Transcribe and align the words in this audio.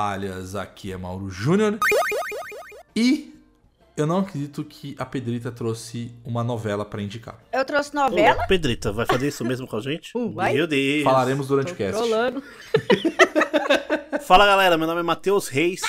Toalhas, 0.00 0.56
aqui 0.56 0.90
é 0.90 0.96
Mauro 0.96 1.28
Júnior. 1.28 1.78
E 2.96 3.34
eu 3.94 4.06
não 4.06 4.20
acredito 4.20 4.64
que 4.64 4.96
a 4.98 5.04
Pedrita 5.04 5.52
trouxe 5.52 6.10
uma 6.24 6.42
novela 6.42 6.86
pra 6.86 7.02
indicar. 7.02 7.38
Eu 7.52 7.62
trouxe 7.66 7.94
novela? 7.94 8.42
Ô, 8.42 8.46
Pedrita, 8.46 8.90
vai 8.92 9.04
fazer 9.04 9.28
isso 9.28 9.44
mesmo 9.44 9.66
com 9.66 9.76
a 9.76 9.80
gente? 9.82 10.16
Uh, 10.16 10.32
vai. 10.32 10.54
Meu 10.54 10.66
Deus. 10.66 11.04
Falaremos 11.04 11.48
durante 11.48 11.66
Tô 11.66 11.74
o 11.74 11.76
cast. 11.76 12.00
Fala 14.24 14.46
galera, 14.46 14.78
meu 14.78 14.86
nome 14.86 15.00
é 15.00 15.02
Matheus 15.02 15.48
Reis. 15.48 15.82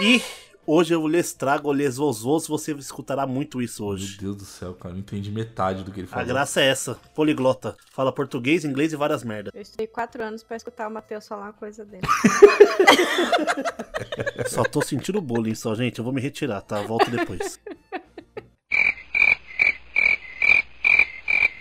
E 0.00 0.22
hoje 0.68 0.94
eu 0.94 1.06
lhes 1.08 1.32
trago, 1.32 1.72
lhes 1.72 1.96
vos 1.96 2.46
você 2.46 2.72
escutará 2.72 3.26
muito 3.26 3.60
isso 3.62 3.82
Meu 3.82 3.92
hoje. 3.92 4.18
Deus 4.18 4.36
do 4.36 4.44
céu, 4.44 4.74
cara, 4.74 4.90
eu 4.90 4.94
não 4.94 5.00
entendi 5.00 5.30
metade 5.30 5.82
do 5.82 5.90
que 5.90 6.00
ele 6.00 6.08
A 6.08 6.10
falou. 6.10 6.26
graça 6.26 6.60
é 6.60 6.68
essa, 6.68 6.94
poliglota. 7.14 7.76
Fala 7.90 8.12
português, 8.12 8.64
inglês 8.64 8.92
e 8.92 8.96
várias 8.96 9.24
merdas. 9.24 9.52
Eu 9.54 9.62
estudei 9.62 9.86
quatro 9.86 10.22
anos 10.22 10.42
pra 10.44 10.56
escutar 10.56 10.88
o 10.88 10.90
Matheus 10.90 11.26
falar 11.26 11.44
uma 11.46 11.52
coisa 11.52 11.84
dele. 11.84 12.06
Só 14.48 14.62
tô 14.62 14.82
sentindo 14.82 15.20
bullying 15.20 15.54
só, 15.54 15.74
gente. 15.74 15.98
Eu 15.98 16.04
vou 16.04 16.12
me 16.12 16.20
retirar, 16.20 16.60
tá? 16.60 16.80
Volto 16.82 17.10
depois. 17.10 17.58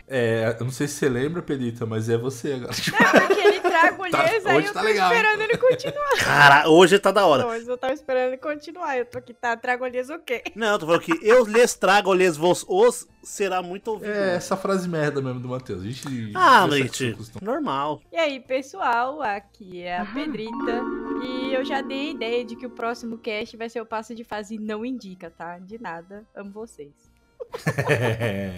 É, 0.07 0.55
eu 0.57 0.63
não 0.63 0.71
sei 0.71 0.87
se 0.87 0.95
você 0.95 1.09
lembra, 1.09 1.41
Pedrita, 1.41 1.85
mas 1.85 2.07
é 2.09 2.17
você 2.17 2.53
agora. 2.53 2.71
É 2.71 3.19
porque 3.27 3.41
ele 3.41 3.59
traga 3.59 3.97
Tá- 4.07 4.23
aí 4.23 4.57
hoje 4.57 4.67
eu 4.67 4.73
tá 4.73 4.79
tô 4.79 4.85
legal. 4.85 5.11
esperando 5.11 5.41
ele 5.41 5.57
continuar. 5.57 6.09
Cara, 6.23 6.69
hoje 6.69 6.99
tá 6.99 7.11
da 7.11 7.25
hora. 7.25 7.45
Mas 7.45 7.67
eu 7.67 7.77
tava 7.77 7.93
esperando 7.93 8.27
ele 8.29 8.37
continuar. 8.37 8.97
Eu 8.97 9.05
tô 9.05 9.17
aqui, 9.17 9.33
tá? 9.33 9.57
Trago 9.57 9.83
olhês 9.83 10.09
o 10.09 10.17
quê? 10.19 10.43
Não, 10.55 10.67
eu 10.73 10.79
tô 10.79 10.85
falando 10.85 11.01
que 11.01 11.19
eu 11.21 11.43
lhes 11.45 11.75
trago, 11.75 12.13
lhes 12.13 12.37
vos 12.37 12.65
os 12.69 13.05
será 13.21 13.61
muito 13.61 13.89
ouvido. 13.89 14.09
É 14.11 14.35
essa 14.35 14.55
frase 14.55 14.87
merda 14.87 15.21
mesmo 15.21 15.41
do 15.41 15.49
Matheus. 15.49 15.81
A 15.81 15.85
gente. 15.85 16.31
Ah, 16.33 16.65
gente, 16.69 17.13
costume. 17.13 17.45
normal. 17.45 18.01
E 18.11 18.15
aí, 18.15 18.39
pessoal, 18.39 19.21
aqui 19.21 19.81
é 19.83 19.99
a 19.99 20.05
Pedrita. 20.05 20.81
E 21.21 21.53
eu 21.53 21.65
já 21.65 21.81
dei 21.81 22.07
a 22.07 22.11
ideia 22.11 22.45
de 22.45 22.55
que 22.55 22.65
o 22.65 22.69
próximo 22.69 23.17
cast 23.17 23.57
vai 23.57 23.69
ser 23.69 23.81
o 23.81 23.85
passo 23.85 24.15
de 24.15 24.23
fase 24.23 24.57
não 24.57 24.85
indica, 24.85 25.29
tá? 25.29 25.59
De 25.59 25.77
nada. 25.81 26.25
Amo 26.33 26.51
vocês. 26.51 27.06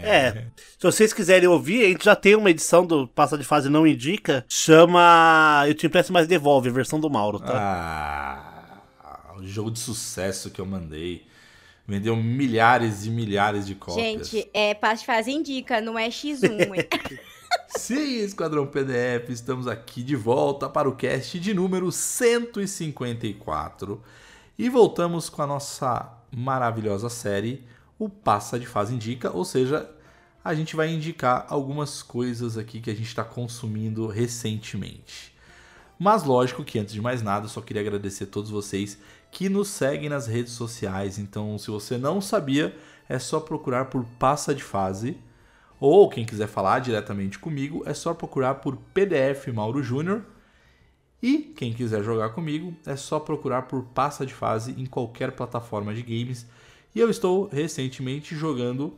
É, 0.03 0.45
se 0.77 0.81
vocês 0.81 1.13
quiserem 1.13 1.47
ouvir, 1.47 1.85
a 1.85 1.87
gente 1.87 2.05
já 2.05 2.15
tem 2.15 2.35
uma 2.35 2.49
edição 2.49 2.85
do 2.85 3.07
Passa 3.07 3.37
de 3.37 3.43
Fase 3.43 3.69
Não 3.69 3.87
Indica. 3.87 4.45
Chama 4.47 5.63
Eu 5.67 5.73
Te 5.73 5.87
Empresto 5.87 6.11
Mais 6.11 6.27
Devolve, 6.27 6.69
versão 6.69 6.99
do 6.99 7.09
Mauro, 7.09 7.39
tá? 7.39 8.81
Ah, 9.03 9.33
o 9.37 9.45
jogo 9.45 9.71
de 9.71 9.79
sucesso 9.79 10.49
que 10.49 10.59
eu 10.59 10.65
mandei. 10.65 11.27
Vendeu 11.87 12.15
milhares 12.15 13.05
e 13.05 13.09
milhares 13.09 13.65
de 13.65 13.73
cópias. 13.73 14.29
Gente, 14.29 14.49
é 14.53 14.75
passo 14.75 15.01
de 15.01 15.07
fase 15.07 15.31
indica, 15.31 15.81
não 15.81 15.97
é 15.97 16.07
X1, 16.07 16.45
hein? 16.75 16.87
Sim, 17.69 18.19
Esquadrão 18.19 18.67
PDF, 18.67 19.29
estamos 19.29 19.67
aqui 19.67 20.03
de 20.03 20.15
volta 20.15 20.69
para 20.69 20.87
o 20.87 20.95
cast 20.95 21.39
de 21.39 21.51
número 21.51 21.91
154 21.91 24.03
e 24.57 24.69
voltamos 24.69 25.29
com 25.29 25.41
a 25.41 25.47
nossa 25.47 26.13
maravilhosa 26.31 27.09
série, 27.09 27.65
o 27.99 28.07
Passa 28.07 28.57
de 28.57 28.65
Fase 28.65 28.95
Indica, 28.95 29.29
ou 29.29 29.43
seja, 29.43 29.87
a 30.43 30.55
gente 30.55 30.75
vai 30.75 30.89
indicar 30.89 31.45
algumas 31.49 32.01
coisas 32.01 32.57
aqui 32.57 32.79
que 32.79 32.89
a 32.89 32.95
gente 32.95 33.07
está 33.07 33.25
consumindo 33.25 34.07
recentemente. 34.07 35.37
Mas 35.99 36.23
lógico 36.23 36.63
que 36.63 36.79
antes 36.79 36.93
de 36.93 37.01
mais 37.01 37.21
nada, 37.21 37.49
só 37.49 37.59
queria 37.59 37.81
agradecer 37.81 38.23
a 38.23 38.27
todos 38.27 38.49
vocês 38.49 38.97
que 39.29 39.49
nos 39.49 39.67
seguem 39.67 40.07
nas 40.07 40.27
redes 40.27 40.53
sociais. 40.53 41.19
Então, 41.19 41.57
se 41.57 41.69
você 41.69 41.97
não 41.97 42.21
sabia, 42.21 42.73
é 43.09 43.19
só 43.19 43.39
procurar 43.41 43.85
por 43.85 44.05
Passa 44.17 44.55
de 44.55 44.63
Fase. 44.63 45.17
Ou 45.77 46.09
quem 46.09 46.25
quiser 46.25 46.47
falar 46.47 46.79
diretamente 46.79 47.37
comigo, 47.37 47.83
é 47.85 47.93
só 47.93 48.13
procurar 48.13 48.55
por 48.55 48.77
PDF 48.93 49.47
Mauro 49.53 49.83
Júnior. 49.83 50.23
E 51.21 51.37
quem 51.37 51.73
quiser 51.73 52.01
jogar 52.01 52.29
comigo, 52.29 52.73
é 52.85 52.95
só 52.95 53.19
procurar 53.19 53.63
por 53.63 53.83
Passa 53.83 54.25
de 54.25 54.33
Fase 54.33 54.73
em 54.77 54.85
qualquer 54.85 55.33
plataforma 55.33 55.93
de 55.93 56.01
games. 56.01 56.47
E 56.93 56.99
eu 56.99 57.09
estou 57.09 57.47
recentemente 57.47 58.35
jogando 58.35 58.97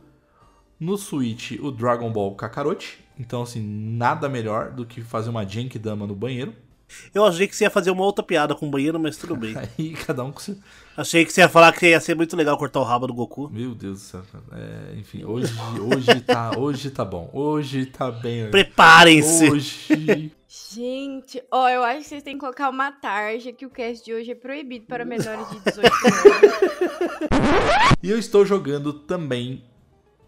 no 0.80 0.96
Switch 0.96 1.52
o 1.60 1.70
Dragon 1.70 2.10
Ball 2.10 2.34
Kakarot. 2.34 2.98
Então, 3.18 3.42
assim, 3.42 3.62
nada 3.62 4.28
melhor 4.28 4.72
do 4.72 4.86
que 4.86 5.00
fazer 5.02 5.30
uma 5.30 5.46
Genkidama 5.46 6.06
no 6.06 6.14
banheiro. 6.14 6.54
Eu 7.14 7.24
achei 7.24 7.46
que 7.46 7.54
você 7.54 7.64
ia 7.64 7.70
fazer 7.70 7.90
uma 7.90 8.04
outra 8.04 8.24
piada 8.24 8.54
com 8.54 8.66
o 8.66 8.70
banheiro, 8.70 8.98
mas 8.98 9.16
tudo 9.16 9.36
bem. 9.36 9.54
Aí 9.78 9.92
cada 9.92 10.24
um 10.24 10.32
com 10.32 10.40
seu... 10.40 10.56
Achei 10.96 11.24
que 11.24 11.32
você 11.32 11.40
ia 11.40 11.48
falar 11.48 11.72
que 11.72 11.86
ia 11.86 12.00
ser 12.00 12.14
muito 12.14 12.36
legal 12.36 12.56
cortar 12.58 12.80
o 12.80 12.84
rabo 12.84 13.06
do 13.06 13.14
Goku. 13.14 13.48
Meu 13.50 13.74
Deus 13.74 14.00
do 14.00 14.04
céu. 14.04 14.22
cara. 14.30 14.44
É, 14.62 14.98
enfim, 14.98 15.24
hoje, 15.24 15.52
hoje, 15.80 16.20
tá, 16.20 16.52
hoje 16.58 16.90
tá 16.90 17.04
bom. 17.04 17.30
Hoje 17.32 17.86
tá 17.86 18.10
bem. 18.10 18.50
Preparem-se! 18.50 19.50
Hoje. 19.50 20.32
Gente, 20.74 21.42
ó, 21.50 21.66
eu 21.68 21.82
acho 21.82 22.00
que 22.00 22.08
vocês 22.08 22.22
têm 22.22 22.34
que 22.34 22.40
colocar 22.40 22.68
uma 22.68 22.92
tarja 22.92 23.52
que 23.52 23.64
o 23.64 23.70
cast 23.70 24.04
de 24.04 24.12
hoje 24.12 24.32
é 24.32 24.34
proibido 24.34 24.84
para 24.86 25.02
menores 25.04 25.48
de 25.48 25.58
18 25.60 25.86
anos. 25.86 27.32
E 28.02 28.10
eu 28.10 28.18
estou 28.18 28.44
jogando 28.44 28.92
também. 28.92 29.64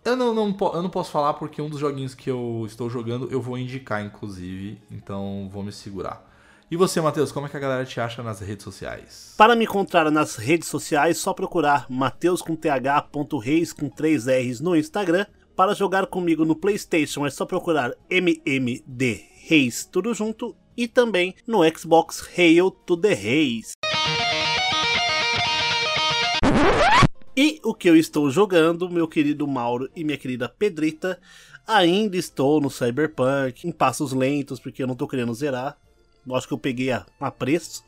Eu 0.02 0.16
não, 0.16 0.34
não, 0.34 0.56
eu 0.74 0.82
não 0.82 0.90
posso 0.90 1.10
falar 1.10 1.34
porque 1.34 1.60
um 1.60 1.68
dos 1.68 1.80
joguinhos 1.80 2.14
que 2.14 2.30
eu 2.30 2.64
estou 2.66 2.88
jogando 2.88 3.30
eu 3.30 3.40
vou 3.40 3.58
indicar, 3.58 4.04
inclusive. 4.04 4.78
Então 4.90 5.48
vou 5.50 5.62
me 5.62 5.72
segurar. 5.72 6.33
E 6.74 6.76
você, 6.76 7.00
Matheus, 7.00 7.30
como 7.30 7.46
é 7.46 7.48
que 7.48 7.56
a 7.56 7.60
galera 7.60 7.84
te 7.84 8.00
acha 8.00 8.20
nas 8.20 8.40
redes 8.40 8.64
sociais? 8.64 9.32
Para 9.38 9.54
me 9.54 9.64
encontrar 9.64 10.10
nas 10.10 10.34
redes 10.34 10.66
sociais, 10.66 11.18
só 11.18 11.32
procurar 11.32 11.86
Mateus 11.88 12.42
com 12.42 12.56
th.reis 12.56 13.72
com 13.72 13.88
3 13.88 14.26
R's 14.26 14.60
no 14.60 14.74
Instagram. 14.74 15.24
Para 15.54 15.72
jogar 15.72 16.08
comigo 16.08 16.44
no 16.44 16.56
PlayStation 16.56 17.24
é 17.24 17.30
só 17.30 17.46
procurar 17.46 17.92
MMD 18.10 19.24
Reis 19.44 19.84
tudo 19.84 20.12
junto 20.12 20.56
e 20.76 20.88
também 20.88 21.36
no 21.46 21.60
Xbox 21.78 22.28
Hail 22.36 22.72
to 22.72 22.96
the 22.96 23.14
Reis. 23.14 23.74
E 27.36 27.60
o 27.62 27.72
que 27.72 27.88
eu 27.88 27.96
estou 27.96 28.28
jogando, 28.30 28.90
meu 28.90 29.06
querido 29.06 29.46
Mauro 29.46 29.88
e 29.94 30.02
minha 30.02 30.18
querida 30.18 30.48
Pedrita, 30.48 31.20
ainda 31.68 32.16
estou 32.16 32.60
no 32.60 32.68
Cyberpunk, 32.68 33.64
em 33.64 33.70
passos 33.70 34.12
lentos, 34.12 34.58
porque 34.58 34.82
eu 34.82 34.88
não 34.88 34.96
tô 34.96 35.06
querendo 35.06 35.32
zerar. 35.34 35.78
Acho 36.32 36.46
que 36.48 36.54
eu 36.54 36.58
peguei 36.58 36.90
a, 36.92 37.04
a 37.20 37.30
preço 37.30 37.84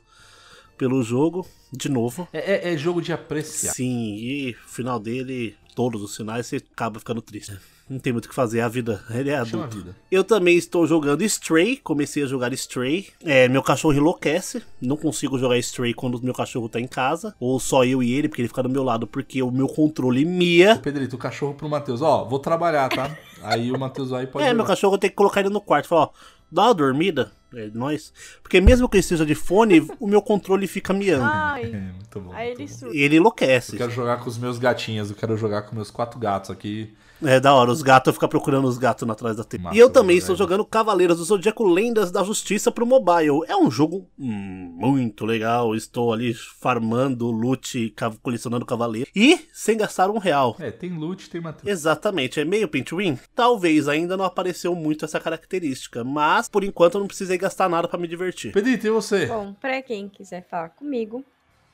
pelo 0.77 1.03
jogo, 1.03 1.47
de 1.73 1.89
novo. 1.89 2.29
É, 2.33 2.71
é- 2.71 2.75
é 2.75 2.77
jogo 2.77 3.01
de 3.01 3.13
apreciar. 3.13 3.73
Sim, 3.73 4.17
e 4.17 4.51
o 4.67 4.69
final 4.69 4.99
dele, 4.99 5.57
todos 5.75 6.03
os 6.03 6.17
finais, 6.17 6.47
você 6.47 6.57
acaba 6.57 6.99
ficando 6.99 7.23
triste. 7.23 7.57
Não 7.89 8.01
tem 8.01 8.13
muito 8.13 8.27
o 8.27 8.29
que 8.29 8.35
fazer, 8.35 8.61
a 8.63 8.69
vida, 8.69 9.03
ele 9.15 9.31
é 9.31 9.37
adulto. 9.37 9.77
vida. 9.79 9.97
Eu 10.11 10.25
também 10.25 10.57
estou 10.57 10.87
jogando 10.89 11.23
Stray, 11.23 11.77
comecei 11.77 12.25
a 12.25 12.27
jogar 12.27 12.53
Stray. 12.53 13.07
É, 13.25 13.49
meu 13.49 13.63
cachorro 13.63 13.95
enlouquece, 13.95 14.61
não 14.83 14.97
consigo 14.97 15.39
jogar 15.39 15.57
Stray 15.59 15.95
quando 15.95 16.17
o 16.17 16.23
meu 16.25 16.35
cachorro 16.35 16.69
tá 16.69 16.81
em 16.81 16.87
casa, 16.89 17.35
ou 17.39 17.61
só 17.61 17.85
eu 17.85 18.03
e 18.03 18.13
ele, 18.13 18.29
porque 18.29 18.43
ele 18.43 18.49
fica 18.49 18.63
do 18.63 18.69
meu 18.69 18.83
lado, 18.83 19.07
porque 19.07 19.41
o 19.41 19.53
meu 19.53 19.69
controle 19.69 20.25
mia. 20.25 20.77
Pedrito, 20.83 21.15
o 21.15 21.19
cachorro 21.19 21.55
pro 21.55 21.69
Matheus. 21.69 22.03
Ó, 22.03 22.25
vou 22.25 22.41
trabalhar, 22.41 22.89
tá? 22.89 23.17
Aí 23.43 23.71
o 23.71 23.79
Matheus 23.79 24.11
vai 24.11 24.25
e 24.25 24.27
pode 24.27 24.45
É, 24.45 24.55
meu 24.55 24.65
cachorro 24.65 24.99
tem 24.99 25.11
que 25.11 25.17
colocar 25.17 25.41
ele 25.41 25.51
no 25.51 25.61
quarto, 25.61 25.89
falar, 25.89 26.05
ó, 26.05 26.11
dá 26.51 26.65
uma 26.65 26.75
dormida, 26.75 27.33
é 27.55 27.69
nós. 27.75 28.13
Porque 28.43 28.61
mesmo 28.61 28.89
que 28.89 28.97
ele 28.97 29.01
esteja 29.01 29.25
de 29.27 29.35
fone, 29.35 29.87
o 30.01 30.07
meu 30.07 30.23
controle 30.23 30.67
fica 30.67 30.93
miando. 30.93 31.25
É, 31.25 31.29
Ai, 31.29 31.65
muito 31.65 32.21
bom. 32.21 32.33
aí 32.33 32.49
muito 32.49 32.61
ele 32.63 32.69
bom. 32.71 32.79
surta. 32.79 32.97
E 32.97 33.01
ele 33.01 33.17
enlouquece. 33.17 33.73
Eu 33.73 33.79
quero 33.79 33.91
jogar 33.91 34.19
com 34.19 34.29
os 34.29 34.39
meus 34.39 34.59
gatinhos, 34.59 35.11
eu 35.11 35.17
quero 35.17 35.37
jogar 35.37 35.63
com 35.63 35.75
meus 35.75 35.91
quatro 35.91 36.19
gatos 36.19 36.51
aqui. 36.51 36.95
É 37.25 37.41
da 37.41 37.55
hora, 37.55 37.71
os 37.71 37.83
gatos 37.83 38.13
ficam 38.15 38.29
procurando 38.29 38.67
os 38.67 38.77
gatos 38.77 39.09
atrás 39.09 39.37
da 39.37 39.45
TV. 39.45 39.65
Massa, 39.65 39.77
E 39.77 39.79
eu 39.79 39.89
também 39.89 40.19
estou 40.19 40.37
jogando 40.37 40.65
Cavaleiros 40.65 41.17
do 41.17 41.25
Zodíaco 41.25 41.65
Lendas 41.65 42.11
da 42.11 42.23
Justiça 42.23 42.71
pro 42.71 42.87
mobile. 42.87 43.41
É 43.49 43.57
um 43.57 43.71
jogo 43.71 44.09
hum, 44.19 44.77
muito 44.79 45.25
legal. 45.25 45.75
Estou 45.75 46.13
ali 46.13 46.35
farmando 46.35 47.31
loot, 47.31 47.95
colecionando 48.23 48.67
cavaleiro. 48.67 49.09
E 49.15 49.49
sem 49.53 49.77
gastar 49.77 50.11
um 50.11 50.19
real. 50.19 50.57
É, 50.59 50.71
tem 50.71 50.93
loot, 50.93 51.31
tem 51.31 51.41
Matheus. 51.41 51.67
Exatamente, 51.67 52.41
é 52.41 52.45
meio 52.45 52.69
pay 52.69 52.83
to 52.83 52.97
win? 52.97 53.19
Talvez 53.35 53.89
ainda 53.89 54.17
não 54.17 54.25
apareceu 54.25 54.75
muito 54.75 55.05
essa 55.05 55.19
característica, 55.19 56.05
mas 56.05 56.49
por 56.49 56.65
enquanto 56.65 56.95
eu 56.95 57.01
não 57.01 57.09
precisei 57.09 57.39
gastar 57.39 57.69
nada 57.69 57.89
pra 57.89 57.99
me 57.99 58.09
divertir. 58.09 58.53
Pedrito, 58.53 58.87
e 58.87 58.91
você? 58.91 59.27
Bom, 59.27 59.55
pra 59.55 59.81
quem 59.83 60.09
quiser 60.09 60.47
falar 60.49 60.71
comigo, 60.71 61.25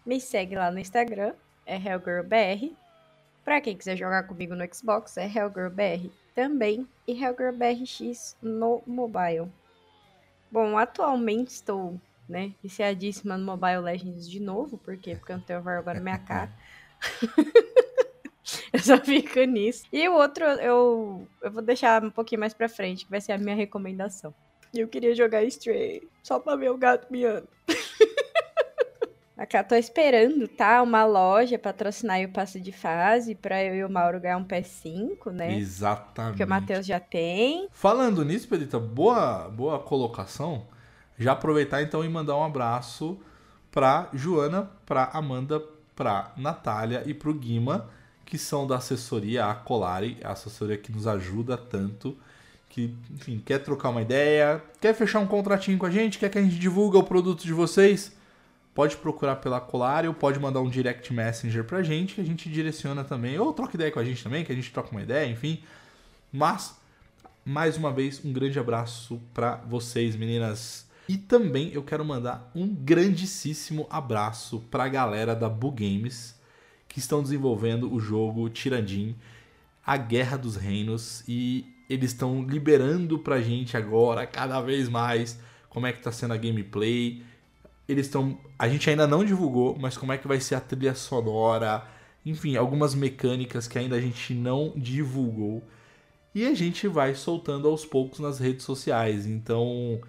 me 0.07 0.21
segue 0.21 0.55
lá 0.55 0.71
no 0.71 0.79
Instagram, 0.79 1.33
é 1.67 1.77
HellGirlBR. 1.77 2.73
Pra 3.45 3.61
quem 3.61 3.77
quiser 3.77 3.97
jogar 3.97 4.25
comigo 4.25 4.55
no 4.55 4.65
Xbox, 4.73 5.17
é 5.17 5.27
HellGirlBR 5.27 6.11
também. 6.35 6.87
E 7.07 7.13
HellGirlBRX 7.13 8.37
no 8.41 8.83
mobile. 8.87 9.51
Bom, 10.51 10.77
atualmente 10.77 11.49
estou, 11.49 11.99
né, 12.29 12.53
viciadíssima 12.63 13.39
no 13.39 13.45
Mobile 13.47 13.79
Legends 13.79 14.29
de 14.29 14.39
novo. 14.39 14.77
Por 14.77 14.97
quê? 14.99 15.17
Porque 15.17 15.33
eu 15.33 15.39
não 15.39 15.45
tenho 15.45 15.63
vergonha 15.63 15.95
na 15.95 16.01
minha 16.01 16.19
cara. 16.19 16.53
eu 18.73 18.79
só 18.79 18.99
fico 18.99 19.41
nisso. 19.41 19.87
E 19.91 20.07
o 20.09 20.15
outro 20.15 20.45
eu, 20.45 21.27
eu 21.41 21.51
vou 21.51 21.63
deixar 21.63 22.05
um 22.05 22.11
pouquinho 22.11 22.41
mais 22.41 22.53
pra 22.53 22.69
frente, 22.69 23.05
que 23.07 23.11
vai 23.11 23.21
ser 23.21 23.33
a 23.33 23.39
minha 23.39 23.57
recomendação. 23.57 24.35
E 24.75 24.81
eu 24.81 24.89
queria 24.89 25.15
jogar 25.15 25.43
Stray, 25.45 26.09
só 26.23 26.39
pra 26.39 26.55
ver 26.55 26.71
o 26.71 26.79
gato 26.79 27.11
miando. 27.11 27.49
Tô 29.69 29.75
esperando, 29.75 30.47
tá? 30.47 30.83
Uma 30.83 31.05
loja 31.05 31.59
patrocinar 31.59 32.17
aí 32.17 32.27
o 32.27 32.29
passo 32.29 32.61
de 32.61 32.73
fase 32.73 33.35
pra 33.35 33.63
eu 33.63 33.75
e 33.75 33.85
o 33.85 33.91
Mauro 33.91 34.21
ganhar 34.21 34.37
um 34.37 34.45
PS5, 34.45 35.31
né? 35.33 35.59
Exatamente. 35.59 36.33
Porque 36.33 36.45
o 36.45 36.49
Matheus 36.49 36.87
já 36.87 37.01
tem. 37.01 37.69
Falando 37.73 38.25
nisso, 38.25 38.49
Pedrita, 38.49 38.79
boa, 38.79 39.49
boa 39.49 39.79
colocação. 39.79 40.67
Já 41.19 41.33
aproveitar 41.33 41.83
então 41.83 42.05
e 42.05 42.09
mandar 42.09 42.37
um 42.37 42.45
abraço 42.45 43.19
pra 43.71 44.09
Joana, 44.13 44.71
pra 44.85 45.11
Amanda, 45.13 45.63
pra 45.97 46.33
Natália 46.37 47.03
e 47.07 47.15
pro 47.15 47.35
Guima, 47.35 47.89
que 48.25 48.39
são 48.39 48.67
da 48.67 48.77
assessoria 48.77 49.47
a 49.47 49.55
Colari, 49.55 50.19
a 50.23 50.33
assessoria 50.33 50.77
que 50.77 50.93
nos 50.93 51.07
ajuda 51.07 51.57
tanto, 51.57 52.17
que, 52.69 52.95
enfim, 53.11 53.43
quer 53.45 53.59
trocar 53.59 53.91
uma 53.91 54.03
ideia, 54.03 54.63
quer 54.81 54.95
fechar 54.95 55.21
um 55.21 55.27
contratinho 55.27 55.79
com 55.79 55.87
a 55.87 55.91
gente, 55.91 56.19
quer 56.19 56.31
que 56.31 56.39
a 56.39 56.43
gente 56.43 56.59
divulgue 56.59 56.97
o 56.97 57.03
produto 57.03 57.43
de 57.45 57.53
vocês, 57.53 58.17
pode 58.75 58.97
procurar 58.97 59.37
pela 59.37 59.61
Colari 59.61 60.09
ou 60.09 60.15
pode 60.15 60.39
mandar 60.39 60.61
um 60.61 60.69
direct 60.69 61.13
messenger 61.13 61.65
pra 61.65 61.83
gente, 61.83 62.15
que 62.15 62.21
a 62.21 62.25
gente 62.25 62.49
direciona 62.49 63.05
também, 63.05 63.39
ou 63.39 63.53
troca 63.53 63.77
ideia 63.77 63.91
com 63.91 63.99
a 63.99 64.05
gente 64.05 64.23
também, 64.23 64.45
que 64.45 64.53
a 64.53 64.55
gente 64.55 64.73
troca 64.73 64.91
uma 64.91 65.03
ideia, 65.03 65.31
enfim. 65.31 65.63
Mas, 66.33 66.75
mais 67.45 67.77
uma 67.77 67.93
vez, 67.93 68.25
um 68.25 68.33
grande 68.33 68.59
abraço 68.59 69.21
pra 69.35 69.57
vocês, 69.57 70.17
meninas. 70.17 70.89
E 71.09 71.19
também 71.19 71.71
eu 71.75 71.83
quero 71.83 72.05
mandar 72.05 72.51
um 72.55 72.67
grandíssimo 72.67 73.87
abraço 73.91 74.61
pra 74.71 74.89
galera 74.89 75.35
da 75.35 75.49
Bu 75.49 75.71
Games, 75.71 76.41
que 76.89 76.99
estão 76.99 77.23
desenvolvendo 77.23 77.93
o 77.93 78.01
jogo 78.01 78.49
Tirandim, 78.49 79.15
A 79.85 79.97
Guerra 79.97 80.39
dos 80.39 80.57
Reinos, 80.57 81.23
e 81.29 81.67
eles 81.91 82.13
estão 82.13 82.43
liberando 82.43 83.19
pra 83.19 83.43
gente 83.43 83.77
agora, 83.77 84.27
cada 84.27 84.61
vez 84.63 84.89
mais, 84.89 85.39
como 85.69 85.87
é 85.87 85.93
que 85.93 86.01
tá 86.01 86.11
sendo 86.11 86.33
a 86.33 86.37
gameplay. 86.39 87.23
Eles 87.93 88.07
estão. 88.07 88.39
A 88.59 88.69
gente 88.69 88.89
ainda 88.89 89.07
não 89.07 89.25
divulgou, 89.25 89.77
mas 89.79 89.97
como 89.97 90.13
é 90.13 90.19
que 90.19 90.27
vai 90.27 90.41
ser 90.41 90.55
a 90.55 90.61
trilha 90.61 90.95
sonora. 90.95 91.87
Enfim, 92.25 92.57
algumas 92.57 92.95
mecânicas 92.95 93.67
que 93.67 93.79
ainda 93.79 93.97
a 93.97 94.01
gente 94.01 94.35
não 94.35 94.73
divulgou. 94.77 95.63
E 96.35 96.47
a 96.47 96.55
gente 96.55 96.89
vai 96.89 97.15
soltando 97.15 97.69
aos 97.69 97.85
poucos 97.85 98.19
nas 98.19 98.39
redes 98.39 98.65
sociais. 98.65 99.27
Então, 99.27 100.01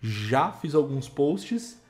já 0.00 0.52
fiz 0.52 0.74
alguns 0.74 1.08
posts, 1.08 1.80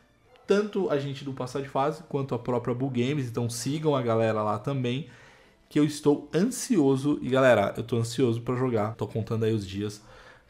tanto 0.46 0.88
a 0.91 0.99
gente 0.99 1.25
do 1.25 1.32
Passar 1.32 1.61
de 1.61 1.69
Fase 1.69 2.02
quanto 2.08 2.35
a 2.35 2.38
própria 2.38 2.75
Bull 2.75 2.90
Games. 2.90 3.29
Então, 3.29 3.50
sigam 3.50 3.94
a 3.94 4.02
galera 4.02 4.43
lá 4.43 4.58
também 4.58 5.08
que 5.69 5.79
eu 5.79 5.85
estou 5.85 6.31
ansioso. 6.35 7.19
E 7.20 7.29
galera, 7.29 7.75
eu 7.76 7.82
tô 7.82 7.97
ansioso 7.97 8.40
para 8.40 8.56
jogar. 8.56 8.94
Tô 8.94 9.06
contando 9.06 9.44
aí 9.44 9.52
os 9.52 9.67
dias 9.67 10.00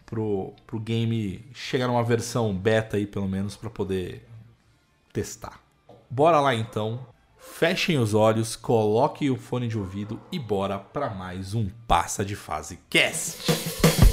pro, 0.07 0.53
pro 0.67 0.79
game 0.79 1.45
chegar 1.55 1.89
numa 1.89 2.05
versão 2.05 2.55
beta 2.55 2.97
aí, 2.97 3.07
pelo 3.07 3.29
menos, 3.29 3.57
para 3.57 3.71
poder 3.71 4.25
testar. 5.15 5.61
Bora 6.11 6.41
lá 6.41 6.55
então. 6.55 7.07
Fechem 7.39 7.99
os 7.99 8.15
olhos, 8.15 8.57
coloquem 8.57 9.31
o 9.31 9.37
fone 9.37 9.69
de 9.69 9.79
ouvido 9.79 10.21
e 10.33 10.39
bora 10.39 10.79
para 10.79 11.09
mais 11.09 11.55
um 11.55 11.71
Passa 11.87 12.25
de 12.25 12.35
Fase 12.35 12.81
Cast. 12.91 14.04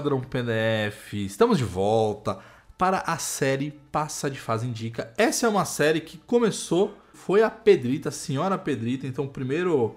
Esquadrão 0.00 0.18
PDF, 0.18 1.12
estamos 1.12 1.58
de 1.58 1.64
volta 1.64 2.38
para 2.78 3.00
a 3.00 3.18
série 3.18 3.70
Passa 3.92 4.30
de 4.30 4.40
Fase 4.40 4.66
Indica. 4.66 5.12
Essa 5.18 5.44
é 5.44 5.48
uma 5.48 5.66
série 5.66 6.00
que 6.00 6.16
começou, 6.16 6.96
foi 7.12 7.42
a 7.42 7.50
Pedrita, 7.50 8.08
a 8.08 8.12
senhora 8.12 8.56
Pedrita, 8.56 9.06
então 9.06 9.26
o 9.26 9.28
primeiro 9.28 9.96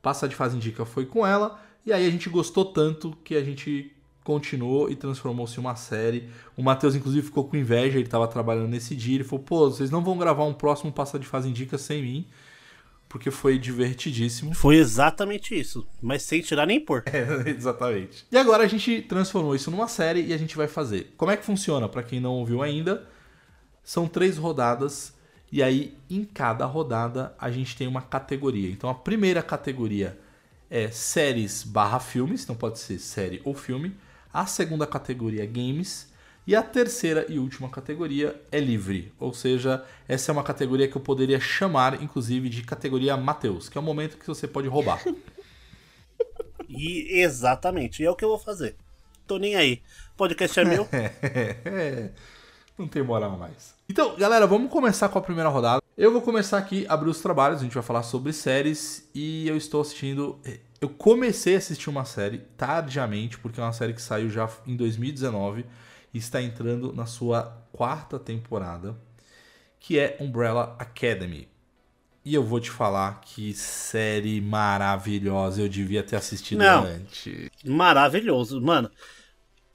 Passa 0.00 0.28
de 0.28 0.36
Fase 0.36 0.56
Indica 0.56 0.84
foi 0.84 1.04
com 1.04 1.26
ela, 1.26 1.60
e 1.84 1.92
aí 1.92 2.06
a 2.06 2.10
gente 2.10 2.30
gostou 2.30 2.64
tanto 2.64 3.10
que 3.24 3.34
a 3.34 3.42
gente 3.42 3.90
continuou 4.22 4.88
e 4.88 4.94
transformou-se 4.94 5.56
em 5.56 5.60
uma 5.60 5.74
série. 5.74 6.28
O 6.56 6.62
Matheus, 6.62 6.94
inclusive, 6.94 7.26
ficou 7.26 7.48
com 7.48 7.56
inveja, 7.56 7.98
ele 7.98 8.04
estava 8.04 8.28
trabalhando 8.28 8.68
nesse 8.68 8.94
dia, 8.94 9.16
ele 9.16 9.24
falou, 9.24 9.44
pô, 9.44 9.68
vocês 9.68 9.90
não 9.90 10.04
vão 10.04 10.16
gravar 10.16 10.44
um 10.44 10.54
próximo 10.54 10.92
Passa 10.92 11.18
de 11.18 11.26
Fase 11.26 11.48
Indica 11.48 11.76
sem 11.76 12.02
mim, 12.02 12.28
porque 13.10 13.28
foi 13.32 13.58
divertidíssimo. 13.58 14.54
Foi 14.54 14.76
exatamente 14.76 15.58
isso, 15.58 15.84
mas 16.00 16.22
sem 16.22 16.40
tirar 16.40 16.64
nem 16.64 16.78
pôr. 16.80 17.02
É, 17.10 17.50
exatamente. 17.50 18.24
E 18.30 18.38
agora 18.38 18.62
a 18.62 18.68
gente 18.68 19.02
transformou 19.02 19.54
isso 19.54 19.68
numa 19.70 19.88
série 19.88 20.24
e 20.26 20.32
a 20.32 20.36
gente 20.36 20.56
vai 20.56 20.68
fazer. 20.68 21.12
Como 21.16 21.30
é 21.30 21.36
que 21.36 21.44
funciona? 21.44 21.88
Para 21.88 22.04
quem 22.04 22.20
não 22.20 22.34
ouviu 22.34 22.62
ainda, 22.62 23.04
são 23.82 24.06
três 24.06 24.38
rodadas 24.38 25.12
e 25.50 25.60
aí 25.60 25.98
em 26.08 26.24
cada 26.24 26.64
rodada 26.64 27.34
a 27.36 27.50
gente 27.50 27.76
tem 27.76 27.88
uma 27.88 28.00
categoria. 28.00 28.70
Então 28.70 28.88
a 28.88 28.94
primeira 28.94 29.42
categoria 29.42 30.16
é 30.70 30.88
séries 30.88 31.64
barra 31.64 31.98
filmes, 31.98 32.44
então 32.44 32.54
pode 32.54 32.78
ser 32.78 33.00
série 33.00 33.42
ou 33.44 33.54
filme. 33.54 33.96
A 34.32 34.46
segunda 34.46 34.86
categoria 34.86 35.42
é 35.42 35.46
games. 35.46 36.09
E 36.50 36.56
a 36.56 36.64
terceira 36.64 37.26
e 37.28 37.38
última 37.38 37.68
categoria 37.68 38.42
é 38.50 38.58
livre, 38.58 39.12
ou 39.20 39.32
seja, 39.32 39.84
essa 40.08 40.32
é 40.32 40.32
uma 40.32 40.42
categoria 40.42 40.88
que 40.88 40.96
eu 40.96 41.00
poderia 41.00 41.38
chamar, 41.38 42.02
inclusive, 42.02 42.48
de 42.48 42.64
categoria 42.64 43.16
Mateus, 43.16 43.68
que 43.68 43.78
é 43.78 43.80
o 43.80 43.84
momento 43.84 44.18
que 44.18 44.26
você 44.26 44.48
pode 44.48 44.66
roubar. 44.66 45.00
E 46.68 47.20
exatamente, 47.20 48.02
e 48.02 48.06
é 48.06 48.10
o 48.10 48.16
que 48.16 48.24
eu 48.24 48.28
vou 48.28 48.38
fazer. 48.38 48.76
Tô 49.26 49.38
nem 49.38 49.56
aí. 49.56 49.82
Podcast 50.16 50.60
é 50.60 50.64
meu. 50.64 50.88
Não 52.78 52.86
tem 52.86 53.02
moral 53.02 53.36
mais. 53.36 53.74
Então, 53.88 54.16
galera, 54.16 54.46
vamos 54.46 54.70
começar 54.70 55.08
com 55.08 55.18
a 55.18 55.22
primeira 55.22 55.48
rodada. 55.48 55.82
Eu 55.98 56.12
vou 56.12 56.22
começar 56.22 56.58
aqui, 56.58 56.86
abrir 56.88 57.10
os 57.10 57.20
trabalhos, 57.20 57.60
a 57.60 57.64
gente 57.64 57.74
vai 57.74 57.82
falar 57.82 58.04
sobre 58.04 58.32
séries 58.32 59.08
e 59.12 59.48
eu 59.48 59.56
estou 59.56 59.80
assistindo. 59.80 60.38
Eu 60.80 60.88
comecei 60.88 61.56
a 61.56 61.58
assistir 61.58 61.90
uma 61.90 62.04
série 62.04 62.38
tardiamente, 62.56 63.38
porque 63.38 63.60
é 63.60 63.62
uma 63.62 63.72
série 63.72 63.92
que 63.92 64.02
saiu 64.02 64.30
já 64.30 64.48
em 64.66 64.76
2019 64.76 65.60
e 65.60 65.64
está 66.18 66.42
entrando 66.42 66.92
na 66.92 67.06
sua 67.06 67.42
quarta 67.72 68.18
temporada, 68.18 68.96
que 69.78 69.98
é 69.98 70.16
Umbrella 70.20 70.76
Academy. 70.78 71.48
E 72.24 72.34
eu 72.34 72.44
vou 72.44 72.60
te 72.60 72.70
falar 72.70 73.20
que 73.22 73.54
série 73.54 74.40
maravilhosa, 74.40 75.62
eu 75.62 75.68
devia 75.68 76.02
ter 76.02 76.16
assistido 76.16 76.58
Não. 76.58 76.84
antes. 76.84 77.50
Maravilhoso, 77.64 78.60
mano. 78.60 78.90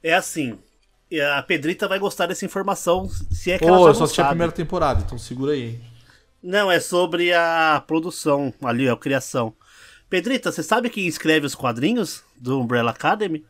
É 0.02 0.14
assim, 0.14 0.58
a 1.34 1.42
Pedrita 1.42 1.88
vai 1.88 1.98
gostar 1.98 2.26
dessa 2.26 2.44
informação, 2.44 3.08
se 3.08 3.50
é 3.50 3.58
que 3.58 3.64
Pô, 3.64 3.70
ela 3.70 3.82
já 3.82 3.88
eu 3.88 3.94
só 3.94 4.04
assisti 4.04 4.20
a 4.20 4.28
primeira 4.28 4.52
temporada, 4.52 5.02
então 5.04 5.18
segura 5.18 5.52
aí, 5.52 5.62
hein? 5.62 5.80
Não, 6.42 6.70
é 6.70 6.78
sobre 6.78 7.32
a 7.32 7.82
produção 7.84 8.54
ali, 8.62 8.88
a 8.88 8.96
criação. 8.96 9.52
Pedrita, 10.08 10.52
você 10.52 10.62
sabe 10.62 10.88
quem 10.88 11.06
escreve 11.08 11.46
os 11.46 11.54
quadrinhos 11.56 12.22
do 12.36 12.60
Umbrella 12.60 12.92
Academy? 12.92 13.44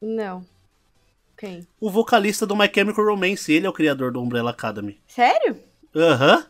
Não. 0.00 0.44
Quem? 1.38 1.66
O 1.80 1.88
vocalista 1.88 2.44
do 2.44 2.56
My 2.56 2.68
Chemical 2.72 3.04
Romance, 3.04 3.52
ele 3.52 3.64
é 3.66 3.70
o 3.70 3.72
criador 3.72 4.10
do 4.12 4.20
Umbrella 4.20 4.50
Academy. 4.50 5.00
Sério? 5.06 5.56
Aham. 5.94 6.44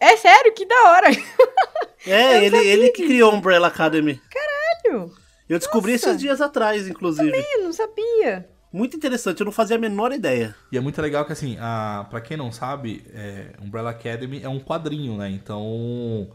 É 0.00 0.16
sério? 0.18 0.52
Que 0.52 0.66
da 0.66 0.90
hora! 0.90 1.08
É, 2.06 2.44
ele, 2.44 2.58
ele 2.58 2.90
que 2.90 3.06
criou 3.06 3.32
o 3.32 3.36
Umbrella 3.36 3.68
Academy. 3.68 4.20
Sério? 4.30 5.10
Eu 5.48 5.58
descobri 5.58 5.92
Nossa. 5.92 6.10
esses 6.10 6.20
dias 6.20 6.38
atrás, 6.42 6.86
inclusive. 6.86 7.32
Eu 7.54 7.64
não 7.64 7.72
sabia. 7.72 8.46
Muito 8.70 8.94
interessante, 8.94 9.40
eu 9.40 9.46
não 9.46 9.52
fazia 9.52 9.76
a 9.76 9.78
menor 9.78 10.12
ideia. 10.12 10.54
E 10.70 10.76
é 10.76 10.80
muito 10.82 11.00
legal 11.00 11.24
que, 11.24 11.32
assim, 11.32 11.56
a, 11.58 12.06
pra 12.10 12.20
quem 12.20 12.36
não 12.36 12.52
sabe, 12.52 13.06
é, 13.14 13.54
Umbrella 13.58 13.88
Academy 13.88 14.42
é 14.42 14.48
um 14.50 14.60
quadrinho, 14.60 15.16
né? 15.16 15.30
Então, 15.30 16.30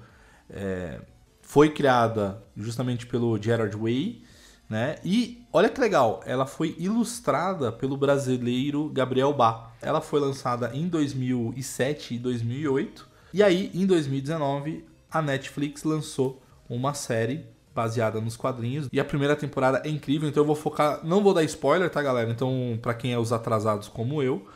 é, 0.50 1.02
foi 1.44 1.70
criada 1.70 2.42
justamente 2.58 3.06
pelo 3.06 3.40
Gerard 3.40 3.78
Way, 3.78 4.24
né? 4.68 4.96
E 5.06 5.39
olha 5.52 5.70
que 5.70 5.80
legal, 5.80 6.22
ela 6.26 6.46
foi 6.46 6.76
ilustrada 6.78 7.72
pelo 7.72 7.98
brasileiro 7.98 8.90
Gabriel 8.90 9.34
Bá. 9.34 9.72
Ela 9.82 10.02
foi 10.02 10.20
lançada 10.20 10.72
em 10.74 10.88
2007 10.88 12.16
e 12.16 12.20
2008. 12.20 13.08
E 13.34 13.44
aí, 13.44 13.72
em 13.74 13.86
2019, 13.86 14.86
a 15.12 15.22
Netflix 15.22 15.84
lançou 15.84 16.42
uma 16.70 16.94
série 16.94 17.46
baseada 17.74 18.20
nos 18.20 18.36
quadrinhos. 18.36 18.90
E 18.92 19.00
a 19.00 19.06
primeira 19.06 19.36
temporada 19.36 19.82
é 19.86 19.90
incrível, 19.90 20.28
então 20.28 20.42
eu 20.42 20.48
vou 20.48 20.56
focar. 20.56 21.06
Não 21.06 21.24
vou 21.24 21.34
dar 21.34 21.44
spoiler, 21.44 21.90
tá, 21.90 22.02
galera? 22.02 22.30
Então, 22.30 22.78
pra 22.82 22.94
quem 22.94 23.14
é 23.14 23.20
os 23.20 23.32
atrasados 23.32 23.88
como 23.88 24.22
eu. 24.22 24.48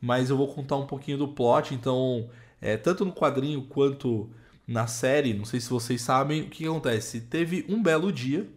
Mas 0.00 0.30
eu 0.30 0.36
vou 0.36 0.48
contar 0.48 0.76
um 0.76 0.86
pouquinho 0.86 1.18
do 1.18 1.28
plot. 1.28 1.74
Então, 1.74 2.28
é, 2.60 2.76
tanto 2.76 3.04
no 3.04 3.12
quadrinho 3.12 3.62
quanto 3.62 4.30
na 4.66 4.86
série, 4.86 5.34
não 5.34 5.44
sei 5.44 5.60
se 5.60 5.68
vocês 5.68 6.00
sabem, 6.00 6.42
o 6.42 6.48
que 6.48 6.64
acontece? 6.64 7.22
Teve 7.22 7.66
um 7.68 7.82
belo 7.82 8.12
dia 8.12 8.48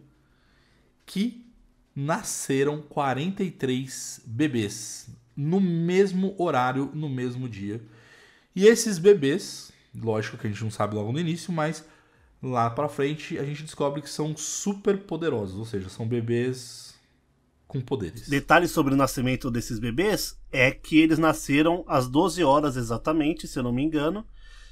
que 1.04 1.43
nasceram 1.94 2.82
43 2.82 4.20
bebês 4.24 5.08
no 5.36 5.60
mesmo 5.60 6.34
horário, 6.38 6.90
no 6.94 7.08
mesmo 7.08 7.48
dia. 7.48 7.80
E 8.54 8.66
esses 8.66 8.98
bebês, 8.98 9.72
lógico 9.94 10.36
que 10.36 10.46
a 10.46 10.50
gente 10.50 10.62
não 10.62 10.70
sabe 10.70 10.94
logo 10.94 11.12
no 11.12 11.18
início, 11.18 11.52
mas 11.52 11.84
lá 12.42 12.70
pra 12.70 12.88
frente 12.88 13.38
a 13.38 13.44
gente 13.44 13.62
descobre 13.62 14.00
que 14.00 14.10
são 14.10 14.36
super 14.36 14.98
poderosos, 14.98 15.58
ou 15.58 15.64
seja, 15.64 15.88
são 15.88 16.06
bebês 16.06 16.94
com 17.66 17.80
poderes. 17.80 18.28
Detalhe 18.28 18.68
sobre 18.68 18.94
o 18.94 18.96
nascimento 18.96 19.50
desses 19.50 19.78
bebês 19.78 20.38
é 20.52 20.70
que 20.70 20.98
eles 20.98 21.18
nasceram 21.18 21.84
às 21.88 22.08
12 22.08 22.44
horas 22.44 22.76
exatamente, 22.76 23.48
se 23.48 23.58
eu 23.58 23.62
não 23.62 23.72
me 23.72 23.82
engano. 23.82 24.24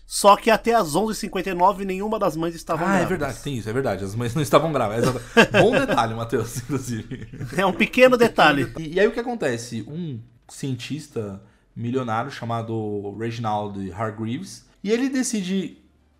Só 0.06 0.36
que 0.36 0.50
até 0.50 0.74
às 0.74 0.94
11h59 0.94 1.84
nenhuma 1.84 2.18
das 2.18 2.36
mães 2.36 2.54
estava 2.54 2.82
Ah, 2.82 2.86
grávidas. 2.86 3.04
é 3.06 3.08
verdade, 3.08 3.42
tem 3.42 3.56
isso, 3.56 3.68
é 3.68 3.72
verdade. 3.72 4.04
As 4.04 4.14
mães 4.14 4.34
não 4.34 4.42
estavam 4.42 4.72
grávidas. 4.72 5.04
exata- 5.08 5.60
Bom 5.60 5.70
detalhe, 5.72 6.14
Matheus, 6.14 6.56
inclusive. 6.62 7.28
É 7.56 7.64
um 7.64 7.72
pequeno 7.72 8.16
detalhe. 8.16 8.70
E, 8.78 8.94
e 8.94 9.00
aí 9.00 9.06
o 9.06 9.12
que 9.12 9.20
acontece? 9.20 9.82
Um 9.88 10.20
cientista 10.48 11.42
milionário 11.74 12.30
chamado 12.30 13.16
Reginald 13.18 13.90
Hargreaves, 13.92 14.66
e 14.84 14.90
ele 14.90 15.08
decide 15.08 15.78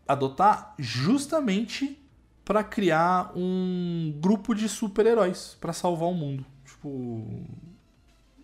adotar 0.09 0.75
justamente 0.79 1.99
para 2.45 2.65
criar 2.65 3.31
um 3.37 4.17
grupo 4.21 4.55
de 4.55 4.69
super-heróis 4.69 5.57
para 5.61 5.73
salvar 5.75 6.09
o 6.09 6.15
mundo. 6.15 6.45
Tipo, 6.65 7.27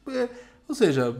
é, 0.08 0.28
ou 0.68 0.74
seja, 0.74 1.16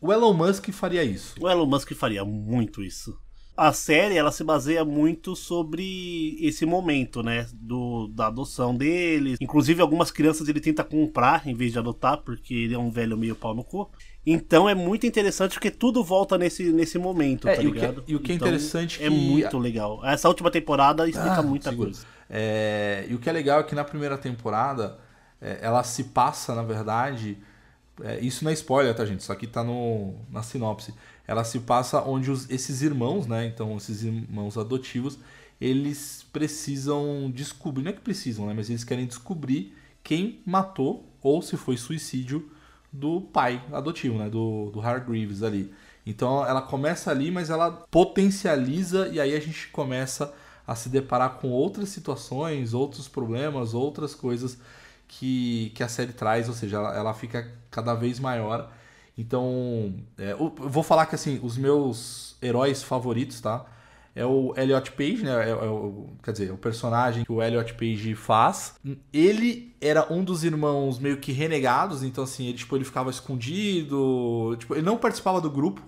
o 0.00 0.12
Elon 0.12 0.32
Musk 0.32 0.70
faria 0.70 1.02
isso. 1.02 1.34
O 1.40 1.48
Elon 1.48 1.66
Musk 1.66 1.92
faria 1.94 2.24
muito 2.24 2.82
isso. 2.82 3.18
A 3.62 3.74
série 3.74 4.16
ela 4.16 4.32
se 4.32 4.42
baseia 4.42 4.84
muito 4.86 5.36
sobre 5.36 6.34
esse 6.40 6.64
momento, 6.64 7.22
né, 7.22 7.46
do, 7.52 8.08
da 8.08 8.28
adoção 8.28 8.74
dele. 8.74 9.36
Inclusive 9.38 9.82
algumas 9.82 10.10
crianças 10.10 10.48
ele 10.48 10.60
tenta 10.60 10.82
comprar 10.82 11.46
em 11.46 11.54
vez 11.54 11.72
de 11.72 11.78
adotar, 11.78 12.16
porque 12.22 12.54
ele 12.54 12.74
é 12.74 12.78
um 12.78 12.90
velho 12.90 13.18
meio 13.18 13.36
pau 13.36 13.54
no 13.54 13.62
cu. 13.62 13.90
Então 14.24 14.66
é 14.66 14.74
muito 14.74 15.06
interessante 15.06 15.52
porque 15.54 15.70
tudo 15.70 16.02
volta 16.02 16.38
nesse, 16.38 16.72
nesse 16.72 16.96
momento, 16.98 17.46
É, 17.48 17.56
tá 17.56 17.62
e 17.62 17.66
o 17.66 17.72
que- 17.72 17.78
ligado? 17.80 18.04
e 18.08 18.16
o 18.16 18.20
que 18.20 18.32
é 18.32 18.34
Então, 18.36 18.48
interessante 18.48 18.98
é 19.02 19.08
que- 19.08 19.10
muito 19.10 19.58
legal. 19.58 20.00
Essa 20.06 20.26
última 20.28 20.50
temporada 20.50 21.06
explica 21.06 21.40
Ah, 21.40 21.42
muita 21.42 21.70
coisa. 21.74 22.06
É, 22.30 23.04
e 23.10 23.14
o 23.14 23.18
que 23.18 23.28
é 23.28 23.32
legal 23.32 23.60
é 23.60 23.62
que 23.62 23.74
na 23.74 23.84
primeira 23.84 24.16
temporada 24.16 24.98
é, 25.38 25.58
ela 25.60 25.82
se 25.82 26.04
passa, 26.04 26.54
na 26.54 26.62
verdade. 26.62 27.36
é, 28.02 28.18
isso 28.20 28.42
não 28.42 28.50
é 28.50 28.54
spoiler, 28.54 28.94
tá, 28.94 29.04
gente? 29.04 29.20
Isso 29.20 29.30
aqui 29.32 29.46
tá 29.46 29.62
no, 29.62 30.14
na 30.30 30.42
sinopse. 30.42 30.94
Ela 31.30 31.44
se 31.44 31.60
passa 31.60 32.02
onde 32.02 32.28
os- 32.30 32.48
esses 32.50 32.82
irmãos, 32.82 33.26
né? 33.26 33.46
Então, 33.46 33.76
esses 33.76 34.02
irmãos 34.02 34.58
adotivos, 34.58 35.16
eles 35.60 36.26
precisam 36.32 37.30
descobrir. 37.32 37.82
Não 37.84 37.90
é 37.90 37.94
que 37.94 38.00
precisam, 38.00 38.46
né? 38.46 38.52
Mas 38.56 38.68
eles 38.68 38.82
querem 38.84 39.06
descobrir 39.06 39.72
quem 40.02 40.40
matou 40.44 41.06
ou 41.22 41.40
se 41.40 41.56
foi 41.56 41.76
suicídio 41.76 42.50
do 42.92 43.20
pai 43.20 43.62
adotivo, 43.72 44.18
né? 44.18 44.28
Do, 44.28 44.70
do 44.72 44.80
Hargreaves 44.80 45.42
ali. 45.42 45.72
Então 46.04 46.44
ela 46.44 46.62
começa 46.62 47.10
ali, 47.10 47.30
mas 47.30 47.50
ela 47.50 47.70
potencializa 47.90 49.08
e 49.08 49.20
aí 49.20 49.34
a 49.36 49.40
gente 49.40 49.68
começa 49.68 50.32
a 50.66 50.74
se 50.74 50.88
deparar 50.88 51.34
com 51.40 51.48
outras 51.50 51.88
situações, 51.90 52.74
outros 52.74 53.06
problemas, 53.06 53.74
outras 53.74 54.14
coisas 54.14 54.58
que, 55.06 55.70
que 55.74 55.82
a 55.82 55.88
série 55.88 56.12
traz, 56.12 56.48
ou 56.48 56.54
seja, 56.54 56.76
ela, 56.78 56.96
ela 56.96 57.14
fica 57.14 57.52
cada 57.70 57.94
vez 57.94 58.18
maior. 58.18 58.70
Então, 59.20 59.94
é, 60.16 60.32
eu 60.32 60.52
vou 60.56 60.82
falar 60.82 61.04
que 61.06 61.14
assim, 61.14 61.38
os 61.42 61.56
meus 61.58 62.36
heróis 62.42 62.82
favoritos, 62.82 63.40
tá? 63.40 63.66
É 64.14 64.24
o 64.24 64.52
Elliot 64.56 64.90
Page, 64.92 65.22
né? 65.22 65.30
É, 65.46 65.50
é 65.50 65.54
o, 65.68 66.08
quer 66.22 66.32
dizer, 66.32 66.50
o 66.52 66.56
personagem 66.56 67.22
que 67.24 67.30
o 67.30 67.42
Elliot 67.42 67.74
Page 67.74 68.14
faz. 68.14 68.74
Ele 69.12 69.74
era 69.80 70.10
um 70.12 70.24
dos 70.24 70.42
irmãos 70.42 70.98
meio 70.98 71.18
que 71.18 71.32
renegados, 71.32 72.02
então 72.02 72.24
assim, 72.24 72.46
ele, 72.48 72.58
tipo, 72.58 72.74
ele 72.76 72.84
ficava 72.84 73.10
escondido. 73.10 74.56
Tipo, 74.58 74.74
ele 74.74 74.82
não 74.82 74.96
participava 74.96 75.40
do 75.40 75.50
grupo 75.50 75.82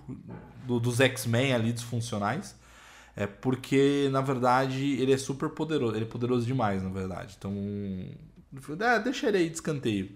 do- 0.65 0.79
dos 0.79 0.99
X-Men 1.01 1.53
ali, 1.53 1.73
dos 1.73 1.83
funcionais. 1.83 2.55
É 3.15 3.27
porque, 3.27 4.07
na 4.11 4.21
verdade, 4.21 4.93
ele 5.01 5.11
é 5.13 5.17
super 5.17 5.49
poderoso. 5.49 5.95
Ele 5.95 6.05
é 6.05 6.07
poderoso 6.07 6.45
demais, 6.45 6.81
na 6.83 6.89
verdade. 6.89 7.35
Então. 7.37 7.53
É, 8.79 8.99
deixa 8.99 9.27
ele 9.27 9.37
aí 9.37 9.49
de 9.49 9.55
escanteio. 9.55 10.11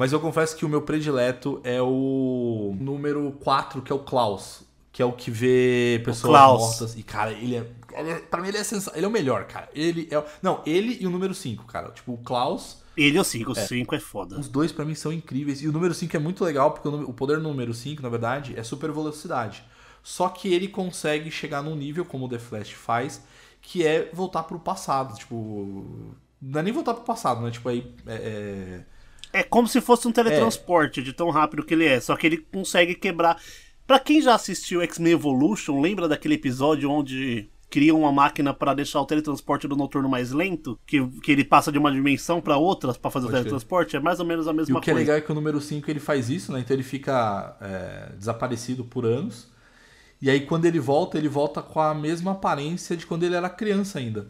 Mas 0.00 0.14
eu 0.14 0.18
confesso 0.18 0.56
que 0.56 0.64
o 0.64 0.68
meu 0.68 0.80
predileto 0.80 1.60
é 1.62 1.78
o 1.82 2.74
número 2.80 3.32
4, 3.32 3.82
que 3.82 3.92
é 3.92 3.94
o 3.94 3.98
Klaus. 3.98 4.62
Que 4.90 5.02
é 5.02 5.04
o 5.04 5.12
que 5.12 5.30
vê 5.30 6.00
pessoas 6.02 6.32
mortas. 6.32 6.96
E, 6.96 7.02
cara, 7.02 7.32
ele 7.32 7.56
é. 7.56 7.70
Ele 7.92 8.10
é 8.12 8.14
pra 8.14 8.40
mim, 8.40 8.48
ele 8.48 8.56
é 8.56 8.64
sensacional. 8.64 8.96
Ele 8.96 9.04
é 9.04 9.08
o 9.10 9.12
melhor, 9.12 9.44
cara. 9.44 9.68
Ele 9.74 10.08
é. 10.10 10.24
Não, 10.40 10.62
ele 10.64 10.96
e 11.02 11.06
o 11.06 11.10
número 11.10 11.34
5, 11.34 11.66
cara. 11.66 11.90
Tipo, 11.90 12.14
o 12.14 12.16
Klaus. 12.16 12.78
Ele 12.96 13.18
e 13.18 13.20
o 13.20 13.24
5, 13.24 13.50
o 13.52 13.54
5 13.54 13.94
é 13.94 14.00
foda. 14.00 14.40
Os 14.40 14.48
dois 14.48 14.72
pra 14.72 14.86
mim 14.86 14.94
são 14.94 15.12
incríveis. 15.12 15.60
E 15.60 15.68
o 15.68 15.72
número 15.72 15.92
5 15.92 16.16
é 16.16 16.18
muito 16.18 16.42
legal, 16.46 16.70
porque 16.70 16.88
o 16.88 17.12
poder 17.12 17.36
do 17.36 17.42
número 17.42 17.74
5, 17.74 18.02
na 18.02 18.08
verdade, 18.08 18.58
é 18.58 18.62
super 18.62 18.90
velocidade. 18.90 19.62
Só 20.02 20.30
que 20.30 20.50
ele 20.50 20.68
consegue 20.68 21.30
chegar 21.30 21.62
num 21.62 21.76
nível, 21.76 22.06
como 22.06 22.24
o 22.24 22.28
The 22.30 22.38
Flash 22.38 22.70
faz, 22.70 23.22
que 23.60 23.86
é 23.86 24.08
voltar 24.14 24.44
pro 24.44 24.58
passado. 24.58 25.14
Tipo. 25.18 26.06
Não 26.40 26.58
é 26.58 26.62
nem 26.62 26.72
voltar 26.72 26.94
pro 26.94 27.04
passado, 27.04 27.42
né? 27.42 27.50
Tipo, 27.50 27.68
aí. 27.68 27.94
É, 28.06 28.14
é- 28.14 28.99
É 29.32 29.42
como 29.42 29.68
se 29.68 29.80
fosse 29.80 30.08
um 30.08 30.12
teletransporte 30.12 31.02
de 31.02 31.12
tão 31.12 31.30
rápido 31.30 31.64
que 31.64 31.74
ele 31.74 31.86
é, 31.86 32.00
só 32.00 32.16
que 32.16 32.26
ele 32.26 32.38
consegue 32.38 32.94
quebrar. 32.94 33.40
Pra 33.86 33.98
quem 33.98 34.20
já 34.20 34.34
assistiu 34.34 34.82
X-Men 34.82 35.12
Evolution, 35.12 35.80
lembra 35.80 36.08
daquele 36.08 36.34
episódio 36.34 36.90
onde 36.90 37.48
criam 37.70 38.00
uma 38.00 38.10
máquina 38.10 38.52
pra 38.52 38.74
deixar 38.74 39.00
o 39.00 39.06
teletransporte 39.06 39.68
do 39.68 39.76
noturno 39.76 40.08
mais 40.08 40.32
lento, 40.32 40.78
que, 40.84 41.06
que 41.22 41.30
ele 41.30 41.44
passa 41.44 41.70
de 41.70 41.78
uma 41.78 41.90
dimensão 41.92 42.40
pra 42.40 42.56
outra 42.56 42.92
pra 42.92 43.10
fazer 43.10 43.26
o 43.26 43.28
Pode 43.28 43.32
crer. 43.32 43.44
teletransporte? 43.44 43.96
É 43.96 44.00
mais 44.00 44.18
ou 44.18 44.26
menos 44.26 44.48
a 44.48 44.52
mesma 44.52 44.78
o 44.78 44.82
que 44.82 44.90
é 44.90 44.92
coisa. 44.92 45.04
legal 45.04 45.16
é 45.16 45.20
que 45.20 45.30
o 45.30 45.34
número 45.34 45.60
5 45.60 45.88
ele 45.88 46.00
faz 46.00 46.28
isso, 46.28 46.52
né? 46.52 46.60
Então 46.60 46.74
ele 46.74 46.82
fica 46.82 47.56
é, 47.60 48.12
desaparecido 48.16 48.84
por 48.84 49.06
anos. 49.06 49.48
E 50.20 50.28
aí 50.28 50.40
quando 50.40 50.66
ele 50.66 50.80
volta, 50.80 51.16
ele 51.16 51.28
volta 51.28 51.62
com 51.62 51.80
a 51.80 51.94
mesma 51.94 52.32
aparência 52.32 52.96
de 52.96 53.06
quando 53.06 53.22
ele 53.22 53.36
era 53.36 53.48
criança 53.48 54.00
ainda. 54.00 54.26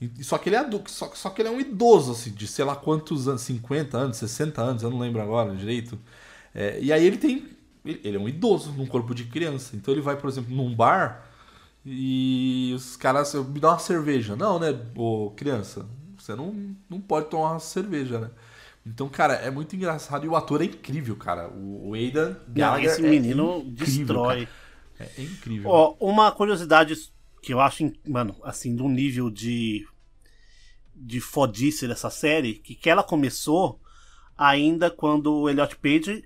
E- 0.00 0.22
Só 0.24 0.38
que 0.38 0.48
ele 0.48 0.56
é 0.56 0.60
adulto, 0.60 0.90
só, 0.90 1.12
só 1.14 1.30
que 1.30 1.42
ele 1.42 1.48
é 1.48 1.52
um 1.52 1.60
idoso, 1.60 2.12
assim, 2.12 2.30
de 2.32 2.46
sei 2.46 2.64
lá 2.64 2.76
quantos 2.76 3.28
anos, 3.28 3.42
50 3.42 3.98
anos, 3.98 4.16
60 4.16 4.62
anos, 4.62 4.82
eu 4.82 4.90
não 4.90 4.98
lembro 4.98 5.20
agora 5.22 5.54
direito. 5.54 5.98
É, 6.54 6.78
e 6.80 6.92
aí 6.92 7.04
ele 7.06 7.18
tem. 7.18 7.48
Ele 7.84 8.16
é 8.16 8.20
um 8.20 8.28
idoso 8.28 8.72
num 8.72 8.86
corpo 8.86 9.14
de 9.14 9.24
criança. 9.24 9.76
Então 9.76 9.94
ele 9.94 10.02
vai, 10.02 10.16
por 10.16 10.28
exemplo, 10.28 10.54
num 10.54 10.74
bar 10.74 11.24
e 11.86 12.72
os 12.76 12.96
caras. 12.96 13.34
Me 13.34 13.60
dá 13.60 13.70
uma 13.72 13.78
cerveja. 13.78 14.36
Não, 14.36 14.58
né, 14.58 14.68
ô, 14.96 15.30
criança? 15.36 15.86
Você 16.18 16.34
não, 16.34 16.74
não 16.90 17.00
pode 17.00 17.28
tomar 17.30 17.52
uma 17.52 17.60
cerveja, 17.60 18.20
né? 18.20 18.30
Então, 18.86 19.08
cara, 19.08 19.34
é 19.34 19.50
muito 19.50 19.76
engraçado 19.76 20.24
e 20.24 20.28
o 20.28 20.36
ator 20.36 20.62
é 20.62 20.64
incrível, 20.66 21.16
cara. 21.16 21.48
O, 21.50 21.90
o 21.90 21.94
Aidan 21.94 22.36
Gallagher 22.48 22.98
esse 22.98 23.02
é 23.02 23.02
menino 23.02 23.62
incrível, 23.80 24.20
destrói. 24.20 24.48
cara. 24.48 24.48
É, 24.98 25.10
é 25.18 25.22
incrível. 25.22 25.72
Ó, 25.72 25.96
uma 26.00 26.32
curiosidade 26.32 26.94
que 27.48 27.54
eu 27.54 27.60
acho, 27.62 27.90
mano, 28.06 28.36
assim, 28.42 28.76
do 28.76 28.86
nível 28.90 29.30
de 29.30 29.86
de 30.94 31.18
fodice 31.18 31.88
dessa 31.88 32.10
série, 32.10 32.54
que, 32.56 32.74
que 32.74 32.90
ela 32.90 33.02
começou 33.02 33.80
ainda 34.36 34.90
quando 34.90 35.32
o 35.32 35.48
Elliot 35.48 35.76
Page 35.76 36.24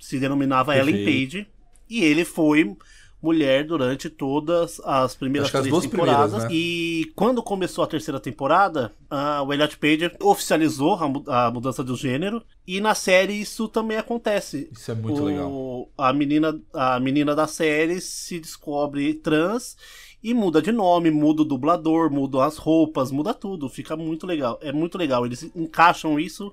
se 0.00 0.18
denominava 0.18 0.74
Ellen 0.74 0.94
Perfeito. 1.04 1.32
Page 1.32 1.46
e 1.90 2.02
ele 2.02 2.24
foi 2.24 2.74
mulher 3.20 3.66
durante 3.66 4.08
todas 4.08 4.80
as 4.80 5.14
primeiras 5.16 5.48
Acho 5.48 5.56
as 5.58 5.62
três 5.64 5.72
duas 5.72 5.84
temporadas. 5.84 6.30
primeiras, 6.30 6.50
né? 6.50 6.56
E 6.58 7.12
quando 7.16 7.42
começou 7.42 7.82
a 7.82 7.86
terceira 7.86 8.20
temporada, 8.20 8.92
ah, 9.10 9.42
o 9.42 9.52
Elliot 9.52 9.76
Page 9.78 10.12
oficializou 10.20 10.94
a, 11.26 11.46
a 11.46 11.50
mudança 11.50 11.82
do 11.84 11.96
gênero 11.96 12.42
e 12.66 12.80
na 12.80 12.94
série 12.94 13.34
isso 13.34 13.66
também 13.68 13.96
acontece 13.98 14.68
Isso 14.72 14.90
é 14.90 14.94
muito 14.94 15.20
o- 15.22 15.24
legal. 15.26 15.88
A 15.98 16.12
menina, 16.12 16.58
a 16.72 17.00
menina 17.00 17.34
da 17.34 17.46
série 17.46 18.00
se 18.00 18.38
descobre 18.40 19.12
trans 19.14 19.76
e 20.24 20.32
muda 20.32 20.62
de 20.62 20.72
nome, 20.72 21.10
muda 21.10 21.42
o 21.42 21.44
dublador, 21.44 22.10
muda 22.10 22.44
as 22.46 22.56
roupas, 22.56 23.10
muda 23.12 23.34
tudo. 23.34 23.68
Fica 23.68 23.94
muito 23.94 24.26
legal. 24.26 24.58
É 24.62 24.72
muito 24.72 24.96
legal. 24.96 25.26
Eles 25.26 25.42
encaixam 25.54 26.18
isso 26.18 26.50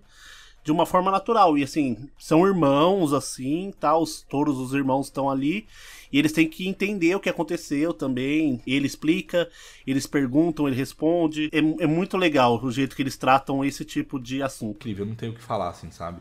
de 0.63 0.73
uma 0.73 0.85
forma 0.85 1.09
natural. 1.09 1.57
E 1.57 1.63
assim, 1.63 2.09
são 2.19 2.45
irmãos, 2.45 3.13
assim, 3.13 3.73
tal. 3.79 4.01
Os, 4.03 4.23
todos 4.29 4.57
os 4.59 4.73
irmãos 4.73 5.07
estão 5.07 5.29
ali. 5.29 5.65
E 6.11 6.19
eles 6.19 6.33
têm 6.33 6.49
que 6.49 6.67
entender 6.67 7.15
o 7.15 7.19
que 7.21 7.29
aconteceu 7.29 7.93
também. 7.93 8.61
Ele 8.67 8.85
explica, 8.85 9.49
eles 9.87 10.05
perguntam, 10.05 10.67
ele 10.67 10.75
responde. 10.75 11.49
É, 11.53 11.83
é 11.83 11.87
muito 11.87 12.17
legal 12.17 12.61
o 12.61 12.69
jeito 12.69 12.93
que 12.93 13.01
eles 13.01 13.15
tratam 13.15 13.63
esse 13.63 13.85
tipo 13.85 14.19
de 14.19 14.43
assunto. 14.43 14.75
incrível, 14.79 15.05
não 15.05 15.15
tenho 15.15 15.31
o 15.31 15.35
que 15.35 15.41
falar, 15.41 15.69
assim, 15.69 15.89
sabe? 15.91 16.19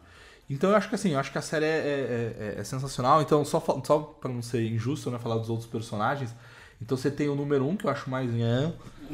Então 0.49 0.71
eu 0.71 0.77
acho 0.77 0.89
que 0.89 0.95
assim, 0.95 1.11
eu 1.11 1.19
acho 1.19 1.31
que 1.33 1.39
a 1.39 1.43
série 1.43 1.65
é, 1.65 1.69
é- 1.69 2.55
é- 2.57 2.61
é 2.61 2.65
sensacional. 2.65 3.21
Então, 3.23 3.45
só, 3.45 3.61
só 3.85 3.99
pra 3.99 4.31
não 4.31 4.43
ser 4.43 4.65
injusto, 4.65 5.11
né, 5.11 5.19
falar 5.19 5.39
dos 5.39 5.51
outros 5.51 5.69
personagens. 5.69 6.33
Então 6.81 6.97
você 6.97 7.11
tem 7.11 7.29
o 7.29 7.35
número 7.35 7.67
um, 7.67 7.77
que 7.77 7.85
eu 7.85 7.91
acho 7.91 8.09
mais. 8.09 8.31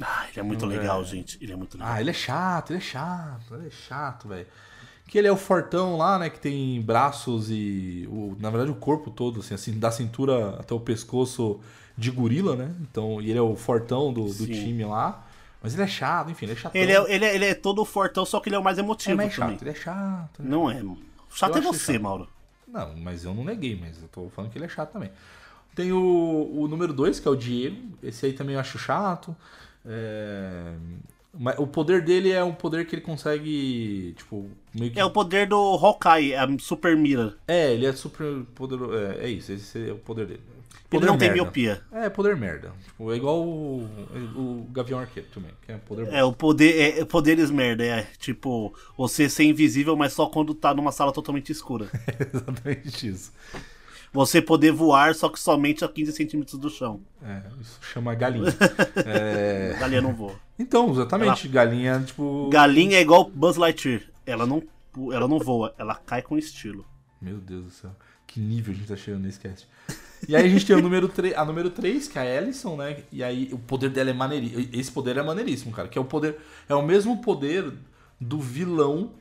Ah, 0.01 0.27
ele 0.31 0.41
é 0.41 0.43
muito 0.43 0.67
legal, 0.67 1.01
é. 1.01 1.05
gente. 1.05 1.39
Ele 1.43 1.53
é 1.53 1.57
muito 1.57 1.77
legal. 1.77 1.93
Ah, 1.95 2.01
ele 2.01 2.11
é 2.11 2.15
chato, 2.15 2.71
ele 2.71 2.79
é 2.79 2.83
chato, 2.83 3.55
ele 3.55 3.67
é 3.67 3.71
chato, 3.71 4.29
velho. 4.29 4.47
Que 5.09 5.19
ele 5.19 5.29
é 5.29 5.33
o 5.33 5.37
fortão 5.37 5.97
lá, 5.97 6.19
né? 6.19 6.29
Que 6.31 6.39
tem 6.41 6.81
braços 6.83 7.51
e. 7.51 8.07
O, 8.11 8.37
na 8.39 8.51
verdade, 8.51 8.71
o 8.71 8.75
corpo 8.75 9.11
todo, 9.11 9.41
assim, 9.41 9.55
assim, 9.55 9.79
da 9.79 9.91
cintura 9.91 10.57
até 10.59 10.75
o 10.75 10.81
pescoço 10.81 11.61
de 11.97 12.11
gorila, 12.11 12.57
né? 12.57 12.75
Então, 12.81 13.21
e 13.21 13.31
ele 13.31 13.39
é 13.39 13.43
o 13.43 13.57
fortão 13.57 14.13
do, 14.13 14.25
do 14.27 14.47
time 14.47 14.85
lá. 14.85 15.25
Mas 15.63 15.75
ele 15.75 15.83
é 15.83 15.87
chato, 15.87 16.31
enfim, 16.31 16.45
ele 16.45 16.53
é 16.53 16.57
chatão. 16.57 16.81
Ele 16.81 16.93
é, 16.93 17.15
ele, 17.15 17.25
é, 17.25 17.35
ele 17.35 17.45
é 17.47 17.55
todo 17.55 17.85
fortão, 17.85 18.25
só 18.25 18.39
que 18.39 18.49
ele 18.49 18.57
é 18.57 18.59
o 18.59 18.63
mais 18.63 18.79
É 18.79 18.83
emotivo 18.83 19.17
mais 19.17 19.35
também. 19.35 19.55
chato, 19.55 19.63
ele 19.63 19.71
é 19.71 19.75
chato. 19.75 20.43
né? 20.43 20.49
Não 20.49 20.71
é. 20.71 20.83
Chato 21.31 21.57
Eu 21.57 21.59
é 21.59 21.61
você, 21.63 21.95
chato. 21.95 22.03
Mauro. 22.03 22.29
Não, 22.69 22.95
mas 22.97 23.25
eu 23.25 23.35
não 23.35 23.45
neguei, 23.45 23.77
mas 23.81 24.01
eu 24.01 24.09
tô 24.09 24.29
falando 24.29 24.51
que 24.51 24.59
ele 24.59 24.67
é 24.67 24.69
chato 24.69 24.93
também. 24.93 25.11
Tem 25.77 25.93
o, 25.93 26.51
o 26.55 26.67
número 26.67 26.93
2, 26.93 27.21
que 27.21 27.29
é 27.29 27.31
o 27.31 27.37
Diego. 27.37 27.77
Esse 28.03 28.27
aí 28.27 28.33
também 28.33 28.55
eu 28.55 28.61
acho 28.61 28.79
chato. 28.79 29.37
É, 29.85 30.73
mas 31.39 31.59
o 31.59 31.67
poder 31.67 32.03
dele 32.03 32.33
é 32.33 32.43
um 32.43 32.55
poder 32.55 32.87
que 32.87 32.95
ele 32.95 33.03
consegue, 33.03 34.15
tipo, 34.17 34.49
que... 34.73 34.99
É 34.99 35.05
o 35.05 35.11
poder 35.11 35.47
do 35.47 35.57
Hawkeye, 35.57 36.35
a 36.35 36.49
Super 36.59 36.97
Mira. 36.97 37.37
É, 37.47 37.75
ele 37.75 37.85
é 37.87 37.93
super 37.93 38.43
poderoso. 38.55 38.95
É, 38.95 39.27
é 39.27 39.29
isso, 39.29 39.53
esse 39.53 39.91
é 39.91 39.93
o 39.93 39.99
poder 39.99 40.27
dele. 40.27 40.41
Ele 40.49 40.57
Poder 40.89 41.07
não 41.07 41.19
tem 41.19 41.29
merda. 41.29 41.43
miopia. 41.43 41.83
É, 41.93 42.09
poder 42.09 42.37
merda. 42.37 42.73
Tipo, 42.87 43.13
é 43.13 43.17
igual 43.17 43.43
o, 43.43 43.83
o 44.37 44.69
Gavião 44.71 45.01
Arqueiro 45.01 45.29
também, 45.35 45.51
que 45.67 45.73
é 45.73 45.77
poder 45.77 46.09
É, 46.13 46.23
o 46.25 46.33
poder 46.33 46.75
é, 46.81 47.01
é 47.01 47.05
poderes 47.05 47.51
merda, 47.51 47.85
é 47.85 48.07
tipo, 48.19 48.73
você 48.97 49.29
ser 49.29 49.45
invisível, 49.45 49.97
mas 49.97 50.13
só 50.13 50.27
quando 50.27 50.55
tá 50.55 50.73
numa 50.73 50.93
sala 50.93 51.13
totalmente 51.13 51.51
escura. 51.51 51.89
exatamente 52.33 53.09
isso. 53.09 53.33
Você 54.13 54.41
poder 54.41 54.73
voar, 54.73 55.15
só 55.15 55.29
que 55.29 55.39
somente 55.39 55.85
a 55.85 55.89
15 55.89 56.13
centímetros 56.13 56.59
do 56.59 56.71
chão. 56.71 57.01
É, 57.23 57.43
isso 57.61 57.79
chama 57.93 58.15
galinha. 58.15 58.55
É, 59.05 59.77
Galinha 59.79 60.01
não 60.01 60.15
voa. 60.15 60.35
Então, 60.59 60.91
exatamente, 60.91 61.49
galinha, 61.49 62.03
tipo. 62.05 62.49
Galinha 62.51 62.99
é 62.99 63.01
igual 63.01 63.31
Buzz 63.31 63.57
Lightyear. 63.57 64.03
Ela 64.25 64.47
não, 64.47 64.63
ela 65.13 65.29
não 65.29 65.39
voa, 65.39 65.75
ela 65.79 65.95
cai 65.95 66.23
com 66.23 66.39
estilo. 66.39 66.85
Meu 67.21 67.37
Deus 67.37 67.65
do 67.65 67.71
céu. 67.71 67.91
Que 68.27 68.41
nível 68.41 68.75
a 68.75 68.77
gente 68.77 68.89
tá 68.89 68.97
chegando 68.97 69.23
nesse 69.23 69.39
cast. 69.39 69.69
E 70.29 70.35
aí 70.35 70.45
a 70.45 70.49
gente 70.49 70.67
tem 70.67 70.75
o 70.75 70.83
número 70.83 71.09
3, 71.09 71.37
a 71.37 71.45
número 71.45 71.71
3, 71.71 72.09
que 72.09 72.19
é 72.19 72.23
a 72.23 72.43
Ellison, 72.43 72.77
né? 72.77 72.99
E 73.13 73.23
aí 73.23 73.51
o 73.53 73.59
poder 73.59 73.91
dela 73.91 74.11
é 74.11 74.13
maneiríssimo. 74.13 74.69
Esse 74.73 74.91
poder 74.91 75.17
é 75.17 75.23
maneiríssimo, 75.23 75.73
cara. 75.73 75.89
Que 75.89 75.99
é 75.99 76.01
o 76.01 76.05
poder. 76.05 76.37
É 76.69 76.75
o 76.75 76.83
mesmo 76.83 77.21
poder 77.23 77.73
do 78.21 78.41
vilão 78.41 79.13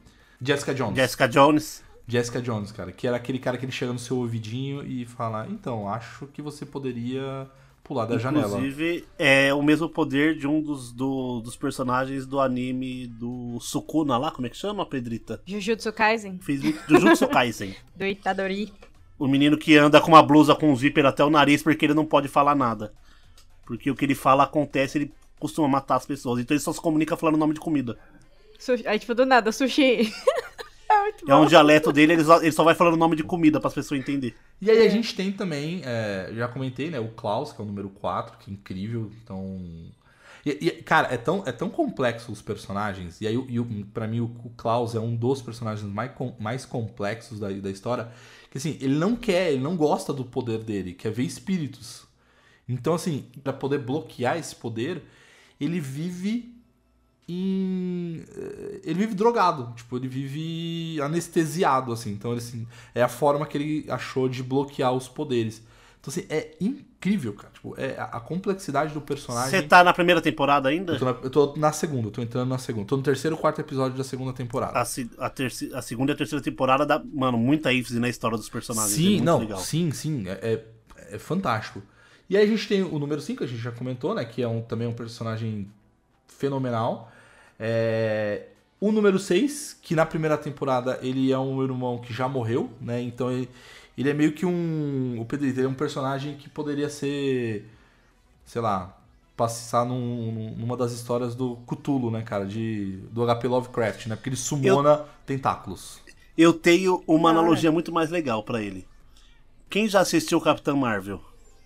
Jessica 0.42 0.74
Jones. 0.74 0.96
Jessica 0.96 1.28
Jones. 1.28 1.84
Jessica 2.08 2.42
Jones, 2.42 2.72
cara. 2.72 2.92
Que 2.92 3.08
era 3.08 3.18
aquele 3.18 3.40
cara 3.40 3.58
que 3.58 3.66
ele 3.66 3.72
chega 3.72 3.92
no 3.94 4.00
seu 4.00 4.18
ouvidinho 4.18 4.86
e 4.86 5.06
fala: 5.06 5.48
Então, 5.50 5.88
acho 5.90 6.28
que 6.28 6.42
você 6.42 6.66
poderia 6.66 7.48
pular 7.84 8.06
da 8.06 8.18
janela. 8.18 8.48
Inclusive, 8.58 9.06
é 9.18 9.54
o 9.54 9.62
mesmo 9.62 9.88
poder 9.90 10.38
de 10.38 10.48
um 10.48 10.62
dos, 10.62 10.92
do- 10.92 11.40
dos 11.42 11.56
personagens 11.56 12.26
do 12.26 12.40
anime 12.40 13.08
do 13.08 13.60
Sukuna 13.60 14.18
lá, 14.18 14.32
como 14.32 14.48
é 14.48 14.50
que 14.50 14.58
chama, 14.58 14.86
Pedrita? 14.86 15.42
Jujutsu 15.46 15.92
Kaisen, 15.94 16.40
muito- 16.48 16.80
Jujutsu 16.90 17.28
Kaisen. 17.28 17.76
do 17.96 18.06
Itadori. 18.06 18.74
O 19.18 19.28
menino 19.28 19.58
que 19.58 19.78
anda 19.78 20.02
com 20.02 20.10
uma 20.10 20.22
blusa 20.24 20.56
com 20.56 20.72
um 20.72 20.76
zíper 20.76 21.06
até 21.06 21.24
o 21.24 21.30
nariz 21.30 21.64
porque 21.64 21.86
ele 21.86 21.94
não 21.94 22.06
pode 22.06 22.28
falar 22.28 22.54
nada. 22.56 22.92
Porque 23.66 23.90
o 23.90 23.96
que 23.96 24.04
ele 24.04 24.16
fala 24.16 24.44
acontece, 24.44 24.98
ele 24.98 25.14
costuma 25.40 25.68
matar 25.68 25.96
as 25.96 26.06
pessoas. 26.06 26.40
Então 26.42 26.54
ele 26.56 26.62
só 26.64 26.74
se 26.74 26.82
comunica 26.82 27.16
falando 27.16 27.38
nome 27.38 27.54
de 27.54 27.60
comida. 27.60 27.98
Sushi- 28.60 28.86
Aí, 28.88 29.00
tipo, 29.00 29.14
do 29.16 29.26
nada, 29.26 29.52
sushi. 29.52 30.12
é 30.90 31.02
muito 31.02 31.26
É 31.28 31.36
um 31.36 31.46
dialeto 31.46 31.92
dele, 31.92 32.14
ele 32.14 32.24
só, 32.24 32.42
ele 32.42 32.52
só 32.52 32.64
vai 32.64 32.76
falando 32.76 32.98
nome 32.98 33.16
de 33.16 33.24
comida 33.24 33.60
para 33.60 33.68
as 33.68 33.74
pessoas 33.74 34.00
entenderem. 34.00 34.36
E 34.62 34.72
aí 34.72 34.86
a 34.86 34.90
gente 34.90 35.14
tem 35.16 35.32
também, 35.32 35.82
é, 35.84 36.32
já 36.34 36.48
comentei, 36.48 36.90
né? 36.90 37.00
O 37.00 37.10
Klaus, 37.10 37.52
que 37.52 37.62
é 37.62 37.64
o 37.64 37.68
número 37.68 37.90
4, 37.90 38.38
que 38.38 38.50
é 38.50 38.54
incrível. 38.54 39.12
Então. 39.22 39.92
E, 40.46 40.52
e, 40.68 40.72
cara, 40.84 41.14
é 41.14 41.18
tão, 41.18 41.44
é 41.46 41.52
tão 41.52 41.70
complexo 41.70 42.32
os 42.32 42.42
personagens. 42.42 43.20
E 43.20 43.28
aí, 43.28 43.38
o- 43.38 43.46
e 43.50 43.60
o- 43.60 43.86
pra 43.94 44.08
mim, 44.08 44.22
o, 44.22 44.26
o 44.46 44.52
Klaus 44.56 44.96
é 44.96 45.00
um 45.00 45.16
dos 45.16 45.42
personagens 45.42 45.88
mais, 45.92 46.12
com- 46.14 46.36
mais 46.40 46.66
complexos 46.66 47.40
da, 47.40 47.50
da 47.50 47.70
história. 47.70 48.10
Que 48.52 48.58
assim, 48.58 48.78
ele 48.82 48.96
não 48.96 49.16
quer, 49.16 49.52
ele 49.52 49.62
não 49.62 49.76
gosta 49.76 50.14
do 50.14 50.24
poder 50.24 50.60
dele, 50.60 50.94
quer 50.94 51.12
ver 51.12 51.24
espíritos. 51.24 52.06
Então, 52.68 52.94
assim, 52.96 53.26
pra 53.44 53.54
poder 53.54 53.80
bloquear 53.80 54.38
esse 54.38 54.56
poder, 54.56 55.04
ele 55.60 55.80
vive 55.80 56.55
em. 57.28 58.24
eh, 58.36 58.82
Ele 58.84 59.00
vive 59.00 59.14
drogado, 59.16 59.74
tipo, 59.76 59.98
ele 59.98 60.08
vive 60.08 61.02
anestesiado, 61.02 61.92
assim. 61.92 62.12
Então, 62.12 62.32
ele, 62.32 62.40
assim, 62.40 62.68
é 62.94 63.02
a 63.02 63.08
forma 63.10 63.46
que 63.46 63.58
ele 63.58 63.86
achou 63.90 64.30
de 64.30 64.44
bloquear 64.44 64.94
os 64.94 65.08
poderes. 65.08 65.62
Então, 66.00 66.12
assim, 66.12 66.26
é 66.30 66.56
incrível, 66.62 67.34
cara. 67.34 67.52
Tipo, 67.52 67.74
é 67.80 67.96
a 68.00 68.18
a 68.18 68.20
complexidade 68.20 68.94
do 68.94 69.02
personagem. 69.02 69.50
Você 69.60 69.68
tá 69.68 69.84
na 69.84 69.92
primeira 69.92 70.22
temporada 70.22 70.70
ainda? 70.70 70.94
Eu 70.94 71.00
tô, 71.00 71.06
na, 71.06 71.12
eu 71.24 71.30
tô 71.32 71.56
na 71.58 71.72
segunda, 71.72 72.08
eu 72.08 72.12
tô 72.12 72.22
entrando 72.22 72.48
na 72.48 72.60
segunda. 72.60 72.86
Tô 72.88 72.96
no 72.98 73.02
terceiro 73.04 73.36
quarto 73.36 73.60
episódio 73.60 73.98
da 73.98 74.04
segunda 74.04 74.32
temporada. 74.32 74.78
A, 74.80 74.86
se- 74.86 75.10
a, 75.18 75.30
terci- 75.30 75.74
a 75.74 75.82
segunda 75.82 76.12
e 76.12 76.14
a 76.14 76.18
terceira 76.18 76.44
temporada 76.44 76.86
dá, 76.86 77.02
mano, 77.12 77.40
muita 77.40 77.74
ênfase 77.74 78.00
na 78.00 78.08
história 78.08 78.38
dos 78.38 78.50
personagens. 78.50 78.94
é 78.94 78.96
Sim, 78.98 79.10
muito 79.14 79.24
não, 79.26 79.40
legal. 79.40 79.58
sim, 79.60 79.90
sim, 79.92 80.26
é, 80.28 80.64
é, 81.10 81.16
é 81.16 81.18
fantástico. 81.18 81.82
E 82.30 82.38
aí 82.38 82.44
a 82.44 82.48
gente 82.48 82.68
tem 82.68 82.84
o 82.84 83.00
número 83.00 83.20
5, 83.22 83.44
a 83.44 83.48
gente 83.48 83.60
já 83.62 83.72
comentou, 83.72 84.14
né? 84.14 84.24
Que 84.26 84.44
é 84.44 84.48
um, 84.48 84.62
também 84.62 84.88
um 84.88 84.94
personagem 84.94 85.68
fenomenal. 86.28 87.12
É, 87.60 88.48
o 88.80 88.92
número 88.92 89.18
6, 89.20 89.78
que 89.82 89.96
na 89.96 90.06
primeira 90.06 90.38
temporada 90.38 91.00
ele 91.02 91.32
é 91.32 91.40
um 91.40 91.64
irmão 91.64 91.98
que 92.00 92.14
já 92.14 92.28
morreu, 92.28 92.70
né? 92.82 93.02
Então 93.02 93.32
ele, 93.32 93.50
ele 93.98 94.10
é 94.10 94.14
meio 94.14 94.34
que 94.34 94.46
um. 94.46 95.20
O 95.20 95.26
Pedrito, 95.26 95.60
ele 95.60 95.68
é 95.68 95.70
um 95.70 95.74
personagem 95.74 96.36
que 96.36 96.50
poderia 96.50 96.90
ser. 96.90 97.70
Sei 98.46 98.62
lá. 98.62 98.98
Passar 99.38 99.86
num- 99.86 100.32
num- 100.32 100.56
numa 100.56 100.78
das 100.78 100.94
histórias 100.94 101.36
do 101.36 101.58
Cthulhu, 101.68 102.10
né, 102.10 102.22
cara? 102.22 102.46
De, 102.46 103.02
do 103.12 103.22
HP 103.26 103.50
Lovecraft, 103.50 104.06
né? 104.08 104.16
Porque 104.16 104.30
ele 104.30 104.38
sumona 104.38 105.04
tentáculos. 105.26 106.00
Eu 106.38 106.54
tenho 106.54 107.04
uma 107.06 107.30
Ah. 107.30 107.32
analogia 107.34 107.70
muito 107.70 107.92
mais 107.92 108.10
legal 108.10 108.44
pra 108.44 108.62
ele. 108.62 108.88
Quem 109.70 109.90
já 109.90 110.00
assistiu 110.00 110.38
o 110.38 110.42
Capitão 110.42 110.78
Marvel? 110.78 111.20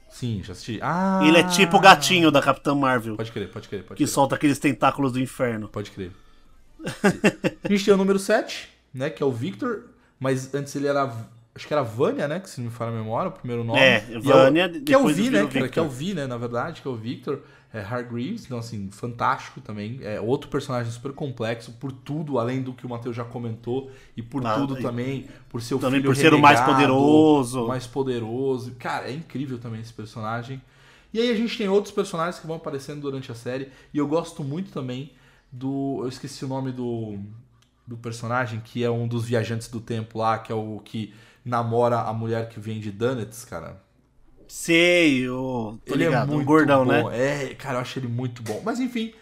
Sim, 0.09 0.41
já 0.43 0.53
assisti. 0.53 0.79
Ah! 0.81 1.21
Ele 1.23 1.37
é 1.37 1.43
tipo 1.43 1.77
o 1.77 1.79
gatinho 1.79 2.31
da 2.31 2.41
Capitã 2.41 2.73
Marvel, 2.75 3.15
Pode 3.15 3.31
crer, 3.31 3.49
pode 3.49 3.67
crer, 3.69 3.83
pode 3.83 3.97
que 3.97 4.03
crer. 4.03 4.07
solta 4.07 4.35
aqueles 4.35 4.59
tentáculos 4.59 5.11
do 5.11 5.19
inferno. 5.19 5.67
Pode 5.69 5.91
crer. 5.91 6.11
a 7.63 7.67
gente 7.69 7.85
tem 7.85 7.93
o 7.93 7.97
número 7.97 8.17
7, 8.19 8.69
né? 8.93 9.09
Que 9.09 9.21
é 9.21 9.25
o 9.25 9.31
Victor. 9.31 9.85
Mas 10.19 10.53
antes 10.53 10.75
ele 10.75 10.87
era. 10.87 11.13
Acho 11.59 11.67
que 11.67 11.73
era 11.73 11.83
Vânia, 11.83 12.25
né? 12.25 12.39
Que 12.39 12.49
se 12.49 12.61
não 12.61 12.69
me 12.69 12.73
falha 12.73 12.89
a 12.89 12.93
memória, 12.95 13.27
o 13.27 13.33
primeiro 13.33 13.65
nome. 13.65 13.81
É, 13.81 14.05
E 14.09 14.17
Vânia, 14.17 14.67
o, 14.67 14.81
Que 14.81 14.93
é 14.93 14.97
o 14.97 15.01
depois 15.01 15.17
Vi, 15.17 15.29
né? 15.29 15.43
Victor. 15.43 15.69
Que 15.69 15.77
é 15.79 15.81
o 15.81 15.89
Vi, 15.89 16.13
né? 16.13 16.25
Na 16.25 16.37
verdade, 16.37 16.81
que 16.81 16.87
é 16.87 16.91
o 16.91 16.95
Victor. 16.95 17.41
É 17.73 17.81
Hargreaves, 17.81 18.45
então 18.45 18.57
assim, 18.57 18.89
fantástico 18.89 19.59
também. 19.59 19.99
É 20.01 20.19
outro 20.21 20.49
personagem 20.49 20.89
super 20.91 21.11
complexo 21.11 21.73
por 21.73 21.91
tudo, 21.91 22.39
além 22.39 22.61
do 22.63 22.73
que 22.73 22.85
o 22.85 22.89
Matheus 22.89 23.13
já 23.15 23.23
comentou, 23.25 23.91
e 24.17 24.23
por 24.23 24.43
Ah, 24.43 24.55
tudo 24.55 24.79
e- 24.79 24.81
também, 24.81 25.27
por 25.49 25.61
ser 25.61 25.75
o 25.75 25.79
Também 25.79 25.99
filho 25.99 26.09
por 26.09 26.15
ser 26.15 26.33
o 26.33 26.39
mais 26.39 26.59
renegado, 26.61 26.81
poderoso. 26.81 27.67
mais 27.67 27.85
poderoso. 27.85 28.71
Cara, 28.79 29.09
é 29.09 29.13
incrível 29.13 29.59
também 29.59 29.81
esse 29.81 29.93
personagem. 29.93 30.61
E 31.13 31.19
aí 31.19 31.29
a 31.29 31.35
gente 31.35 31.57
tem 31.57 31.67
outros 31.67 31.93
personagens 31.93 32.39
que 32.39 32.47
vão 32.47 32.55
aparecendo 32.55 33.01
durante 33.01 33.31
a 33.31 33.35
série. 33.35 33.69
E 33.93 33.97
eu 33.97 34.07
gosto 34.07 34.43
muito 34.43 34.71
também 34.71 35.11
do. 35.51 35.99
Eu 36.03 36.07
esqueci 36.07 36.45
o 36.45 36.47
nome 36.47 36.71
do, 36.71 37.19
do 37.85 37.97
personagem, 37.97 38.61
que 38.61 38.83
é 38.83 38.89
um 38.89 39.07
dos 39.07 39.25
viajantes 39.25 39.67
do 39.67 39.79
tempo 39.81 40.17
lá, 40.19 40.39
que 40.39 40.51
é 40.51 40.55
o 40.55 40.79
que 40.83 41.13
namora 41.49 42.01
a 42.01 42.13
mulher 42.13 42.47
que 42.47 42.59
vende 42.59 42.91
donuts, 42.91 43.43
cara. 43.43 43.81
Sei. 44.47 45.25
Tô 45.27 45.79
ele 45.87 46.05
ligado, 46.05 46.31
é 46.31 46.35
muito 46.35 46.43
o 46.43 46.45
gordão, 46.45 46.85
bom. 46.85 47.09
né? 47.09 47.49
É, 47.51 47.53
cara, 47.55 47.77
eu 47.77 47.81
acho 47.81 47.99
ele 47.99 48.07
muito 48.07 48.41
bom. 48.41 48.61
Mas 48.63 48.79
enfim, 48.79 49.13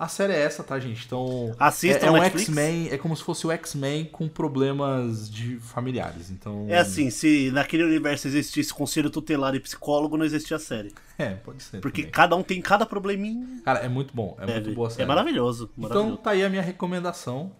a 0.00 0.08
série 0.08 0.32
é 0.32 0.40
essa, 0.40 0.62
tá, 0.64 0.78
gente? 0.78 1.04
Então. 1.04 1.54
Assistam 1.58 2.06
é, 2.06 2.08
é 2.08 2.10
um. 2.12 2.22
X-Men, 2.22 2.88
é 2.90 2.96
como 2.96 3.14
se 3.14 3.22
fosse 3.22 3.46
o 3.46 3.50
X-Men 3.50 4.06
com 4.06 4.26
problemas 4.28 5.30
de 5.30 5.58
familiares. 5.58 6.30
Então. 6.30 6.64
É 6.70 6.78
assim, 6.78 7.10
se 7.10 7.50
naquele 7.50 7.84
universo 7.84 8.26
existisse 8.26 8.72
conselho 8.72 9.10
tutelar 9.10 9.54
e 9.54 9.60
psicólogo, 9.60 10.16
não 10.16 10.24
existia 10.24 10.56
a 10.56 10.60
série. 10.60 10.94
É, 11.18 11.34
pode 11.34 11.62
ser. 11.62 11.80
Porque 11.82 12.00
também. 12.00 12.12
cada 12.12 12.34
um 12.34 12.42
tem 12.42 12.62
cada 12.62 12.86
probleminha. 12.86 13.60
Cara, 13.62 13.80
é 13.80 13.88
muito 13.90 14.14
bom. 14.14 14.38
É 14.40 14.46
muito 14.46 14.72
boa 14.72 14.88
a 14.88 14.90
série. 14.90 15.02
É 15.02 15.06
maravilhoso. 15.06 15.70
Então 15.76 15.90
maravilhoso. 15.90 16.22
tá 16.22 16.30
aí 16.30 16.44
a 16.44 16.48
minha 16.48 16.62
recomendação. 16.62 17.52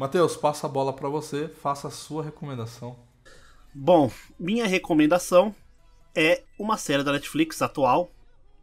Matheus, 0.00 0.34
passa 0.34 0.66
a 0.66 0.70
bola 0.70 0.94
pra 0.94 1.10
você, 1.10 1.46
faça 1.46 1.88
a 1.88 1.90
sua 1.90 2.22
recomendação. 2.22 2.96
Bom, 3.74 4.10
minha 4.38 4.66
recomendação 4.66 5.54
é 6.16 6.42
uma 6.58 6.78
série 6.78 7.02
da 7.04 7.12
Netflix 7.12 7.60
atual. 7.60 8.10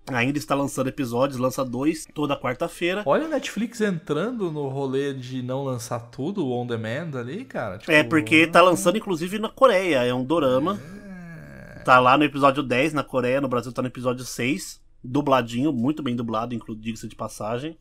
Ainda 0.07 0.39
está 0.39 0.55
lançando 0.55 0.87
episódios, 0.89 1.37
lança 1.37 1.63
dois 1.63 2.07
toda 2.11 2.35
quarta-feira. 2.35 3.03
Olha 3.05 3.25
a 3.25 3.29
Netflix 3.29 3.81
entrando 3.81 4.51
no 4.51 4.67
rolê 4.67 5.13
de 5.13 5.43
não 5.43 5.63
lançar 5.63 5.99
tudo 6.09 6.51
on 6.51 6.65
demand 6.65 7.15
ali, 7.15 7.45
cara. 7.45 7.77
Tipo, 7.77 7.91
É 7.91 8.03
porque 8.03 8.47
tá 8.47 8.59
lançando 8.59 8.97
inclusive 8.97 9.37
na 9.37 9.49
Coreia, 9.49 10.03
é 10.03 10.11
um 10.11 10.25
dorama. 10.25 10.79
Tá 11.85 11.99
lá 11.99 12.17
no 12.17 12.23
episódio 12.23 12.63
10 12.63 12.93
na 12.93 13.03
Coreia, 13.03 13.39
no 13.39 13.47
Brasil 13.47 13.71
tá 13.71 13.83
no 13.83 13.89
episódio 13.89 14.25
6, 14.25 14.81
dubladinho, 15.03 15.71
muito 15.71 16.01
bem 16.01 16.15
dublado, 16.15 16.57
diga-se 16.79 17.07
de 17.07 17.15
passagem, 17.15 17.77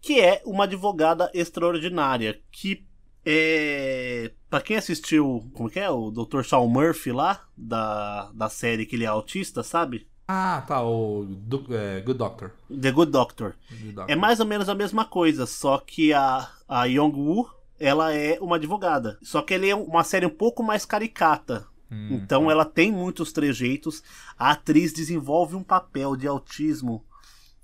que 0.00 0.20
é 0.20 0.42
uma 0.44 0.64
advogada 0.64 1.30
extraordinária, 1.34 2.40
que 2.50 2.86
é, 3.24 4.32
para 4.48 4.62
quem 4.62 4.76
assistiu, 4.76 5.50
como 5.52 5.68
que 5.68 5.78
é, 5.78 5.90
o 5.90 6.10
Dr. 6.10 6.42
Shawn 6.42 6.68
Murphy 6.68 7.12
lá 7.12 7.44
da, 7.56 8.30
da 8.32 8.48
série 8.48 8.86
que 8.86 8.96
ele 8.96 9.04
é 9.04 9.08
autista, 9.08 9.62
sabe? 9.62 10.06
Ah, 10.26 10.62
tá, 10.66 10.82
o 10.82 11.24
do, 11.24 11.64
é, 11.74 12.00
Good 12.00 12.18
Doctor. 12.18 12.52
The 12.68 12.90
Good 12.90 13.12
Doctor. 13.12 13.54
Good 13.70 13.92
Doctor. 13.92 14.10
É 14.10 14.16
mais 14.16 14.40
ou 14.40 14.46
menos 14.46 14.68
a 14.68 14.74
mesma 14.74 15.04
coisa, 15.04 15.46
só 15.46 15.78
que 15.78 16.12
a, 16.12 16.48
a 16.68 16.84
Young-woo, 16.84 17.48
ela 17.78 18.12
é 18.14 18.38
uma 18.40 18.56
advogada. 18.56 19.18
Só 19.22 19.40
que 19.40 19.54
ela 19.54 19.66
é 19.66 19.74
uma 19.74 20.04
série 20.04 20.26
um 20.26 20.30
pouco 20.30 20.62
mais 20.62 20.84
caricata. 20.84 21.66
Hum. 21.90 22.08
Então 22.10 22.50
ela 22.50 22.64
tem 22.64 22.92
muitos 22.92 23.32
trejeitos. 23.32 24.02
A 24.38 24.50
atriz 24.50 24.92
desenvolve 24.92 25.56
um 25.56 25.62
papel 25.62 26.14
de 26.14 26.26
autismo. 26.26 27.04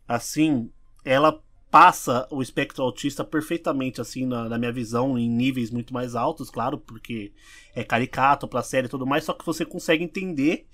Assim, 0.08 0.70
ela 1.04 1.38
passa 1.74 2.28
o 2.30 2.40
espectro 2.40 2.84
autista 2.84 3.24
perfeitamente, 3.24 4.00
assim, 4.00 4.24
na, 4.24 4.48
na 4.48 4.56
minha 4.56 4.70
visão, 4.70 5.18
em 5.18 5.28
níveis 5.28 5.72
muito 5.72 5.92
mais 5.92 6.14
altos, 6.14 6.48
claro, 6.48 6.78
porque 6.78 7.32
é 7.74 7.82
caricato 7.82 8.46
pra 8.46 8.62
série 8.62 8.86
e 8.86 8.88
tudo 8.88 9.04
mais, 9.04 9.24
só 9.24 9.32
que 9.32 9.44
você 9.44 9.64
consegue 9.64 10.04
entender 10.04 10.68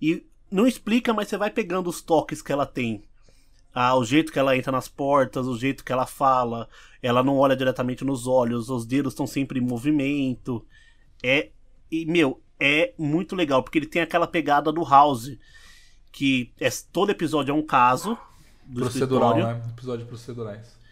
e 0.00 0.26
não 0.50 0.66
explica, 0.66 1.14
mas 1.14 1.28
você 1.28 1.36
vai 1.36 1.48
pegando 1.48 1.88
os 1.88 2.02
toques 2.02 2.42
que 2.42 2.50
ela 2.50 2.66
tem. 2.66 3.04
Ah, 3.72 3.94
o 3.94 4.04
jeito 4.04 4.32
que 4.32 4.38
ela 4.40 4.56
entra 4.56 4.72
nas 4.72 4.88
portas, 4.88 5.46
o 5.46 5.56
jeito 5.56 5.84
que 5.84 5.92
ela 5.92 6.06
fala, 6.06 6.68
ela 7.00 7.22
não 7.22 7.36
olha 7.38 7.54
diretamente 7.54 8.04
nos 8.04 8.26
olhos, 8.26 8.68
os 8.68 8.84
dedos 8.84 9.12
estão 9.12 9.28
sempre 9.28 9.60
em 9.60 9.62
movimento. 9.62 10.66
É. 11.22 11.50
E, 11.88 12.04
meu, 12.04 12.42
é 12.58 12.92
muito 12.98 13.36
legal, 13.36 13.62
porque 13.62 13.78
ele 13.78 13.86
tem 13.86 14.02
aquela 14.02 14.26
pegada 14.26 14.72
do 14.72 14.82
House, 14.82 15.38
que 16.10 16.52
é, 16.58 16.68
todo 16.92 17.10
episódio 17.10 17.52
é 17.52 17.54
um 17.54 17.64
caso. 17.64 18.18
Do 18.66 18.80
Procedural, 18.80 19.30
escritório. 19.30 19.58
né? 19.58 19.70
Episódio 19.72 20.06
procedurais. 20.06 20.82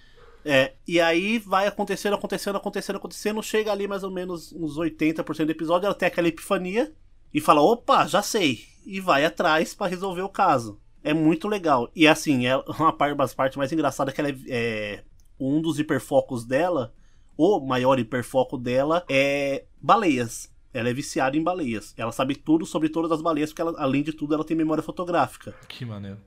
É, 0.44 0.72
e 0.88 1.00
aí 1.00 1.38
vai 1.38 1.66
acontecendo, 1.66 2.14
acontecendo, 2.14 2.56
acontecendo, 2.56 2.96
acontecendo, 2.96 3.42
chega 3.42 3.70
ali 3.70 3.86
mais 3.86 4.02
ou 4.02 4.10
menos 4.10 4.52
uns 4.52 4.76
80% 4.76 5.44
do 5.44 5.52
episódio, 5.52 5.86
ela 5.86 5.94
tem 5.94 6.08
aquela 6.08 6.28
epifania 6.28 6.92
e 7.32 7.40
fala, 7.40 7.60
opa, 7.60 8.06
já 8.06 8.22
sei, 8.22 8.64
e 8.86 9.00
vai 9.00 9.24
atrás 9.24 9.74
pra 9.74 9.86
resolver 9.86 10.22
o 10.22 10.28
caso. 10.28 10.80
É 11.02 11.14
muito 11.14 11.48
legal. 11.48 11.90
E 11.94 12.06
assim, 12.06 12.46
é 12.46 12.56
uma 12.56 12.92
parte 12.92 13.16
das 13.16 13.34
partes 13.34 13.56
mais 13.56 13.72
engraçadas 13.72 14.14
que 14.14 14.20
ela 14.20 14.30
é, 14.30 14.36
é 14.48 15.04
um 15.38 15.60
dos 15.60 15.78
hiperfocos 15.78 16.44
dela, 16.44 16.92
o 17.36 17.60
maior 17.60 17.98
hiperfoco 17.98 18.58
dela 18.58 19.04
é 19.08 19.64
baleias. 19.80 20.50
Ela 20.72 20.90
é 20.90 20.92
viciada 20.92 21.36
em 21.36 21.42
baleias. 21.42 21.94
Ela 21.96 22.12
sabe 22.12 22.36
tudo 22.36 22.64
sobre 22.64 22.88
todas 22.88 23.10
as 23.10 23.22
baleias, 23.22 23.50
porque 23.50 23.62
ela, 23.62 23.74
além 23.78 24.02
de 24.02 24.12
tudo 24.12 24.34
ela 24.34 24.44
tem 24.44 24.56
memória 24.56 24.82
fotográfica. 24.82 25.54
Que 25.66 25.84
maneiro. 25.84 26.18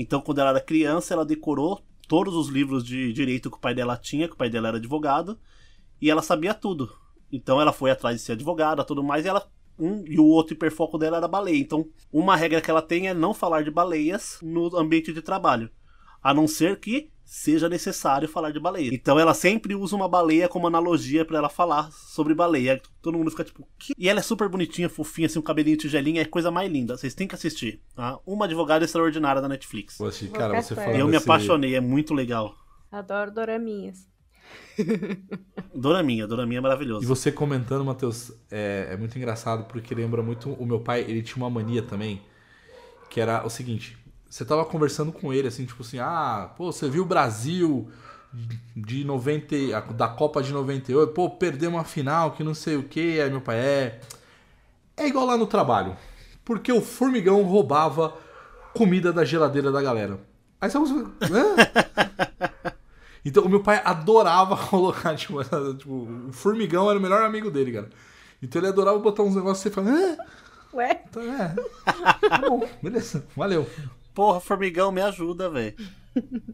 Então, 0.00 0.20
quando 0.20 0.38
ela 0.38 0.50
era 0.50 0.60
criança, 0.60 1.12
ela 1.12 1.26
decorou 1.26 1.82
todos 2.06 2.36
os 2.36 2.46
livros 2.46 2.84
de 2.84 3.12
direito 3.12 3.50
que 3.50 3.56
o 3.56 3.60
pai 3.60 3.74
dela 3.74 3.96
tinha, 3.96 4.28
que 4.28 4.34
o 4.34 4.36
pai 4.36 4.48
dela 4.48 4.68
era 4.68 4.76
advogado, 4.76 5.36
e 6.00 6.08
ela 6.08 6.22
sabia 6.22 6.54
tudo. 6.54 6.88
Então, 7.32 7.60
ela 7.60 7.72
foi 7.72 7.90
atrás 7.90 8.16
de 8.16 8.22
ser 8.22 8.32
advogada, 8.32 8.84
tudo 8.84 9.02
mais, 9.02 9.24
e 9.24 9.28
ela 9.28 9.50
um 9.76 10.04
e 10.06 10.18
o 10.18 10.24
outro 10.24 10.54
hiperfoco 10.54 10.98
dela 10.98 11.16
era 11.16 11.28
baleia. 11.28 11.58
Então, 11.58 11.88
uma 12.12 12.36
regra 12.36 12.60
que 12.60 12.70
ela 12.70 12.80
tem 12.80 13.08
é 13.08 13.14
não 13.14 13.34
falar 13.34 13.62
de 13.62 13.70
baleias 13.70 14.38
no 14.40 14.76
ambiente 14.76 15.12
de 15.12 15.20
trabalho, 15.20 15.68
a 16.22 16.32
não 16.32 16.46
ser 16.46 16.78
que 16.78 17.10
seja 17.28 17.68
necessário 17.68 18.26
falar 18.26 18.50
de 18.52 18.58
baleia. 18.58 18.88
Então, 18.90 19.18
ela 19.18 19.34
sempre 19.34 19.74
usa 19.74 19.94
uma 19.94 20.08
baleia 20.08 20.48
como 20.48 20.66
analogia 20.66 21.26
para 21.26 21.36
ela 21.36 21.50
falar 21.50 21.92
sobre 21.92 22.34
baleia. 22.34 22.80
Todo 23.02 23.18
mundo 23.18 23.30
fica 23.30 23.44
tipo, 23.44 23.68
que? 23.78 23.92
E 23.98 24.08
ela 24.08 24.20
é 24.20 24.22
super 24.22 24.48
bonitinha, 24.48 24.88
fofinha, 24.88 25.26
assim, 25.26 25.38
um 25.38 25.42
cabelinho 25.42 25.76
tigelinho, 25.76 26.18
é 26.18 26.22
a 26.22 26.28
coisa 26.28 26.50
mais 26.50 26.72
linda. 26.72 26.96
Vocês 26.96 27.12
têm 27.12 27.28
que 27.28 27.34
assistir. 27.34 27.82
Tá? 27.94 28.18
Uma 28.26 28.46
advogada 28.46 28.82
extraordinária 28.82 29.42
da 29.42 29.48
Netflix. 29.48 29.98
Vou 29.98 30.10
Cara, 30.32 30.62
você 30.62 30.74
falando 30.74 30.96
Eu 30.96 31.06
me 31.06 31.16
apaixonei, 31.16 31.74
é 31.74 31.80
muito 31.80 32.14
legal. 32.14 32.56
Adoro 32.90 33.30
doraminhas. 33.30 34.08
Doraminha, 35.74 36.26
Doraminha 36.26 36.58
é 36.58 36.60
E 36.60 36.62
maravilhoso. 36.62 37.06
você 37.06 37.30
comentando, 37.30 37.84
Matheus, 37.84 38.32
é, 38.50 38.88
é 38.92 38.96
muito 38.96 39.18
engraçado 39.18 39.64
porque 39.64 39.94
lembra 39.94 40.22
muito 40.22 40.50
o 40.54 40.64
meu 40.64 40.80
pai, 40.80 41.02
ele 41.02 41.20
tinha 41.22 41.36
uma 41.36 41.50
mania 41.50 41.82
também, 41.82 42.22
que 43.10 43.20
era 43.20 43.44
o 43.44 43.50
seguinte, 43.50 43.98
você 44.28 44.44
tava 44.44 44.64
conversando 44.64 45.12
com 45.12 45.32
ele 45.32 45.48
assim, 45.48 45.64
tipo 45.64 45.82
assim, 45.82 45.98
ah, 45.98 46.50
pô, 46.56 46.70
você 46.72 46.88
viu 46.88 47.02
o 47.02 47.06
Brasil 47.06 47.88
de 48.76 49.04
90, 49.04 49.54
e- 49.56 49.72
a- 49.74 49.80
da 49.80 50.08
Copa 50.08 50.42
de 50.42 50.52
98, 50.52 51.12
pô, 51.12 51.30
perdeu 51.30 51.70
uma 51.70 51.84
final, 51.84 52.32
que 52.32 52.44
não 52.44 52.54
sei 52.54 52.76
o 52.76 52.82
que, 52.82 53.20
aí 53.20 53.30
meu 53.30 53.40
pai 53.40 53.58
é 53.58 54.00
é 54.96 55.06
igual 55.06 55.26
lá 55.26 55.36
no 55.36 55.46
trabalho, 55.46 55.96
porque 56.44 56.72
o 56.72 56.80
formigão 56.80 57.42
roubava 57.42 58.14
comida 58.74 59.12
da 59.12 59.24
geladeira 59.24 59.70
da 59.70 59.80
galera. 59.80 60.18
Aí 60.60 60.68
você 60.70 60.78
Hã? 60.78 61.54
Então, 63.24 63.44
o 63.44 63.48
meu 63.48 63.62
pai 63.62 63.80
adorava 63.84 64.56
colocar, 64.68 65.14
tipo, 65.16 65.42
tipo, 65.76 66.08
o 66.28 66.32
formigão 66.32 66.88
era 66.88 66.98
o 66.98 67.02
melhor 67.02 67.22
amigo 67.22 67.50
dele, 67.50 67.72
cara. 67.72 67.90
Então 68.42 68.60
ele 68.60 68.68
adorava 68.68 68.98
botar 68.98 69.22
uns 69.22 69.34
negócios 69.34 69.60
e 69.66 69.68
você 69.68 69.70
fala, 69.70 69.90
ah, 69.90 70.24
Ué? 70.72 70.94
tá, 70.94 71.20
é, 71.22 71.54
tá 72.28 72.36
bom, 72.36 72.68
beleza, 72.82 73.26
valeu. 73.36 73.66
Porra, 74.18 74.40
formigão, 74.40 74.90
me 74.90 75.00
ajuda, 75.00 75.48
velho. 75.48 75.76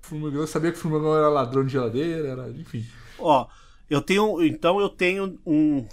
Formigão, 0.00 0.42
eu 0.42 0.46
sabia 0.46 0.70
que 0.70 0.78
o 0.78 0.80
formigão 0.80 1.16
era 1.16 1.28
ladrão 1.28 1.64
de 1.66 1.72
geladeira, 1.72 2.28
era, 2.28 2.48
enfim. 2.50 2.86
Ó, 3.18 3.48
eu 3.90 4.00
tenho. 4.00 4.40
Então 4.40 4.80
eu 4.80 4.88
tenho 4.88 5.36
um, 5.44 5.84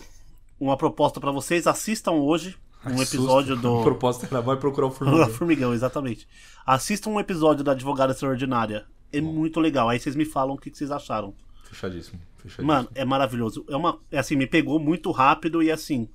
uma 0.59 0.77
proposta 0.77 1.19
pra 1.19 1.31
vocês. 1.31 1.65
Assistam 1.65 2.11
hoje 2.11 2.55
um 2.85 2.89
Ai, 2.91 3.01
episódio 3.01 3.55
susto. 3.55 3.67
A 3.67 3.71
do. 3.71 3.81
proposta 3.81 4.27
era 4.27 4.39
vai 4.39 4.57
procurar 4.57 4.85
o 4.85 4.91
formigão. 4.93 5.29
Formigão, 5.29 5.73
exatamente. 5.73 6.27
Assistam 6.63 7.09
um 7.09 7.19
episódio 7.19 7.63
da 7.63 7.71
Advogada 7.71 8.13
Extraordinária. 8.13 8.85
É 9.11 9.19
muito 9.19 9.59
legal. 9.59 9.89
Aí 9.89 9.99
vocês 9.99 10.15
me 10.15 10.25
falam 10.25 10.53
o 10.53 10.59
que 10.59 10.69
que 10.69 10.77
vocês 10.77 10.91
acharam. 10.91 11.33
Fechadíssimo, 11.63 12.19
fechadíssimo. 12.37 12.67
Mano, 12.67 12.87
é 12.93 13.03
maravilhoso. 13.03 13.65
É 13.67 13.75
uma, 13.75 13.99
é 14.11 14.19
assim, 14.19 14.35
me 14.35 14.45
pegou 14.45 14.79
muito 14.79 15.09
rápido 15.09 15.63
e 15.63 15.71
assim. 15.71 16.07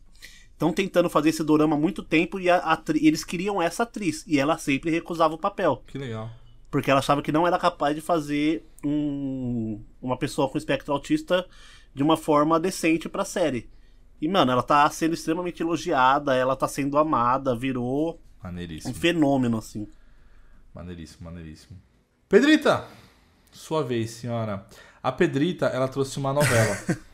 Estão 0.54 0.72
tentando 0.72 1.10
fazer 1.10 1.28
esse 1.28 1.44
dorama 1.44 1.76
há 1.76 1.78
muito 1.78 2.02
tempo 2.02 2.40
e 2.40 2.48
atri- 2.48 3.06
eles 3.06 3.22
queriam 3.24 3.60
essa 3.60 3.82
atriz. 3.82 4.24
E 4.26 4.38
ela 4.38 4.56
sempre 4.56 4.90
recusava 4.90 5.34
o 5.34 5.38
papel. 5.38 5.82
Que 5.86 5.98
legal. 5.98 6.30
Porque 6.70 6.90
ela 6.90 7.00
achava 7.00 7.22
que 7.22 7.30
não 7.32 7.46
era 7.46 7.58
capaz 7.58 7.94
de 7.94 8.00
fazer 8.00 8.64
um- 8.84 9.80
uma 10.00 10.16
pessoa 10.16 10.48
com 10.48 10.56
espectro 10.58 10.92
autista 10.92 11.46
de 11.94 12.02
uma 12.02 12.16
forma 12.16 12.58
decente 12.58 13.08
pra 13.08 13.24
série. 13.24 13.68
E, 14.20 14.28
mano, 14.28 14.50
ela 14.52 14.62
tá 14.62 14.88
sendo 14.90 15.14
extremamente 15.14 15.62
elogiada, 15.62 16.34
ela 16.34 16.56
tá 16.56 16.66
sendo 16.66 16.96
amada, 16.98 17.54
virou 17.54 18.14
um 18.14 18.44
Maneiríssimo, 18.44 18.94
fenômeno, 18.94 19.58
assim. 19.58 19.86
maneiríssimo, 20.74 21.24
maneiríssimo. 21.30 21.78
Pedrita, 22.28 22.86
sua 23.52 23.82
vez, 23.82 24.10
senhora. 24.12 24.66
A 25.02 25.12
Pedrita, 25.12 25.66
ela 25.66 25.88
trouxe 25.88 26.18
uma 26.18 26.32
novela. 26.32 26.76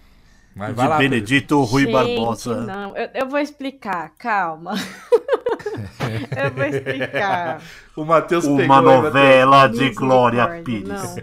Mas 0.55 0.75
vai 0.75 0.87
de 0.87 0.91
lá. 0.91 0.99
Benedito 0.99 1.63
Rui 1.63 1.83
Gente, 1.83 1.93
Barbosa. 1.93 2.61
Não, 2.63 2.97
eu, 2.97 3.09
eu 3.15 3.29
vou 3.29 3.39
explicar, 3.39 4.13
calma. 4.19 4.75
eu 6.37 6.51
vou 6.55 6.65
explicar. 6.65 7.63
O 7.97 8.05
Matheus 8.05 8.45
pegou 8.45 8.65
Uma 8.65 8.81
novela 8.83 9.69
de 9.69 9.91
Glória 9.91 10.63
Pires. 10.65 10.89
Não. 10.89 11.17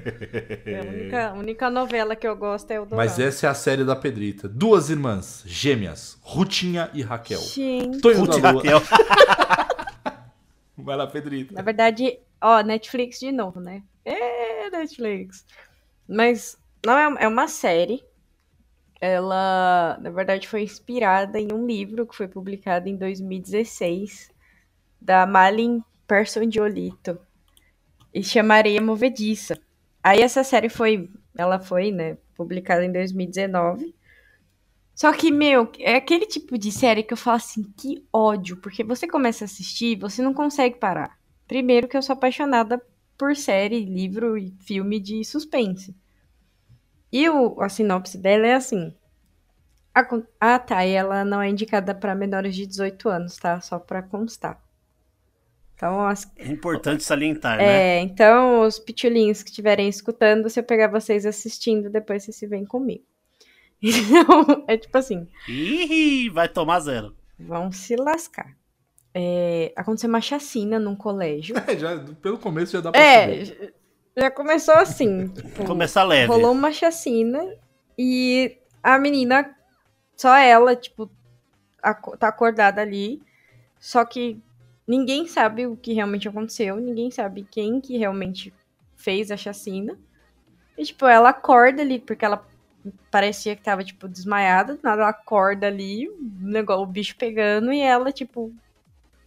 É 0.66 0.80
a 0.80 0.84
única, 0.84 1.34
única 1.34 1.70
novela 1.70 2.16
que 2.16 2.28
eu 2.28 2.36
gosto 2.36 2.72
é 2.72 2.80
o 2.80 2.86
Dorama. 2.86 3.04
Mas 3.04 3.20
essa 3.20 3.48
é 3.48 3.50
a 3.50 3.54
série 3.54 3.84
da 3.84 3.96
Pedrita. 3.96 4.48
Duas 4.48 4.90
irmãs, 4.90 5.44
gêmeas, 5.46 6.18
Rutinha 6.22 6.90
e 6.94 7.02
Raquel. 7.02 7.42
Gente, 7.42 8.00
Tonho 8.00 8.20
Ruth 8.20 8.40
da. 8.40 8.52
Raquel. 8.52 8.82
Vai 10.78 10.96
lá, 10.96 11.08
Pedrita. 11.08 11.54
na 11.54 11.62
verdade, 11.62 12.20
ó, 12.40 12.62
Netflix 12.62 13.20
de 13.20 13.32
novo, 13.32 13.60
né? 13.60 13.82
É, 14.06 14.70
Netflix. 14.70 15.46
Mas 16.08 16.58
não 16.86 16.98
é, 16.98 17.24
é 17.24 17.28
uma 17.28 17.48
série. 17.48 18.07
Ela, 19.00 19.98
na 20.02 20.10
verdade, 20.10 20.48
foi 20.48 20.64
inspirada 20.64 21.40
em 21.40 21.52
um 21.54 21.66
livro 21.66 22.06
que 22.06 22.16
foi 22.16 22.28
publicado 22.28 22.90
em 22.90 22.96
2016 22.96 24.32
da 25.00 25.26
Malin 25.26 25.84
Persson-Giolito 26.08 27.20
e 28.14 28.24
chamaria 28.24 28.82
Movediça. 28.82 29.60
Aí 30.04 30.22
essa 30.22 30.44
série 30.44 30.70
foi, 30.70 31.10
ela 31.38 31.60
foi, 31.60 31.92
né, 31.92 32.18
publicada 32.36 32.84
em 32.84 32.92
2019. 32.92 33.94
Só 34.96 35.14
que, 35.14 35.32
meu, 35.32 35.72
é 35.80 35.96
aquele 35.96 36.26
tipo 36.26 36.58
de 36.58 36.72
série 36.72 37.04
que 37.04 37.14
eu 37.14 37.18
falo 37.18 37.38
assim, 37.38 37.64
que 37.78 38.04
ódio, 38.12 38.58
porque 38.58 38.84
você 38.84 39.08
começa 39.08 39.44
a 39.44 39.46
assistir, 39.46 40.00
você 40.00 40.24
não 40.24 40.34
consegue 40.34 40.78
parar. 40.78 41.20
Primeiro 41.48 41.88
que 41.88 41.96
eu 41.96 42.02
sou 42.02 42.14
apaixonada 42.14 42.82
por 43.16 43.36
série, 43.36 43.86
livro 43.86 44.38
e 44.38 44.52
filme 44.62 45.00
de 45.00 45.24
suspense. 45.24 45.96
E 47.12 47.30
o, 47.30 47.62
a 47.62 47.70
sinopse 47.70 48.18
dela 48.18 48.48
é 48.48 48.54
assim. 48.56 48.94
A, 49.94 50.06
ah, 50.40 50.60
tá. 50.60 50.86
E 50.86 50.92
ela 50.92 51.24
não 51.26 51.42
é 51.42 51.50
indicada 51.50 51.96
para 51.96 52.14
menores 52.16 52.56
de 52.56 52.66
18 52.66 53.10
anos, 53.10 53.38
tá? 53.38 53.60
Só 53.62 53.80
pra 53.80 54.02
constar. 54.04 54.62
Então, 55.76 56.06
as, 56.08 56.30
É 56.38 56.48
importante 56.48 57.04
salientar, 57.04 57.58
né? 57.58 57.98
é, 57.98 58.02
então, 58.02 58.62
os 58.62 58.80
pitulinhos 58.80 59.44
que 59.44 59.50
estiverem 59.50 59.88
escutando, 59.88 60.50
se 60.50 60.60
eu 60.60 60.64
pegar 60.64 60.88
vocês 60.88 61.24
assistindo, 61.26 61.88
depois 61.90 62.24
vocês 62.24 62.36
se 62.36 62.48
vêm 62.48 62.66
comigo. 62.66 63.04
Então, 63.80 64.66
é 64.68 64.76
tipo 64.76 64.98
assim, 64.98 65.28
Ih, 65.48 66.30
vai 66.32 66.50
tomar 66.50 66.80
zero. 66.80 67.16
vão 67.40 67.72
se 67.72 67.96
lascar. 67.96 68.58
É, 69.14 69.72
aconteceu 69.76 70.10
uma 70.10 70.20
chacina 70.22 70.80
num 70.80 70.96
colégio. 70.96 71.56
É, 71.68 71.78
já, 71.78 71.96
pelo 72.22 72.40
começo 72.40 72.72
já 72.72 72.82
dá 72.82 72.92
pra 72.92 73.00
É, 73.00 73.46
saber. 73.46 73.74
Já 74.18 74.32
começou 74.32 74.74
assim. 74.76 75.28
tipo, 75.28 75.64
Começa 75.66 76.04
leve. 76.04 76.28
rolou 76.28 76.52
uma 76.52 76.72
chacina 76.72 77.40
e 77.98 78.58
a 78.82 78.98
menina, 78.98 79.56
só 80.16 80.36
ela, 80.36 80.76
tipo, 80.76 81.10
tá 82.20 82.28
acordada 82.28 82.82
ali. 82.82 83.22
Só 83.80 84.04
que 84.04 84.42
ninguém 84.88 85.28
sabe 85.28 85.68
o 85.68 85.76
que 85.76 85.94
realmente 85.94 86.28
aconteceu, 86.28 86.78
ninguém 86.78 87.12
sabe 87.12 87.48
quem 87.50 87.80
que 87.80 87.98
realmente 87.98 88.52
fez 88.96 89.30
a 89.30 89.38
chacina. 89.38 89.98
E, 90.76 90.84
tipo, 90.84 91.06
ela 91.06 91.30
acorda 91.30 91.82
ali, 91.82 92.00
porque 92.00 92.26
ela 92.26 92.46
parecia 93.12 93.56
que 93.56 93.62
tava, 93.64 93.84
tipo, 93.84 94.08
desmaiada. 94.08 94.80
Nada, 94.82 95.02
ela 95.02 95.10
acorda 95.10 95.68
ali, 95.68 96.10
o 96.10 96.18
negócio, 96.40 96.84
o 96.84 96.88
bicho 96.88 97.16
pegando, 97.18 97.72
e 97.72 97.82
ela, 97.82 98.12
tipo, 98.12 98.52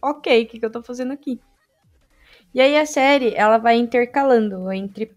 ok, 0.01 0.43
o 0.43 0.47
que, 0.47 0.59
que 0.59 0.65
eu 0.65 0.71
tô 0.71 0.81
fazendo 0.83 1.13
aqui? 1.13 1.39
E 2.53 2.59
aí 2.61 2.77
a 2.77 2.85
série, 2.85 3.33
ela 3.35 3.57
vai 3.57 3.75
intercalando 3.77 4.71
entre 4.71 5.11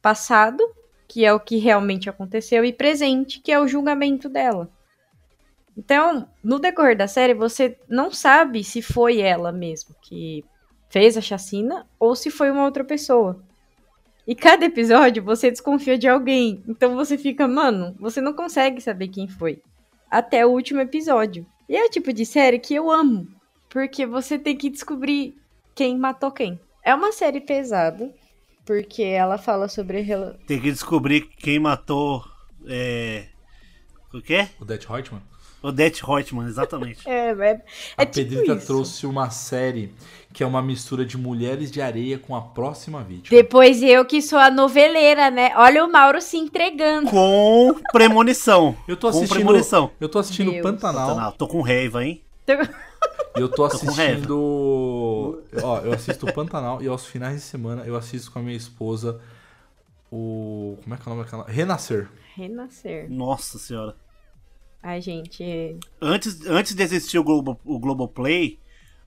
passado, 0.00 0.62
que 1.08 1.24
é 1.24 1.32
o 1.32 1.40
que 1.40 1.56
realmente 1.56 2.08
aconteceu, 2.08 2.64
e 2.64 2.72
presente, 2.72 3.40
que 3.40 3.50
é 3.50 3.60
o 3.60 3.66
julgamento 3.66 4.28
dela. 4.28 4.70
Então, 5.76 6.28
no 6.42 6.58
decorrer 6.58 6.96
da 6.96 7.06
série, 7.06 7.34
você 7.34 7.78
não 7.88 8.10
sabe 8.10 8.64
se 8.64 8.80
foi 8.80 9.20
ela 9.20 9.52
mesmo 9.52 9.94
que 10.00 10.44
fez 10.88 11.16
a 11.16 11.20
chacina 11.20 11.86
ou 11.98 12.16
se 12.16 12.30
foi 12.30 12.50
uma 12.50 12.64
outra 12.64 12.82
pessoa. 12.82 13.42
E 14.26 14.34
cada 14.34 14.64
episódio 14.64 15.22
você 15.22 15.50
desconfia 15.50 15.98
de 15.98 16.08
alguém. 16.08 16.62
Então 16.66 16.96
você 16.96 17.16
fica, 17.16 17.46
mano, 17.46 17.94
você 17.98 18.20
não 18.20 18.32
consegue 18.32 18.80
saber 18.80 19.08
quem 19.08 19.28
foi. 19.28 19.62
Até 20.10 20.44
o 20.44 20.50
último 20.50 20.80
episódio. 20.80 21.46
E 21.68 21.76
é 21.76 21.84
o 21.84 21.90
tipo 21.90 22.12
de 22.12 22.24
série 22.24 22.58
que 22.58 22.74
eu 22.74 22.90
amo. 22.90 23.28
Porque 23.68 24.06
você 24.06 24.38
tem 24.38 24.56
que 24.56 24.70
descobrir 24.70 25.36
quem 25.74 25.96
matou 25.96 26.32
quem. 26.32 26.58
É 26.86 26.94
uma 26.94 27.10
série 27.10 27.40
pesada. 27.40 28.14
Porque 28.64 29.02
ela 29.02 29.38
fala 29.38 29.68
sobre. 29.68 30.04
Tem 30.46 30.60
que 30.60 30.70
descobrir 30.70 31.22
quem 31.22 31.58
matou. 31.58 32.24
É. 32.66 33.24
O 34.14 34.22
quê? 34.22 34.48
O 34.60 34.64
Det 34.64 34.86
Reutemann. 34.86 35.22
Odette 35.62 36.04
Reutemann, 36.04 36.46
exatamente. 36.46 37.02
É, 37.08 37.30
é, 37.30 37.62
A 37.96 38.02
é 38.02 38.06
tipo 38.06 38.28
Pedrita 38.28 38.54
isso. 38.54 38.66
trouxe 38.66 39.06
uma 39.06 39.30
série 39.30 39.92
que 40.32 40.42
é 40.42 40.46
uma 40.46 40.62
mistura 40.62 41.04
de 41.04 41.16
Mulheres 41.18 41.70
de 41.70 41.80
Areia 41.80 42.18
com 42.18 42.36
a 42.36 42.40
próxima 42.40 43.02
vítima. 43.02 43.36
Depois 43.36 43.82
eu 43.82 44.04
que 44.04 44.22
sou 44.22 44.38
a 44.38 44.50
noveleira, 44.50 45.30
né? 45.30 45.52
Olha 45.56 45.84
o 45.84 45.90
Mauro 45.90 46.20
se 46.20 46.36
entregando. 46.36 47.10
Com 47.10 47.74
premonição. 47.90 48.76
Eu 48.86 48.96
tô 48.96 49.10
Com 49.10 49.16
assistindo. 49.16 49.34
premonição. 49.36 49.90
Eu 50.00 50.08
tô 50.08 50.18
assistindo 50.18 50.50
Deus. 50.52 50.62
Pantanal. 50.62 51.08
Pantanal. 51.08 51.32
Tô 51.32 51.48
com 51.48 51.60
raiva, 51.62 52.04
hein? 52.04 52.22
E 53.36 53.40
eu 53.40 53.48
tô 53.48 53.64
assistindo. 53.64 55.42
Ó, 55.62 55.78
eu 55.80 55.92
assisto 55.92 56.26
o 56.26 56.32
Pantanal 56.32 56.82
e 56.82 56.88
aos 56.88 57.06
finais 57.06 57.36
de 57.36 57.42
semana 57.42 57.84
eu 57.84 57.96
assisto 57.96 58.30
com 58.32 58.38
a 58.38 58.42
minha 58.42 58.56
esposa 58.56 59.20
o. 60.10 60.78
Como 60.82 60.94
é 60.94 60.98
que 60.98 61.02
é 61.02 61.06
o 61.06 61.14
nome 61.14 61.24
daquela? 61.24 61.44
Renascer. 61.44 62.08
Renascer. 62.34 63.10
Nossa 63.10 63.58
senhora. 63.58 63.94
Ai, 64.82 65.00
gente. 65.00 65.78
Antes, 66.00 66.46
antes 66.46 66.74
de 66.74 66.82
existir 66.82 67.18
o, 67.18 67.24
Globo, 67.24 67.60
o 67.64 67.78
Globoplay, 67.78 68.58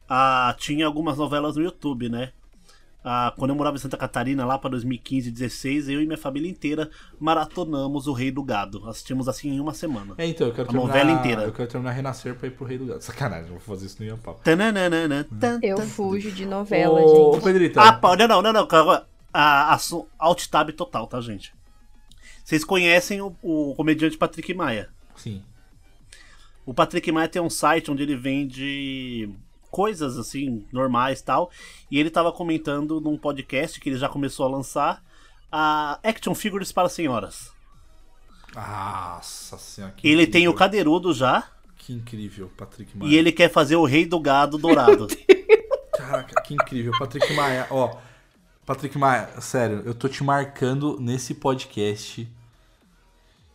ah, 0.08 0.54
tinha 0.58 0.86
algumas 0.86 1.18
novelas 1.18 1.56
no 1.56 1.64
YouTube, 1.64 2.10
né? 2.10 2.34
Ah, 3.04 3.34
quando 3.38 3.52
eu 3.52 3.56
morava 3.56 3.78
em 3.78 3.80
Santa 3.80 3.96
Catarina, 3.96 4.46
lá 4.46 4.58
para 4.58 4.72
2015 4.72 5.32
16, 5.32 5.88
eu 5.88 6.02
e 6.02 6.06
minha 6.06 6.18
família 6.18 6.50
inteira 6.50 6.90
maratonamos 7.18 8.08
o 8.08 8.14
Rei 8.14 8.30
do 8.30 8.44
Gado. 8.44 8.88
Assistimos 8.90 9.30
assim 9.30 9.52
em 9.52 9.60
uma 9.62 9.74
semana. 9.74 10.16
É, 10.18 10.26
então, 10.26 10.48
eu 10.48 10.54
quero 10.54 10.68
A 10.68 10.72
terminar. 10.72 10.88
novela 10.88 11.12
inteira. 11.12 11.44
Eu 11.44 11.54
quero 11.54 11.70
terminar 11.70 11.92
Renascer 11.92 12.36
pra 12.36 12.48
ir 12.48 12.52
pro 12.52 12.66
Rei 12.66 12.78
do 12.78 12.86
Gado. 12.86 13.02
Sacanagem, 13.02 13.46
eu 13.48 13.52
vou 13.52 13.60
fazer 13.60 13.86
isso 13.86 13.98
no 14.02 14.06
Ian 14.06 14.18
Pau. 14.18 14.40
Tananana, 14.44 15.26
tan, 15.40 15.60
Eu 15.64 15.78
fujo 15.80 16.30
de 16.32 16.46
novela, 16.46 17.00
Ô, 17.02 17.34
gente. 17.34 17.44
Pedrita. 17.44 17.82
Ah, 17.82 17.94
pá, 17.94 18.18
não, 18.18 18.28
não, 18.28 18.42
não, 18.42 18.54
não. 18.54 18.68
calma. 18.68 19.08
A, 19.34 19.78
alt 20.18 20.48
tab 20.48 20.72
total, 20.72 21.08
tá, 21.08 21.22
gente? 21.22 21.54
Vocês 22.44 22.64
conhecem 22.66 23.22
o, 23.22 23.34
o 23.44 23.76
comediante 23.76 24.18
Patrick 24.18 24.54
Maia? 24.54 24.90
Sim. 25.16 25.42
O 26.66 26.74
Patrick 26.74 27.12
Maia 27.12 27.28
tem 27.28 27.42
um 27.42 27.50
site 27.50 27.90
onde 27.92 28.04
ele 28.04 28.16
vende 28.16 29.30
coisas 29.72 30.18
assim, 30.18 30.66
normais 30.72 31.20
e 31.20 31.24
tal. 31.24 31.52
E 31.90 32.00
ele 32.00 32.10
tava 32.10 32.32
comentando 32.32 33.00
num 33.02 33.18
podcast 33.18 33.80
que 33.80 33.90
ele 33.90 33.98
já 33.98 34.10
começou 34.10 34.46
a 34.46 34.50
lançar 34.50 35.04
a 35.52 36.00
Action 36.04 36.34
Figures 36.36 36.72
para 36.72 36.90
senhoras. 36.90 37.52
Nossa 38.56 39.58
senhora. 39.58 39.94
que 39.96 40.08
Ele 40.08 40.26
tem 40.26 40.42
o 40.42 40.52
incrível. 40.52 40.54
cadeirudo 40.58 41.14
já 41.14 41.48
Que 41.78 41.94
incrível, 41.94 42.52
Patrick 42.58 42.98
Maia. 42.98 43.10
e 43.12 43.16
ele 43.16 43.32
quer 43.32 43.50
fazer 43.52 43.76
o 43.76 43.86
Rei 43.86 44.06
do 44.06 44.20
Gado 44.20 44.58
Dourado. 44.58 45.08
Caraca, 45.96 46.42
que 46.42 46.54
incrível. 46.54 46.92
Patrick 46.98 47.32
Maia, 47.34 47.68
ó. 47.70 47.96
Patrick 48.66 48.98
Maia, 48.98 49.40
sério, 49.42 49.82
eu 49.86 49.94
tô 49.94 50.08
te 50.08 50.24
marcando 50.24 50.98
nesse 51.00 51.34
podcast. 51.36 52.28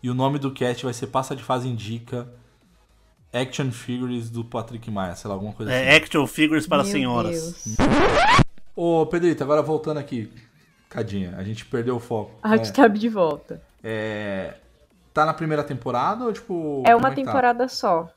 E 0.03 0.11
o 0.11 0.15
nome 0.15 0.39
do 0.39 0.51
cast 0.53 0.85
vai 0.85 0.93
ser 0.93 1.07
Passa 1.09 1.35
de 1.35 1.43
Fase 1.43 1.67
Indica 1.69 2.29
Action 3.35 3.71
Figures 3.73 4.31
do 4.31 4.45
Patrick 4.45 4.91
Maia, 4.91 5.15
sei 5.17 5.29
lá, 5.29 5.35
alguma 5.35 5.53
coisa 5.53 5.73
é, 5.73 5.89
assim. 5.89 5.97
Action 6.05 6.27
Figures 6.27 6.67
para 6.67 6.83
Meu 6.83 6.93
senhoras. 6.93 7.65
Deus. 7.67 7.77
Ô, 8.77 9.07
Pedrito, 9.07 9.43
agora 9.43 9.63
voltando 9.63 9.99
aqui. 9.99 10.31
Cadinha, 10.89 11.35
a 11.37 11.43
gente 11.43 11.65
perdeu 11.65 11.97
o 11.97 12.01
foco. 12.01 12.33
Alt 12.43 12.71
Tab 12.71 12.95
de 12.97 13.09
volta. 13.09 13.61
É, 13.83 14.55
é, 14.55 14.61
tá 15.13 15.27
na 15.27 15.35
primeira 15.35 15.65
temporada 15.65 16.25
ou 16.25 16.33
tipo. 16.33 16.83
É 16.87 16.95
uma 16.95 17.11
que 17.11 17.17
tá? 17.23 17.27
temporada 17.27 17.69
só. 17.69 18.09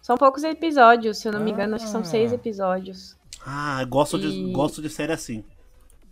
São 0.00 0.16
poucos 0.16 0.42
episódios, 0.42 1.18
se 1.18 1.28
eu 1.28 1.32
não 1.32 1.40
me 1.40 1.50
engano, 1.50 1.74
acho 1.74 1.84
que 1.84 1.90
são 1.90 2.00
Ah. 2.00 2.04
seis 2.04 2.32
episódios. 2.32 3.14
Ah, 3.46 3.84
gosto 3.84 4.18
de, 4.18 4.28
E- 4.28 4.52
gosto 4.52 4.80
de 4.80 4.88
série 4.88 5.12
assim. 5.12 5.44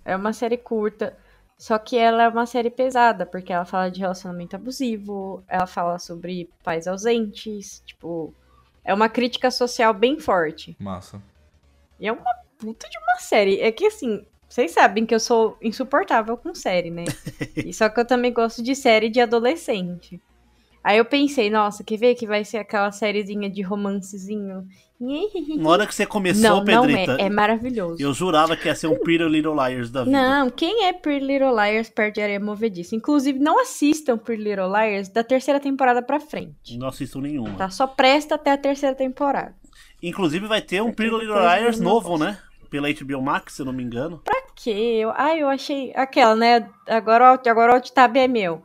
É 0.05 0.15
uma 0.15 0.33
série 0.35 0.59
curta. 0.59 1.17
Só 1.59 1.77
que 1.77 1.97
ela 1.97 2.23
é 2.23 2.29
uma 2.29 2.47
série 2.47 2.71
pesada, 2.71 3.27
porque 3.27 3.53
ela 3.53 3.65
fala 3.65 3.91
de 3.91 3.99
relacionamento 3.99 4.55
abusivo, 4.55 5.43
ela 5.49 5.67
fala 5.67 5.99
sobre 5.99 6.49
pais 6.63 6.87
ausentes, 6.87 7.83
tipo. 7.85 8.33
É 8.85 8.95
uma 8.95 9.09
crítica 9.09 9.51
social 9.51 9.93
bem 9.93 10.19
forte. 10.19 10.77
Massa. 10.79 11.21
E 11.99 12.07
é 12.07 12.13
uma 12.13 12.35
puta 12.59 12.89
de 12.89 12.97
uma 12.99 13.19
série. 13.19 13.61
É 13.61 13.71
que 13.73 13.85
assim, 13.87 14.25
vocês 14.49 14.71
sabem 14.71 15.05
que 15.05 15.15
eu 15.15 15.21
sou 15.21 15.59
insuportável 15.61 16.37
com 16.37 16.55
série, 16.55 16.91
né? 16.91 17.05
e 17.57 17.75
só 17.75 17.89
que 17.89 18.01
eu 18.01 18.07
também 18.07 18.33
gosto 18.33 18.63
de 18.63 18.75
série 18.75 19.11
de 19.11 19.21
adolescente. 19.21 20.21
Aí 20.83 20.97
eu 20.99 21.05
pensei, 21.05 21.51
nossa, 21.51 21.83
quer 21.85 21.97
ver 21.99 22.15
que 22.15 22.27
vai 22.27 22.45
ser 22.45 22.59
aquela 22.59 22.91
sériezinha 22.93 23.51
de 23.51 23.61
romancezinho? 23.63 24.67
Na 25.01 25.69
hora 25.71 25.87
que 25.87 25.95
você 25.95 26.05
começou, 26.05 26.43
não, 26.43 26.65
não 26.65 26.83
Pedrita, 26.83 27.17
é. 27.21 27.27
É 27.27 27.31
maravilhoso. 27.31 28.03
eu 28.03 28.13
jurava 28.13 28.57
que 28.57 28.67
ia 28.67 28.75
ser 28.75 28.89
um 28.89 28.97
Pretty 28.99 29.25
Little 29.29 29.55
Liars 29.55 29.91
da 29.91 30.03
vida. 30.03 30.11
Não, 30.21 30.51
quem 30.51 30.87
é 30.87 30.93
Pretty 30.93 31.25
Little 31.25 31.53
Liars 31.55 31.89
perde 31.89 32.15
de 32.17 32.21
areia 32.23 32.41
movediça? 32.41 32.97
Inclusive, 32.97 33.39
não 33.39 33.61
assistam 33.61 34.19
Pretty 34.19 34.43
Little 34.43 34.67
Liars 34.69 35.09
da 35.09 35.23
terceira 35.23 35.61
temporada 35.61 36.03
pra 36.03 36.19
frente. 36.19 36.77
Não 36.77 36.89
assisto 36.89 37.21
nenhuma. 37.21 37.55
Tá? 37.57 37.71
Só 37.71 37.87
presta 37.87 38.35
até 38.35 38.51
a 38.51 38.59
terceira 38.59 38.95
temporada. 38.95 39.55
Inclusive 40.03 40.47
vai 40.49 40.61
ter 40.63 40.83
um 40.83 40.93
Pretty 40.93 41.15
Little 41.15 41.39
Liars 41.39 41.79
não 41.79 41.91
novo, 41.93 42.19
né? 42.19 42.39
Pela 42.71 42.89
HBO 42.93 43.23
Max, 43.23 43.55
se 43.55 43.63
eu 43.63 43.67
não 43.67 43.73
me 43.73 43.83
engano. 43.85 44.21
Pra 44.25 44.43
quê? 44.57 44.99
Eu, 45.01 45.13
ai, 45.17 45.41
eu 45.43 45.49
achei. 45.49 45.93
Aquela, 45.95 46.35
né? 46.35 46.69
Agora, 46.89 47.35
o- 47.35 47.49
agora 47.49 47.73
o 47.73 47.75
alt-tab 47.77 48.17
é 48.17 48.27
meu. 48.29 48.63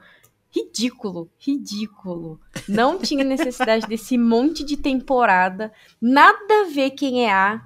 Ridículo, 0.55 1.29
ridículo. 1.39 2.39
Não 2.67 2.99
tinha 2.99 3.23
necessidade 3.23 3.87
desse 3.87 4.17
monte 4.17 4.63
de 4.63 4.77
temporada. 4.77 5.71
Nada 6.01 6.61
a 6.61 6.69
ver 6.71 6.91
quem 6.91 7.25
é 7.25 7.31
A. 7.33 7.61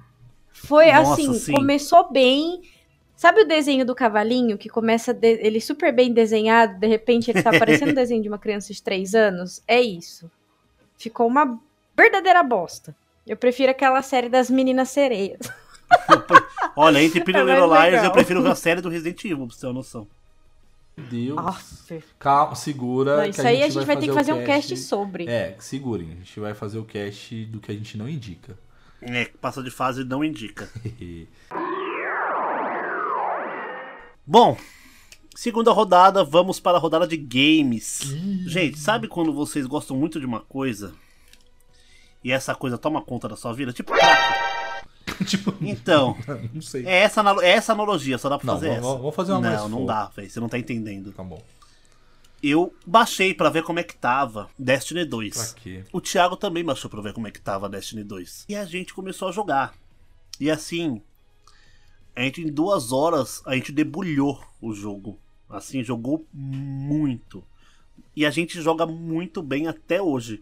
Foi 0.50 0.90
Nossa, 0.92 1.12
assim, 1.12 1.34
sim. 1.34 1.52
começou 1.52 2.10
bem. 2.10 2.62
Sabe 3.14 3.42
o 3.42 3.46
desenho 3.48 3.84
do 3.84 3.94
cavalinho 3.94 4.56
que 4.56 4.68
começa 4.68 5.12
de- 5.12 5.38
ele 5.44 5.60
super 5.60 5.92
bem 5.92 6.12
desenhado, 6.12 6.78
de 6.78 6.86
repente 6.86 7.30
ele 7.30 7.42
tá 7.42 7.50
parecendo 7.50 7.90
um 7.90 7.94
desenho 7.94 8.22
de 8.22 8.28
uma 8.28 8.38
criança 8.38 8.72
de 8.72 8.82
3 8.82 9.14
anos? 9.14 9.62
É 9.66 9.80
isso. 9.80 10.30
Ficou 10.96 11.26
uma 11.26 11.60
verdadeira 11.96 12.42
bosta. 12.42 12.96
Eu 13.26 13.36
prefiro 13.36 13.70
aquela 13.70 14.00
série 14.02 14.28
das 14.28 14.48
meninas 14.48 14.88
sereias. 14.88 15.40
Olha, 16.76 17.02
entre 17.02 17.20
Pretty 17.22 17.40
É 17.40 17.42
Liars, 17.44 17.70
legal. 17.70 18.04
eu 18.04 18.12
prefiro 18.12 18.46
a 18.48 18.54
série 18.54 18.80
do 18.80 18.88
Resident 18.88 19.22
Evil, 19.24 19.46
pra 19.46 19.54
você 19.54 19.60
ter 19.60 19.66
uma 19.66 19.72
noção. 19.74 20.06
Meu 20.98 21.06
Deus. 21.06 21.36
Nossa. 21.36 22.02
Calma, 22.18 22.56
segura. 22.56 23.18
Não, 23.18 23.24
que 23.24 23.30
isso 23.30 23.46
aí 23.46 23.62
a 23.62 23.68
gente 23.68 23.86
vai 23.86 23.96
ter 23.96 24.08
que 24.08 24.12
fazer 24.12 24.32
um 24.32 24.44
cast 24.44 24.76
sobre. 24.76 25.28
É, 25.28 25.54
segurem. 25.60 26.10
A 26.10 26.14
gente 26.16 26.40
vai 26.40 26.54
fazer 26.54 26.78
o 26.78 26.84
cast 26.84 27.44
do 27.46 27.60
que 27.60 27.70
a 27.70 27.74
gente 27.74 27.96
não 27.96 28.08
indica. 28.08 28.58
É, 29.00 29.26
que 29.26 29.38
passa 29.38 29.62
de 29.62 29.70
fase 29.70 30.02
não 30.02 30.24
indica. 30.24 30.68
Bom, 34.26 34.58
segunda 35.34 35.70
rodada, 35.72 36.24
vamos 36.24 36.58
para 36.58 36.76
a 36.76 36.80
rodada 36.80 37.06
de 37.06 37.16
games. 37.16 38.00
Gente, 38.44 38.78
sabe 38.78 39.06
quando 39.06 39.32
vocês 39.32 39.66
gostam 39.66 39.96
muito 39.96 40.18
de 40.18 40.26
uma 40.26 40.40
coisa 40.40 40.92
e 42.22 42.32
essa 42.32 42.54
coisa 42.54 42.76
toma 42.76 43.00
conta 43.00 43.28
da 43.28 43.36
sua 43.36 43.54
vida? 43.54 43.72
Tipo, 43.72 43.92
crack. 43.92 44.57
tipo, 45.26 45.54
Então, 45.60 46.16
não 46.52 46.62
sei. 46.62 46.86
é 46.86 46.98
essa, 47.00 47.22
é 47.42 47.50
essa 47.50 47.72
analogia, 47.72 48.18
só 48.18 48.28
dá 48.28 48.38
pra 48.38 48.46
Não, 48.46 48.54
fazer 48.54 48.68
vamos- 48.68 48.84
essa. 48.86 48.96
vamos- 48.98 49.14
fazer 49.14 49.32
uma 49.32 49.40
Não, 49.40 49.48
mais 49.50 49.62
não 49.62 49.78
fofa. 49.80 49.86
dá, 49.86 50.04
velho, 50.06 50.30
você 50.30 50.40
não 50.40 50.48
tá 50.48 50.58
entendendo. 50.58 51.12
Tá 51.12 51.22
bom. 51.22 51.42
Eu 52.42 52.72
baixei 52.86 53.34
pra 53.34 53.50
ver 53.50 53.64
como 53.64 53.80
é 53.80 53.82
que 53.82 53.96
tava 53.96 54.48
Destiny 54.58 55.04
2. 55.04 55.34
Pra 55.34 55.60
quê? 55.60 55.84
O 55.92 56.00
Thiago 56.00 56.36
também 56.36 56.64
baixou 56.64 56.88
pra 56.88 57.00
ver 57.00 57.12
como 57.12 57.26
é 57.26 57.30
que 57.32 57.40
tava 57.40 57.68
Destiny 57.68 58.04
2. 58.04 58.44
E 58.48 58.54
a 58.54 58.64
gente 58.64 58.94
começou 58.94 59.28
a 59.28 59.32
jogar. 59.32 59.74
E 60.38 60.48
assim, 60.48 61.02
a 62.14 62.20
gente 62.22 62.40
em 62.42 62.46
duas 62.52 62.92
horas, 62.92 63.42
a 63.44 63.54
gente 63.56 63.72
debulhou 63.72 64.40
o 64.60 64.72
jogo. 64.72 65.18
Assim, 65.50 65.82
jogou 65.82 66.24
muito. 66.32 67.42
E 68.14 68.24
a 68.24 68.30
gente 68.30 68.60
joga 68.62 68.86
muito 68.86 69.42
bem 69.42 69.66
até 69.66 70.00
hoje. 70.00 70.40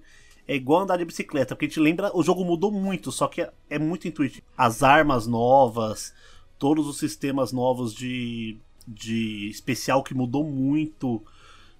É 0.49 0.55
igual 0.55 0.83
andar 0.83 0.97
de 0.97 1.05
bicicleta, 1.05 1.55
porque 1.55 1.67
a 1.67 1.69
gente 1.69 1.81
lembra, 1.81 2.17
o 2.17 2.23
jogo 2.23 2.45
mudou 2.45 2.71
muito, 2.71 3.11
só 3.11 3.27
que 3.27 3.43
é, 3.43 3.53
é 3.69 3.79
muito 3.79 4.07
intuitivo. 4.07 4.47
As 4.57 4.83
armas 4.83 5.27
novas, 5.27 6.15
todos 6.59 6.87
os 6.87 6.99
sistemas 6.99 7.53
novos 7.53 7.93
de, 7.93 8.57
de 8.87 9.49
especial 9.51 10.03
que 10.03 10.15
mudou 10.15 10.45
muito. 10.45 11.23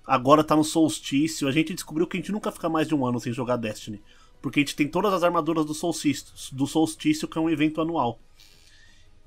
Agora 0.05 0.43
tá 0.43 0.57
no 0.57 0.65
solstício. 0.65 1.47
A 1.47 1.53
gente 1.53 1.75
descobriu 1.75 2.07
que 2.07 2.17
a 2.17 2.21
gente 2.21 2.33
nunca 2.33 2.51
fica 2.51 2.69
mais 2.69 2.89
de 2.89 2.95
um 2.95 3.07
ano 3.07 3.21
sem 3.21 3.33
jogar 3.33 3.57
Destiny. 3.57 4.01
Porque 4.43 4.61
a 4.61 4.63
gente 4.63 4.77
tem 4.77 4.89
todas 4.89 5.13
as 5.13 5.23
armaduras 5.23 5.65
do 5.65 5.75
solstício, 5.75 6.27
do 6.53 6.67
solstício 6.67 7.27
que 7.29 7.39
é 7.39 7.41
um 7.41 7.51
evento 7.51 7.81
anual. 7.81 8.19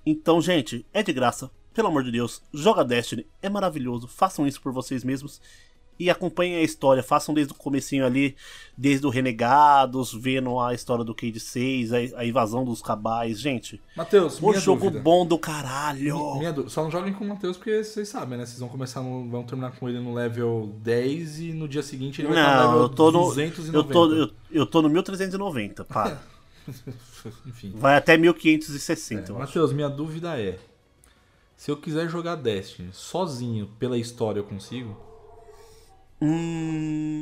Então, 0.06 0.42
gente, 0.42 0.86
é 0.94 1.04
de 1.04 1.14
graça. 1.14 1.52
Pelo 1.74 1.88
amor 1.88 2.04
de 2.04 2.12
Deus, 2.12 2.42
joga 2.54 2.84
Destiny. 2.84 3.26
É 3.42 3.50
maravilhoso. 3.50 4.08
Façam 4.08 4.48
isso 4.48 4.62
por 4.62 4.72
vocês 4.72 5.04
mesmos. 5.04 5.42
E 6.00 6.10
acompanhem 6.10 6.56
a 6.56 6.62
história. 6.62 7.04
Façam 7.04 7.34
desde 7.34 7.52
o 7.52 7.56
comecinho 7.56 8.06
ali, 8.06 8.36
desde 8.78 9.06
o 9.06 9.10
Renegados, 9.10 10.14
vendo 10.14 10.58
a 10.60 10.74
história 10.74 11.04
do 11.04 11.14
Cade 11.14 11.40
6, 11.40 11.92
a, 11.92 11.98
a 12.16 12.26
invasão 12.26 12.64
dos 12.64 12.82
cabais. 12.82 13.40
Gente, 13.40 13.82
Matheus, 13.96 14.40
minha 14.40 14.60
jogo 14.60 14.86
dúvida. 14.86 15.02
bom 15.02 15.26
do 15.26 15.38
caralho. 15.38 16.38
Minha 16.38 16.54
dúvida. 16.54 16.70
Só 16.70 16.84
não 16.84 16.90
joguem 16.90 17.14
com 17.14 17.26
o 17.26 17.28
Matheus 17.28 17.58
porque 17.58 17.84
vocês 17.84 18.08
sabem, 18.08 18.38
né? 18.38 18.46
Vocês 18.46 18.60
vão 18.60 18.70
começar 18.70 19.02
no, 19.02 19.30
vão 19.30 19.44
terminar 19.44 19.72
com 19.72 19.90
ele 19.90 20.00
no 20.00 20.14
level 20.14 20.74
10 20.82 21.40
e 21.42 21.54
no 21.54 21.68
dia 21.68 21.84
seguinte 21.84 22.22
ele 22.22 22.30
vai 22.30 22.38
estar 22.38 22.56
no 22.56 22.62
Não, 22.62 22.68
level 22.70 22.82
eu 22.84 22.90
tô 22.90 23.12
no. 23.12 23.20
290. 23.26 23.78
Eu 23.78 23.84
tô, 23.84 24.14
eu, 24.14 24.32
eu 24.52 24.66
tô 24.66 24.82
no 24.82 24.90
1390, 24.90 25.84
para. 25.84 26.22
Enfim. 27.46 27.74
Vai 27.76 27.98
até 27.98 28.16
1560, 28.16 29.32
eu 29.32 29.36
acho. 29.36 29.48
Matheus, 29.48 29.74
minha 29.74 29.90
dúvida 29.90 30.40
é: 30.40 30.58
se 31.58 31.70
eu 31.70 31.76
quiser 31.76 32.08
jogar 32.08 32.36
Destiny 32.36 32.90
sozinho 32.94 33.68
pela 33.78 33.98
história 33.98 34.40
eu 34.40 34.46
consigo? 34.46 35.09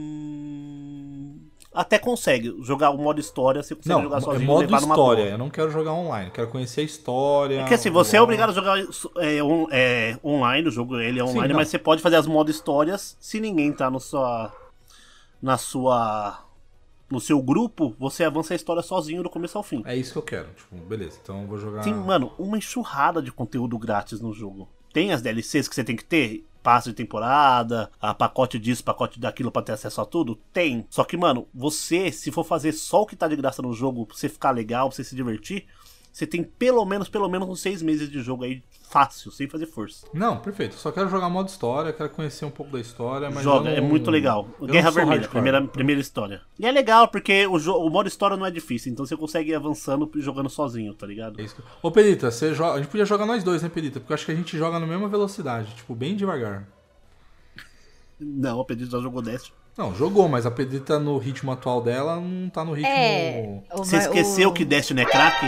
Hum... 0.08 1.40
Até 1.74 2.00
consegue. 2.00 2.56
Jogar 2.64 2.90
o 2.90 2.98
modo 2.98 3.20
história, 3.20 3.62
você 3.62 3.76
consegue 3.76 3.94
Não, 3.94 4.02
jogar 4.04 4.18
é 4.18 4.22
sozinho 4.22 4.44
e 4.44 4.48
modo 4.48 4.62
levar 4.62 4.80
história. 4.80 5.24
Eu 5.30 5.38
não 5.38 5.50
quero 5.50 5.70
jogar 5.70 5.94
online. 5.94 6.32
Quero 6.32 6.48
conhecer 6.48 6.82
a 6.82 6.84
história. 6.84 7.62
É 7.62 7.66
que 7.68 7.74
assim, 7.76 7.92
você 7.92 8.18
é 8.18 8.22
obrigado 8.22 8.50
a 8.50 8.54
jogar 8.54 8.80
é, 8.80 9.44
on- 9.44 9.68
é, 9.70 10.18
online, 10.24 10.68
o 10.68 10.72
jogo 10.72 10.98
ele 11.00 11.20
é 11.20 11.24
Sim, 11.26 11.32
online, 11.34 11.50
não. 11.50 11.60
mas 11.60 11.68
você 11.70 11.78
pode 11.78 12.02
fazer 12.02 12.16
as 12.16 12.26
modo 12.26 12.50
histórias 12.50 13.16
se 13.20 13.40
ninguém 13.40 13.72
tá 13.72 13.92
no 13.92 14.00
sua, 14.00 14.52
na 15.42 15.58
sua. 15.58 16.44
No 17.10 17.22
seu 17.22 17.42
grupo, 17.42 17.96
você 17.98 18.26
avança 18.26 18.54
a 18.54 18.58
história 18.58 18.82
sozinho 18.82 19.24
do 19.24 19.30
começo 19.30 19.58
ao 19.58 19.64
fim. 19.64 19.82
É 19.86 19.96
isso 19.96 20.12
que 20.14 20.18
eu 20.18 20.24
quero. 20.24 20.50
Tipo, 20.50 20.76
beleza. 20.84 21.18
Então 21.24 21.44
eu 21.44 21.48
vou 21.48 21.58
jogar. 21.58 21.82
Tem, 21.82 21.94
mano, 21.94 22.34
uma 22.38 22.58
enxurrada 22.58 23.22
de 23.22 23.32
conteúdo 23.32 23.78
grátis 23.78 24.20
no 24.20 24.34
jogo. 24.34 24.68
Tem 24.92 25.14
as 25.14 25.22
DLCs 25.22 25.70
que 25.70 25.76
você 25.76 25.84
tem 25.86 25.96
que 25.96 26.04
ter, 26.04 26.44
passe 26.68 26.90
de 26.90 26.96
temporada, 26.96 27.90
a 27.98 28.14
pacote 28.14 28.60
disso, 28.60 28.84
pacote 28.84 29.22
daquilo 29.22 29.50
pra 29.50 29.62
ter 29.62 29.72
acesso 29.72 30.02
a 30.02 30.06
tudo? 30.06 30.36
Tem. 30.52 30.86
Só 30.90 31.06
que, 31.06 31.16
mano, 31.16 31.48
você, 31.56 32.12
se 32.12 32.30
for 32.30 32.44
fazer 32.44 32.74
só 32.74 33.04
o 33.04 33.06
que 33.06 33.16
tá 33.16 33.26
de 33.26 33.38
graça 33.38 33.62
no 33.62 33.72
jogo, 33.72 34.06
pra 34.06 34.18
você 34.18 34.28
ficar 34.28 34.52
legal, 34.52 34.90
pra 34.90 34.96
você 34.98 35.02
se 35.02 35.16
divertir, 35.16 35.66
você 36.18 36.26
tem 36.26 36.42
pelo 36.44 36.84
menos, 36.84 37.08
pelo 37.08 37.30
menos 37.30 37.48
uns 37.48 37.60
seis 37.60 37.80
meses 37.84 38.10
de 38.10 38.20
jogo 38.24 38.44
aí 38.44 38.64
fácil, 38.90 39.30
sem 39.32 39.48
fazer 39.48 39.68
força. 39.68 40.08
Não, 40.12 40.40
perfeito. 40.40 40.74
Só 40.74 40.92
quero 40.92 41.10
jogar 41.10 41.30
modo 41.30 41.48
história, 41.48 41.94
quero 41.94 42.10
conhecer 42.10 42.44
um 42.44 42.50
pouco 42.50 42.72
da 42.72 42.80
história, 42.80 43.30
mas 43.30 43.44
Joga, 43.44 43.70
é 43.70 43.80
não- 43.80 43.88
muito 43.88 44.10
legal. 44.10 44.48
eu 44.60 44.66
Guerra 44.66 44.90
Vermelha, 44.90 45.28
primeira, 45.28 45.62
primeira 45.68 46.02
história. 46.02 46.42
E 46.58 46.66
é 46.66 46.72
legal, 46.72 47.08
porque 47.08 47.46
o, 47.46 47.54
o 47.56 47.90
modo 47.92 48.08
história 48.08 48.36
não 48.36 48.48
é 48.48 48.50
difícil, 48.50 48.92
então 48.92 49.06
você 49.06 49.16
consegue 49.16 49.52
ir 49.52 49.56
avançando 49.56 50.10
e 50.16 50.20
jogando 50.22 50.50
sozinho, 50.50 50.92
tá 50.96 51.06
ligado? 51.06 51.40
É 51.40 51.44
isso 51.44 51.62
Ô, 51.84 51.92
Pedita, 51.92 52.32
você 52.32 52.52
joga... 52.56 52.74
a 52.74 52.78
gente 52.78 52.88
podia 52.90 53.06
jogar 53.06 53.28
nós 53.28 53.44
dois, 53.44 53.62
né, 53.62 53.70
Pedita? 53.70 54.00
Porque 54.00 54.12
eu 54.12 54.16
acho 54.16 54.26
que 54.26 54.32
a 54.32 54.36
gente 54.36 54.58
joga 54.58 54.80
na 54.80 54.88
mesma 54.88 55.08
velocidade, 55.08 55.76
tipo, 55.76 55.94
bem 55.94 56.16
devagar. 56.16 56.68
Não, 58.20 58.58
o 58.60 58.66
Pedro 58.66 58.88
já 58.90 59.00
jogou 59.00 59.22
Destiny. 59.22 59.56
Não, 59.78 59.94
jogou, 59.94 60.28
mas 60.28 60.48
a 60.48 60.50
Pedita 60.52 60.98
no 60.98 61.20
ritmo 61.20 61.52
atual 61.52 61.80
dela 61.84 62.20
não 62.20 62.50
tá 62.50 62.66
no 62.66 62.74
ritmo. 62.74 62.90
É. 62.92 63.62
Você 63.76 63.98
esqueceu 63.98 64.50
o- 64.50 64.54
que 64.54 64.66
Destiny 64.66 65.02
é 65.02 65.06
craque? 65.06 65.46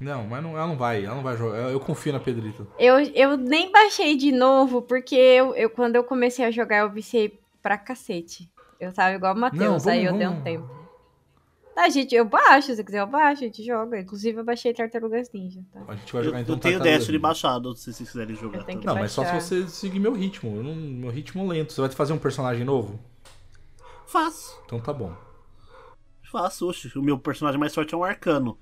Não, 0.00 0.26
mas 0.26 0.42
não, 0.42 0.56
ela 0.56 0.66
não 0.66 0.76
vai, 0.78 1.04
ela 1.04 1.14
não 1.14 1.22
vai 1.22 1.36
jogar. 1.36 1.58
Eu 1.70 1.78
confio 1.78 2.12
na 2.12 2.18
Pedrita. 2.20 2.66
Eu, 2.78 2.98
eu 3.00 3.36
nem 3.36 3.70
baixei 3.70 4.16
de 4.16 4.32
novo, 4.32 4.80
porque 4.80 5.14
eu, 5.14 5.54
eu, 5.54 5.68
quando 5.68 5.94
eu 5.96 6.02
comecei 6.04 6.44
a 6.44 6.50
jogar, 6.50 6.78
eu 6.78 6.90
viciei 6.90 7.38
pra 7.62 7.76
cacete. 7.76 8.50
Eu 8.80 8.92
tava 8.94 9.14
igual 9.14 9.34
o 9.34 9.38
Matheus, 9.38 9.62
vamos- 9.62 9.86
aí 9.86 10.04
eu 10.06 10.12
dei 10.16 10.26
um 10.26 10.30
vamos- 10.30 10.44
tempo. 10.44 10.80
Tá, 11.74 11.88
gente, 11.88 12.14
eu 12.14 12.24
baixo, 12.24 12.74
se 12.74 12.82
quiser 12.82 13.00
eu 13.00 13.06
baixo, 13.06 13.42
a 13.42 13.46
gente 13.46 13.62
joga. 13.64 13.98
Inclusive 14.00 14.38
eu 14.38 14.44
baixei 14.44 14.72
Tartarugas 14.74 15.30
Ninja, 15.32 15.60
tá? 15.72 15.80
A 15.88 15.94
gente 15.94 16.12
vai 16.12 16.20
Eu, 16.22 16.24
jogar 16.24 16.40
então 16.40 16.54
eu 16.56 16.60
tenho 16.60 16.80
Destiny 16.80 17.18
baixado, 17.18 17.74
se 17.76 17.92
vocês 17.92 18.10
quiserem 18.10 18.34
jogar. 18.34 18.58
Eu 18.58 18.64
também. 18.64 18.84
Não, 18.84 18.94
mas 18.96 19.12
só 19.12 19.22
se 19.24 19.30
baixar. 19.32 19.40
você 19.46 19.68
seguir 19.68 20.00
meu 20.00 20.12
ritmo. 20.12 20.56
Eu 20.56 20.62
não, 20.62 20.74
meu 20.74 21.10
ritmo 21.10 21.46
lento. 21.46 21.72
Você 21.72 21.80
vai 21.80 21.90
fazer 21.90 22.12
um 22.12 22.18
personagem 22.18 22.64
novo? 22.64 22.98
Faço, 24.06 24.58
Então 24.66 24.80
tá 24.80 24.92
bom. 24.92 25.14
faço. 26.30 26.68
Oxe, 26.68 26.90
o 26.98 27.02
meu 27.02 27.18
personagem 27.18 27.58
mais 27.60 27.74
forte 27.74 27.94
é 27.94 27.96
um 27.96 28.04
arcano. 28.04 28.58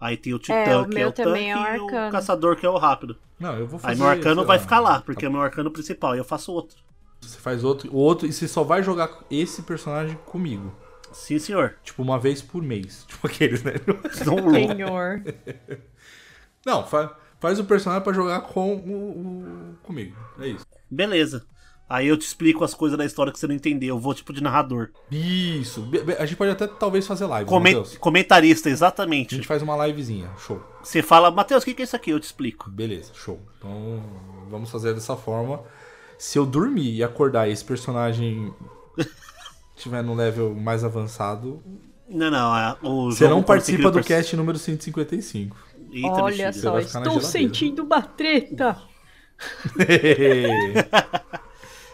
Aí 0.00 0.16
tem 0.16 0.32
o 0.32 0.38
Titã, 0.38 0.54
É, 0.54 0.76
o 0.76 0.88
que 0.88 0.98
é 0.98 1.06
o 1.06 1.12
tanque, 1.12 1.44
é 1.48 1.56
um 1.56 1.76
e 1.76 1.78
o. 1.80 2.10
Caçador, 2.10 2.56
que 2.56 2.64
é 2.64 2.68
o 2.70 2.78
rápido. 2.78 3.16
Não, 3.38 3.54
eu 3.58 3.66
vou 3.66 3.78
fazer. 3.78 3.92
Aí 3.92 3.98
meu 3.98 4.08
arcano 4.08 4.44
vai 4.44 4.56
lá, 4.56 4.62
ficar 4.62 4.80
lá, 4.80 5.00
porque 5.02 5.24
é 5.26 5.28
o 5.28 5.32
meu 5.32 5.40
arcano 5.42 5.70
principal, 5.70 6.14
e 6.14 6.18
eu 6.18 6.24
faço 6.24 6.52
outro. 6.52 6.78
Você 7.20 7.38
faz 7.38 7.62
outro, 7.62 7.90
o 7.92 7.96
outro 7.96 8.26
e 8.26 8.32
você 8.32 8.48
só 8.48 8.62
vai 8.64 8.82
jogar 8.82 9.10
esse 9.30 9.62
personagem 9.62 10.16
comigo. 10.24 10.72
Sim, 11.12 11.38
senhor. 11.38 11.76
Tipo, 11.82 12.02
uma 12.02 12.18
vez 12.18 12.40
por 12.40 12.62
mês. 12.62 13.04
Tipo 13.08 13.26
aqueles, 13.26 13.62
né? 13.62 13.72
Senhor. 14.12 15.22
Não, 16.64 16.86
fa- 16.86 17.16
faz 17.38 17.58
o 17.58 17.64
personagem 17.64 18.02
pra 18.04 18.12
jogar 18.12 18.40
com 18.42 18.74
o, 18.76 19.70
o- 19.70 19.74
comigo. 19.82 20.16
É 20.38 20.48
isso. 20.48 20.64
Beleza. 20.90 21.44
Aí 21.90 22.06
eu 22.06 22.16
te 22.16 22.22
explico 22.24 22.62
as 22.62 22.72
coisas 22.72 22.96
da 22.96 23.04
história 23.04 23.32
que 23.32 23.38
você 23.38 23.48
não 23.48 23.54
entendeu. 23.56 23.96
Eu 23.96 23.98
vou 23.98 24.14
tipo 24.14 24.32
de 24.32 24.40
narrador. 24.40 24.90
Isso. 25.10 25.88
A 26.20 26.24
gente 26.24 26.36
pode 26.36 26.52
até 26.52 26.68
talvez 26.68 27.04
fazer 27.04 27.26
live, 27.26 27.48
Comen- 27.50 27.74
Matheus. 27.74 27.98
comentarista, 27.98 28.68
A 28.68 28.72
exatamente. 28.72 29.34
gente 29.34 29.48
faz 29.48 29.60
uma 29.60 29.76
livezinha. 29.88 30.30
Show. 30.38 30.62
Você 30.84 31.02
fala, 31.02 31.32
Matheus, 31.32 31.64
o 31.64 31.66
que 31.66 31.74
que 31.74 31.82
é 31.82 31.84
isso 31.84 31.96
aqui? 31.96 32.10
Eu 32.10 32.20
te 32.20 32.22
explico. 32.26 32.70
Beleza, 32.70 33.10
show. 33.12 33.40
Então, 33.58 34.00
vamos 34.48 34.70
fazer 34.70 34.94
dessa 34.94 35.16
forma. 35.16 35.62
Se 36.16 36.38
eu 36.38 36.46
dormir 36.46 36.94
e 36.94 37.02
acordar 37.02 37.48
e 37.48 37.52
esse 37.52 37.64
personagem 37.64 38.54
tiver 39.74 40.02
no 40.04 40.14
level 40.14 40.54
mais 40.54 40.84
avançado, 40.84 41.60
Não, 42.08 42.30
não. 42.30 42.56
é- 42.56 42.76
O 42.82 43.10
você 43.10 43.24
jogo 43.24 43.34
não 43.34 43.42
participa 43.42 43.90
do 43.90 44.00
cast 44.04 44.36
número 44.36 44.58
155. 44.58 45.56
Eita, 45.92 46.08
Olha 46.22 46.52
só, 46.52 46.78
estou 46.78 47.20
sentindo 47.20 47.82
uma 47.82 48.00
treta. 48.00 48.76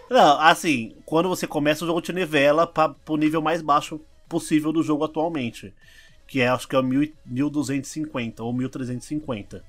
Não, 0.08 0.40
assim, 0.40 0.94
quando 1.04 1.28
você 1.28 1.46
começa 1.46 1.84
o 1.84 1.86
jogo 1.86 2.00
te 2.00 2.12
nivela 2.12 2.66
para 2.66 2.90
pro 2.90 3.16
nível 3.16 3.42
mais 3.42 3.60
baixo 3.60 4.00
possível 4.28 4.72
do 4.72 4.82
jogo 4.82 5.04
atualmente. 5.04 5.72
Que 6.26 6.40
é, 6.40 6.48
acho 6.48 6.66
que 6.66 6.74
é 6.74 6.78
o 6.78 6.82
1000 6.82 7.12
1250 7.24 8.42
ou 8.42 8.52
1350. 8.52 9.64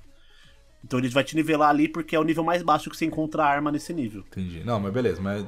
Então 0.84 1.00
ele 1.00 1.10
vai 1.10 1.24
te 1.24 1.36
nivelar 1.36 1.70
ali 1.70 1.88
porque 1.88 2.16
é 2.16 2.20
o 2.20 2.24
nível 2.24 2.44
mais 2.44 2.62
baixo 2.62 2.90
que 2.90 2.98
você 2.98 3.06
encontra 3.06 3.44
a 3.44 3.48
arma 3.48 3.72
nesse 3.72 3.94
nível. 3.94 4.24
Entendi. 4.32 4.64
Não, 4.64 4.80
mas 4.80 4.94
beleza. 4.94 5.22
Mas, 5.22 5.46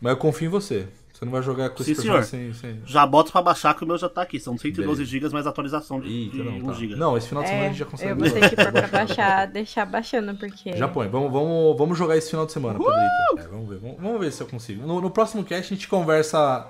mas 0.00 0.12
eu 0.12 0.16
confio 0.16 0.46
em 0.46 0.50
você. 0.50 0.88
Você 1.20 1.24
não 1.26 1.32
vai 1.32 1.42
jogar 1.42 1.68
com 1.68 1.82
esse 1.82 1.94
Sim, 1.94 2.00
personagem 2.00 2.54
sem, 2.54 2.54
sem... 2.54 2.82
Já 2.86 3.04
bota 3.04 3.30
pra 3.30 3.42
baixar 3.42 3.74
que 3.74 3.84
o 3.84 3.86
meu 3.86 3.98
já 3.98 4.08
tá 4.08 4.22
aqui. 4.22 4.40
São 4.40 4.56
112 4.56 4.86
Beleza. 4.86 5.04
GB 5.04 5.28
mais 5.34 5.46
atualização 5.46 6.00
de, 6.00 6.08
Eita, 6.08 6.36
de 6.38 6.42
não, 6.42 6.52
1 6.56 6.64
tá. 6.64 6.72
GB. 6.72 6.96
Não, 6.96 7.14
esse 7.18 7.28
final 7.28 7.42
de 7.42 7.50
semana 7.50 7.64
a 7.64 7.66
É, 7.66 7.68
gente 7.68 7.78
já 7.78 7.84
eu 7.84 7.90
consegue. 7.90 8.14
vou 8.14 8.30
ter 8.30 8.48
que 8.48 8.56
pôr 8.56 8.72
pra 8.72 8.86
baixar, 8.88 9.46
deixar 9.48 9.84
baixando, 9.84 10.34
porque... 10.38 10.74
Já 10.78 10.88
põe. 10.88 11.08
Vamos, 11.10 11.30
vamos, 11.30 11.76
vamos 11.76 11.98
jogar 11.98 12.16
esse 12.16 12.30
final 12.30 12.46
de 12.46 12.52
semana, 12.52 12.78
Pedrito. 12.78 13.46
É, 13.46 13.48
vamos 13.48 13.68
ver. 13.68 13.78
Vamos, 13.80 14.00
vamos 14.00 14.18
ver 14.18 14.32
se 14.32 14.42
eu 14.42 14.46
consigo. 14.46 14.86
No, 14.86 14.98
no 15.02 15.10
próximo 15.10 15.44
cast 15.44 15.74
a 15.74 15.76
gente 15.76 15.86
conversa. 15.88 16.66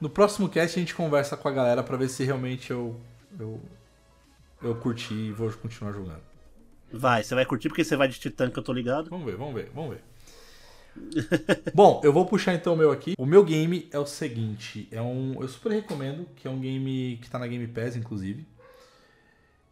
No 0.00 0.10
próximo 0.10 0.48
cast 0.48 0.76
a 0.76 0.80
gente 0.80 0.94
conversa 0.96 1.36
com 1.36 1.46
a 1.48 1.52
galera 1.52 1.80
pra 1.84 1.96
ver 1.96 2.08
se 2.08 2.24
realmente 2.24 2.72
eu. 2.72 3.00
Eu, 3.38 3.60
eu 4.64 4.74
curti 4.74 5.14
e 5.14 5.30
vou 5.30 5.48
continuar 5.52 5.92
jogando. 5.92 6.20
Vai, 6.92 7.22
você 7.22 7.36
vai 7.36 7.46
curtir 7.46 7.68
porque 7.68 7.84
você 7.84 7.94
vai 7.94 8.08
de 8.08 8.18
Titã 8.18 8.50
que 8.50 8.58
eu 8.58 8.64
tô 8.64 8.72
ligado. 8.72 9.08
Vamos 9.10 9.26
ver, 9.26 9.36
vamos 9.36 9.54
ver, 9.54 9.70
vamos 9.72 9.90
ver. 9.90 10.02
Bom, 11.74 12.00
eu 12.04 12.12
vou 12.12 12.26
puxar 12.26 12.54
então 12.54 12.74
o 12.74 12.76
meu 12.76 12.90
aqui. 12.90 13.14
O 13.18 13.26
meu 13.26 13.44
game 13.44 13.88
é 13.90 13.98
o 13.98 14.06
seguinte, 14.06 14.88
é 14.90 15.00
um, 15.00 15.40
eu 15.40 15.48
super 15.48 15.72
recomendo, 15.72 16.26
que 16.36 16.46
é 16.46 16.50
um 16.50 16.60
game 16.60 17.18
que 17.20 17.30
tá 17.30 17.38
na 17.38 17.46
Game 17.46 17.66
Pass 17.68 17.96
inclusive. 17.96 18.46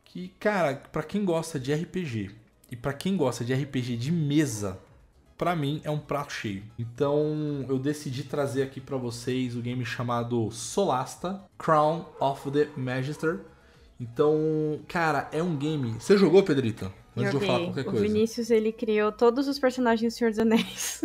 Que, 0.05 0.29
cara, 0.41 0.75
pra 0.91 1.03
quem 1.03 1.25
gosta 1.25 1.61
de 1.61 1.73
RPG 1.73 2.31
e 2.71 2.77
pra 2.77 2.93
quem 2.93 3.17
gosta 3.17 3.45
de 3.45 3.55
RPG 3.55 3.97
de 3.97 4.11
mesa, 4.11 4.79
pra 5.37 5.55
mim 5.55 5.81
é 5.85 5.91
um 5.91 5.99
prato 5.99 6.33
cheio. 6.33 6.65
Então, 6.79 7.65
eu 7.69 7.79
decidi 7.79 8.25
trazer 8.25 8.63
aqui 8.63 8.81
pra 8.81 8.97
vocês 8.97 9.55
o 9.55 9.61
game 9.61 9.85
chamado 9.85 10.51
Solasta 10.51 11.43
Crown 11.57 12.07
of 12.19 12.51
the 12.51 12.69
Magister. 12.77 13.41
Então, 14.01 14.81
cara, 14.89 15.29
é 15.33 15.43
um 15.43 15.57
game. 15.57 15.93
Você 15.93 16.17
jogou, 16.17 16.43
Pedrita? 16.43 16.93
Antes 17.21 17.31
de 17.31 17.37
eu 17.37 17.41
falar 17.41 17.59
Joguei. 17.59 17.67
qualquer 17.67 17.81
O 17.89 17.91
coisa. 17.93 18.01
Vinícius, 18.07 18.51
ele 18.51 18.73
criou 18.73 19.13
todos 19.13 19.49
os 19.49 19.59
personagens 19.59 20.13
do 20.15 20.17
Senhor 20.17 20.31
dos 20.31 20.39
Anéis. 20.39 21.05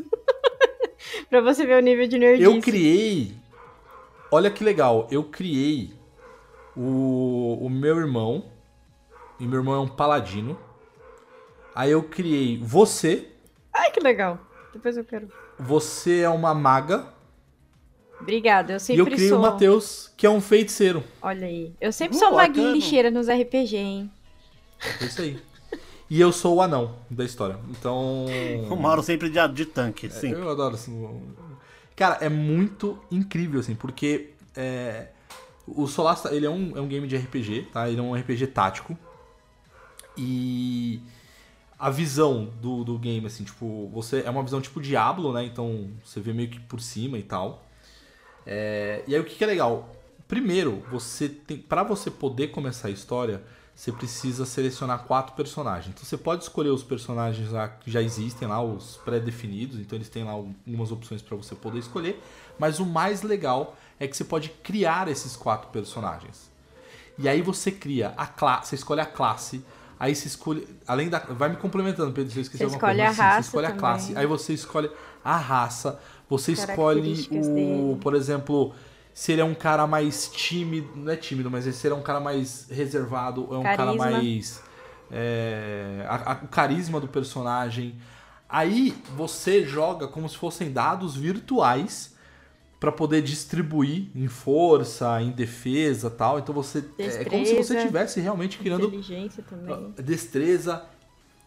pra 1.29 1.41
você 1.41 1.65
ver 1.65 1.77
o 1.77 1.81
nível 1.81 2.07
de 2.07 2.17
nerdice. 2.17 2.43
Eu 2.43 2.61
criei. 2.61 3.35
Olha 4.31 4.49
que 4.49 4.63
legal. 4.63 5.07
Eu 5.11 5.23
criei 5.23 5.93
o, 6.75 7.57
o 7.61 7.69
meu 7.69 7.97
irmão. 7.97 8.45
E 9.39 9.45
meu 9.45 9.59
irmão 9.59 9.75
é 9.75 9.79
um 9.79 9.87
paladino. 9.87 10.57
Aí 11.75 11.91
eu 11.91 12.03
criei 12.03 12.57
você. 12.61 13.29
Ai, 13.73 13.91
que 13.91 13.99
legal. 13.99 14.39
Depois 14.71 14.95
eu 14.95 15.03
quero. 15.03 15.27
Você 15.59 16.19
é 16.21 16.29
uma 16.29 16.53
maga. 16.53 17.11
Obrigada, 18.19 18.71
eu 18.71 18.75
e 18.75 18.77
eu 18.77 18.79
sempre 18.79 19.15
criei 19.15 19.29
sou... 19.29 19.37
o 19.39 19.41
Matheus, 19.41 20.13
que 20.15 20.25
é 20.25 20.29
um 20.29 20.39
feiticeiro. 20.39 21.03
Olha 21.21 21.45
aí. 21.45 21.73
Eu 21.81 21.91
sempre 21.91 22.15
Uh, 22.15 22.19
sou 22.19 22.31
maguinha 22.31 22.67
bacana. 22.67 22.71
lixeira 22.75 23.11
nos 23.11 23.27
RPG, 23.27 23.75
hein? 23.75 24.11
É 25.01 25.05
isso 25.05 25.21
aí. 25.21 25.41
e 26.13 26.21
eu 26.21 26.31
sou 26.31 26.57
o 26.57 26.61
anão 26.61 26.95
da 27.09 27.25
história. 27.25 27.57
Então. 27.71 28.27
O 28.69 28.75
Mauro 28.75 29.01
sempre 29.01 29.31
de, 29.31 29.47
de 29.47 29.65
tanque, 29.65 30.11
sim. 30.11 30.29
Eu 30.29 30.47
adoro 30.47 30.75
assim. 30.75 31.19
Cara, 31.95 32.19
é 32.21 32.29
muito 32.29 32.99
incrível, 33.09 33.59
assim, 33.59 33.73
porque 33.73 34.29
é, 34.55 35.07
o 35.65 35.87
Solasta, 35.87 36.31
ele 36.31 36.45
é 36.45 36.49
um, 36.51 36.77
é 36.77 36.81
um 36.81 36.87
game 36.87 37.07
de 37.07 37.17
RPG, 37.17 37.69
tá? 37.73 37.89
Ele 37.89 37.99
é 37.99 38.03
um 38.03 38.13
RPG 38.13 38.45
tático. 38.47 38.95
E 40.15 41.01
a 41.79 41.89
visão 41.89 42.45
do, 42.61 42.83
do 42.83 42.99
game, 42.99 43.25
assim, 43.25 43.43
tipo, 43.43 43.89
você 43.91 44.21
é 44.23 44.29
uma 44.29 44.43
visão 44.43 44.61
tipo 44.61 44.79
Diablo, 44.79 45.33
né? 45.33 45.43
Então 45.43 45.89
você 46.05 46.19
vê 46.19 46.31
meio 46.31 46.49
que 46.49 46.59
por 46.59 46.79
cima 46.79 47.17
e 47.17 47.23
tal. 47.23 47.65
É, 48.45 49.03
e 49.07 49.15
aí 49.15 49.19
o 49.19 49.23
que, 49.23 49.33
que 49.33 49.43
é 49.43 49.47
legal? 49.47 49.89
Primeiro, 50.27 50.83
você 50.91 51.27
tem, 51.27 51.57
para 51.57 51.81
você 51.81 52.11
poder 52.11 52.49
começar 52.49 52.89
a 52.89 52.91
história, 52.91 53.41
você 53.75 53.91
precisa 53.91 54.45
selecionar 54.45 55.03
quatro 55.03 55.35
personagens. 55.35 55.93
Então 55.93 56.05
você 56.05 56.17
pode 56.17 56.43
escolher 56.43 56.69
os 56.69 56.83
personagens 56.83 57.51
lá 57.51 57.67
que 57.67 57.89
já 57.89 58.01
existem 58.01 58.47
lá, 58.47 58.61
os 58.63 58.97
pré-definidos, 59.03 59.79
então 59.79 59.97
eles 59.97 60.09
têm 60.09 60.23
lá 60.23 60.31
algumas 60.31 60.91
opções 60.91 61.21
para 61.21 61.35
você 61.35 61.55
poder 61.55 61.79
escolher, 61.79 62.21
mas 62.59 62.79
o 62.79 62.85
mais 62.85 63.23
legal 63.23 63.75
é 63.99 64.07
que 64.07 64.15
você 64.15 64.23
pode 64.23 64.49
criar 64.49 65.07
esses 65.07 65.35
quatro 65.35 65.69
personagens. 65.69 66.51
E 67.17 67.27
aí 67.27 67.41
você 67.41 67.71
cria 67.71 68.13
a 68.17 68.25
classe, 68.27 68.69
você 68.69 68.75
escolhe 68.75 69.01
a 69.01 69.05
classe, 69.05 69.63
aí 69.99 70.15
você 70.15 70.27
escolhe, 70.27 70.67
além 70.87 71.09
da, 71.09 71.19
vai 71.19 71.49
me 71.49 71.57
complementando, 71.57 72.11
Pedro, 72.11 72.31
se 72.31 72.37
eu 72.39 72.41
esqueci 72.41 72.59
Você 72.59 72.63
alguma 72.65 72.77
escolhe 72.77 72.97
coisa, 73.05 73.07
a 73.07 73.11
assim, 73.11 73.21
raça 73.21 73.41
você 73.41 73.47
escolhe 73.47 73.65
a 73.65 73.69
também. 73.69 73.79
classe, 73.79 74.17
aí 74.17 74.25
você 74.25 74.53
escolhe 74.53 74.91
a 75.23 75.37
raça, 75.37 75.99
você 76.29 76.51
escolhe 76.53 77.27
o, 77.31 77.39
dele. 77.39 77.97
por 78.01 78.15
exemplo, 78.15 78.73
se 79.13 79.31
ele 79.31 79.41
é 79.41 79.45
um 79.45 79.53
cara 79.53 79.85
mais 79.87 80.27
tímido, 80.31 80.89
não 80.95 81.11
é 81.11 81.15
tímido, 81.15 81.49
mas 81.51 81.63
se 81.65 81.87
ele 81.87 81.93
é 81.93 81.97
um 81.97 82.01
cara 82.01 82.19
mais 82.19 82.67
reservado, 82.69 83.47
é 83.51 83.57
um 83.57 83.63
cara 83.63 83.77
Carisma. 83.77 84.11
mais 84.11 84.63
é, 85.11 86.05
a- 86.09 86.31
a- 86.33 86.39
o 86.43 86.47
carisma 86.47 86.99
do 86.99 87.07
personagem. 87.07 87.95
Aí 88.49 88.93
você 89.15 89.63
joga 89.63 90.07
como 90.07 90.27
se 90.27 90.37
fossem 90.37 90.71
dados 90.71 91.15
virtuais 91.15 92.13
para 92.79 92.91
poder 92.91 93.21
distribuir 93.21 94.07
em 94.15 94.27
força, 94.27 95.21
em 95.21 95.31
defesa, 95.31 96.09
tal. 96.09 96.39
Então 96.39 96.53
você 96.53 96.79
é 96.99 97.23
como 97.25 97.45
se 97.45 97.51
você 97.53 97.57
Destreza. 97.57 97.77
estivesse 97.79 98.19
realmente 98.19 98.57
criando 98.57 98.87
Inteligência 98.87 99.43
também. 99.47 99.93
destreza. 100.03 100.83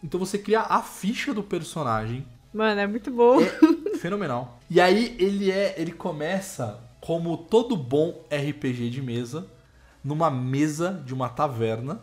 Então 0.02 0.18
você 0.20 0.38
cria 0.38 0.60
a 0.60 0.80
ficha 0.82 1.34
do 1.34 1.42
personagem 1.42 2.26
Mano, 2.54 2.80
é 2.80 2.86
muito 2.86 3.10
bom. 3.10 3.38
é 3.40 3.50
fenomenal. 3.98 4.58
E 4.70 4.80
aí 4.80 5.14
ele 5.18 5.50
é, 5.50 5.74
ele 5.76 5.92
começa 5.92 6.80
como 7.06 7.36
todo 7.36 7.76
bom 7.76 8.24
RPG 8.28 8.90
de 8.90 9.00
mesa, 9.00 9.46
numa 10.02 10.28
mesa 10.28 11.00
de 11.06 11.14
uma 11.14 11.28
taverna. 11.28 12.00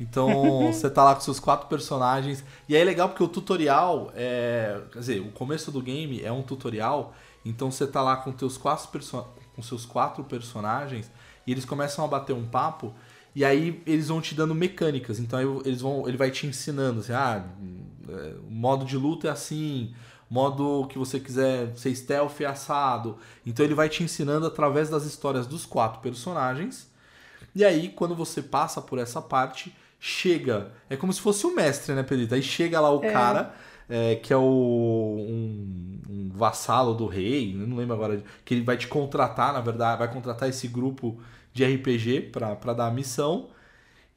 Então 0.00 0.68
você 0.72 0.88
tá 0.88 1.04
lá 1.04 1.14
com 1.14 1.20
seus 1.20 1.38
quatro 1.38 1.68
personagens. 1.68 2.42
E 2.66 2.74
aí 2.74 2.80
é 2.80 2.84
legal 2.84 3.10
porque 3.10 3.22
o 3.22 3.28
tutorial 3.28 4.10
é. 4.16 4.80
Quer 4.90 4.98
dizer, 5.00 5.20
o 5.20 5.30
começo 5.32 5.70
do 5.70 5.82
game 5.82 6.22
é 6.24 6.32
um 6.32 6.40
tutorial. 6.40 7.14
Então 7.44 7.70
você 7.70 7.86
tá 7.86 8.00
lá 8.00 8.16
com 8.16 8.32
teus 8.32 8.56
quatro 8.56 8.88
perso 8.88 9.26
com 9.54 9.62
seus 9.62 9.84
quatro 9.84 10.24
personagens 10.24 11.10
e 11.46 11.52
eles 11.52 11.66
começam 11.66 12.02
a 12.02 12.08
bater 12.08 12.32
um 12.32 12.46
papo. 12.46 12.94
E 13.34 13.44
aí 13.44 13.82
eles 13.86 14.08
vão 14.08 14.22
te 14.22 14.34
dando 14.34 14.54
mecânicas. 14.54 15.20
Então 15.20 15.60
eles 15.62 15.82
vão, 15.82 16.08
ele 16.08 16.16
vai 16.16 16.30
te 16.30 16.46
ensinando 16.46 17.00
assim, 17.00 17.12
ah, 17.12 17.44
é, 18.08 18.34
o 18.48 18.50
modo 18.50 18.86
de 18.86 18.96
luta 18.96 19.28
é 19.28 19.30
assim, 19.30 19.94
modo 20.30 20.86
que 20.88 20.96
você 20.98 21.18
quiser 21.18 21.76
ser 21.76 21.94
stealth 21.94 22.40
é 22.40 22.46
assado. 22.46 23.18
Então 23.44 23.64
ele 23.64 23.74
vai 23.74 23.88
te 23.88 24.02
ensinando 24.04 24.46
através 24.46 24.88
das 24.88 25.04
histórias 25.04 25.46
dos 25.46 25.66
quatro 25.66 26.00
personagens. 26.00 26.88
E 27.54 27.64
aí, 27.64 27.88
quando 27.88 28.14
você 28.14 28.40
passa 28.40 28.80
por 28.80 28.98
essa 28.98 29.20
parte, 29.20 29.74
chega. 29.98 30.70
É 30.88 30.96
como 30.96 31.12
se 31.12 31.20
fosse 31.20 31.44
o 31.46 31.54
mestre, 31.54 31.94
né, 31.94 32.02
Pedrito? 32.04 32.34
Aí 32.34 32.42
chega 32.42 32.80
lá 32.80 32.94
o 32.94 33.04
É. 33.04 33.12
cara, 33.12 33.54
é, 33.88 34.14
que 34.16 34.32
é 34.32 34.36
o. 34.36 34.40
Um, 35.18 36.00
um 36.08 36.30
vassalo 36.32 36.94
do 36.94 37.06
rei, 37.06 37.52
não 37.54 37.76
lembro 37.76 37.94
agora, 37.94 38.22
que 38.44 38.54
ele 38.54 38.62
vai 38.62 38.76
te 38.76 38.86
contratar, 38.86 39.52
na 39.52 39.60
verdade, 39.60 39.98
vai 39.98 40.12
contratar 40.12 40.48
esse 40.48 40.68
grupo 40.68 41.20
de 41.52 41.64
RPG 41.64 42.30
pra 42.32 42.72
dar 42.72 42.86
a 42.86 42.90
missão. 42.90 43.48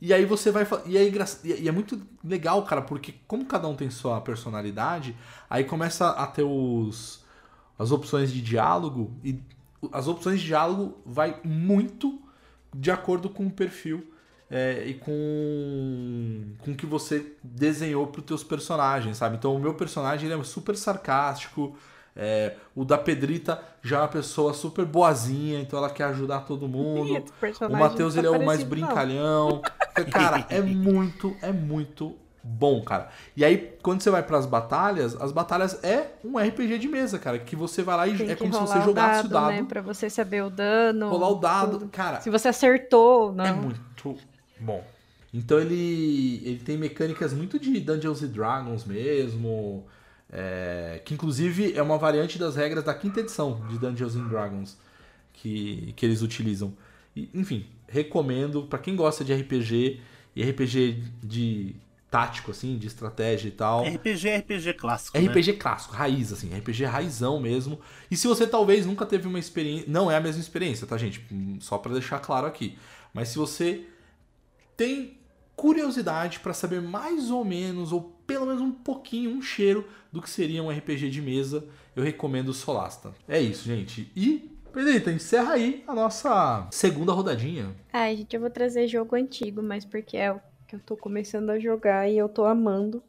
E 0.06 0.14
aí 0.14 0.26
você 0.26 0.52
vai. 0.52 0.68
E 0.86 0.98
é, 0.98 1.08
engra- 1.08 1.26
e 1.46 1.68
é 1.70 1.72
muito 1.72 2.02
legal, 2.24 2.62
cara, 2.66 2.82
porque 2.82 3.14
como 3.26 3.46
cada 3.46 3.68
um 3.70 3.76
tem 3.76 3.90
sua 3.90 4.20
personalidade, 4.20 5.16
aí 5.50 5.64
começa 5.64 6.10
a 6.10 6.28
ter 6.28 6.44
os, 6.44 7.24
as 7.80 7.92
opções 7.92 8.32
de 8.32 8.42
diálogo. 8.42 9.14
E 9.24 9.40
as 9.94 10.08
opções 10.08 10.42
de 10.42 10.48
diálogo 10.48 10.98
vai 11.06 11.40
muito 11.44 12.22
de 12.76 12.92
acordo 12.92 13.30
com 13.30 13.46
o 13.48 13.52
perfil 13.52 14.06
é, 14.50 14.84
e 14.88 14.94
com, 14.96 16.54
com 16.60 16.72
o 16.72 16.76
que 16.76 16.86
você 16.86 17.34
desenhou 17.44 18.08
para 18.08 18.20
os 18.20 18.26
teus 18.26 18.44
personagens, 18.44 19.18
sabe? 19.18 19.38
Então 19.38 19.56
o 19.56 19.60
meu 19.60 19.74
personagem 19.76 20.30
ele 20.30 20.40
é 20.40 20.44
super 20.44 20.76
sarcástico. 20.76 21.78
É, 22.16 22.56
o 22.76 22.86
da 22.86 22.98
Pedrita 22.98 23.60
já 23.82 23.98
é 23.98 24.02
uma 24.02 24.08
pessoa 24.08 24.54
super 24.54 24.86
boazinha, 24.86 25.60
então 25.60 25.80
ela 25.80 25.90
quer 25.90 26.06
ajudar 26.06 26.42
todo 26.42 26.68
mundo. 26.68 27.24
O 27.70 27.76
Matheus 27.78 28.16
não 28.16 28.22
ele 28.22 28.28
é 28.28 28.32
tá 28.32 28.38
o 28.38 28.46
mais 28.46 28.64
parecido, 28.64 28.82
não. 28.82 28.88
brincalhão. 28.88 29.62
Cara, 30.12 30.46
é 30.50 30.62
muito, 30.62 31.36
é 31.42 31.52
muito 31.52 32.16
bom, 32.44 32.82
cara. 32.84 33.10
E 33.36 33.44
aí, 33.44 33.74
quando 33.82 34.02
você 34.02 34.10
vai 34.10 34.22
pras 34.22 34.46
batalhas, 34.46 35.16
as 35.20 35.32
batalhas 35.32 35.84
é 35.84 36.12
um 36.24 36.38
RPG 36.38 36.78
de 36.78 36.88
mesa, 36.88 37.18
cara. 37.18 37.40
Que 37.40 37.56
você 37.56 37.82
vai 37.82 37.96
lá 37.96 38.08
e 38.08 38.18
Tem 38.18 38.30
é 38.32 38.36
como 38.36 38.54
se 38.54 38.60
você 38.60 38.82
jogasse 38.82 39.26
o 39.26 39.30
dado, 39.30 39.46
dado. 39.48 39.52
né? 39.54 39.66
Pra 39.68 39.82
você 39.82 40.10
saber 40.10 40.44
o 40.44 40.50
dano. 40.50 41.10
rolar 41.10 41.30
o 41.30 41.36
dado. 41.36 41.80
tudo. 41.80 41.90
Cara, 41.90 42.22
Se 42.22 42.30
você 42.30 42.50
acertou 42.50 43.28
ou 43.28 43.34
não. 43.34 43.46
é 43.46 43.52
muito 43.54 44.18
bom. 44.60 44.84
Então 45.34 45.60
ele, 45.60 46.42
ele 46.46 46.60
tem 46.60 46.78
mecânicas 46.78 47.34
muito 47.34 47.58
de 47.58 47.80
Dungeons 47.80 48.22
and 48.22 48.28
Dragons 48.28 48.86
mesmo. 48.86 49.84
É, 50.36 51.00
que 51.06 51.14
inclusive 51.14 51.74
é 51.76 51.82
uma 51.82 51.98
variante 51.98 52.40
das 52.40 52.56
regras 52.56 52.84
da 52.84 52.94
quinta 52.96 53.20
edição 53.20 53.62
de 53.70 53.78
Dungeons 53.78 54.16
and 54.16 54.28
Dragons 54.28 54.78
que, 55.32 55.94
que 55.96 56.04
eles 56.04 56.24
utilizam. 56.24 56.74
E, 57.16 57.30
enfim, 57.36 57.68
recomendo 57.88 58.64
pra 58.64 58.80
quem 58.80 58.96
gosta 58.96 59.24
de 59.24 59.32
RPG 59.32 60.02
e 60.36 60.44
RPG 60.44 61.04
de 61.22 61.76
tático, 62.10 62.50
assim, 62.50 62.78
de 62.78 62.88
estratégia 62.88 63.48
e 63.48 63.52
tal. 63.52 63.84
RPG 63.84 64.28
é 64.30 64.38
RPG 64.38 64.74
clássico. 64.74 65.18
né? 65.20 65.28
RPG 65.28 65.54
clássico, 65.54 65.94
raiz, 65.94 66.34
assim, 66.34 66.50
RPG 66.56 66.86
raizão 66.86 67.40
mesmo. 67.40 67.80
E 68.10 68.18
se 68.18 68.28
você 68.28 68.48
talvez 68.48 68.88
nunca 68.88 69.06
teve 69.06 69.28
uma 69.28 69.40
experiência. 69.40 69.86
Não 69.88 70.10
é 70.10 70.16
a 70.16 70.20
mesma 70.20 70.42
experiência, 70.42 70.88
tá, 70.88 70.98
gente? 70.98 71.24
Só 71.60 71.78
pra 71.78 71.92
deixar 71.94 72.20
claro 72.20 72.48
aqui. 72.48 72.78
Mas 73.14 73.30
se 73.30 73.38
você 73.38 73.86
tem 74.76 75.18
curiosidade 75.56 76.40
pra 76.40 76.54
saber 76.54 76.82
mais 76.82 77.30
ou 77.30 77.46
menos, 77.46 77.92
ou 77.92 78.13
pelo 78.26 78.46
menos 78.46 78.62
um 78.62 78.72
pouquinho, 78.72 79.32
um 79.32 79.42
cheiro 79.42 79.88
do 80.12 80.22
que 80.22 80.30
seria 80.30 80.64
um 80.64 80.70
RPG 80.70 81.10
de 81.10 81.22
mesa, 81.22 81.68
eu 81.96 82.04
recomendo 82.04 82.50
o 82.50 82.54
Solasta. 82.54 83.14
É 83.28 83.40
isso, 83.40 83.66
gente. 83.66 84.12
E, 84.16 84.52
Pedrita, 84.72 85.12
encerra 85.12 85.54
aí 85.54 85.84
a 85.88 85.94
nossa 85.94 86.68
segunda 86.72 87.12
rodadinha. 87.12 87.76
Ai, 87.92 88.18
gente, 88.18 88.36
eu 88.36 88.42
vou 88.42 88.50
trazer 88.50 88.88
jogo 88.88 89.16
antigo, 89.16 89.62
mas 89.62 89.86
porque 89.86 90.18
é 90.18 90.32
o 90.32 90.40
que 90.68 90.76
eu 90.76 90.80
tô 90.80 90.98
começando 90.98 91.50
a 91.50 91.60
jogar 91.60 92.10
e 92.10 92.18
eu 92.18 92.30
tô 92.30 92.46
amando. 92.46 93.04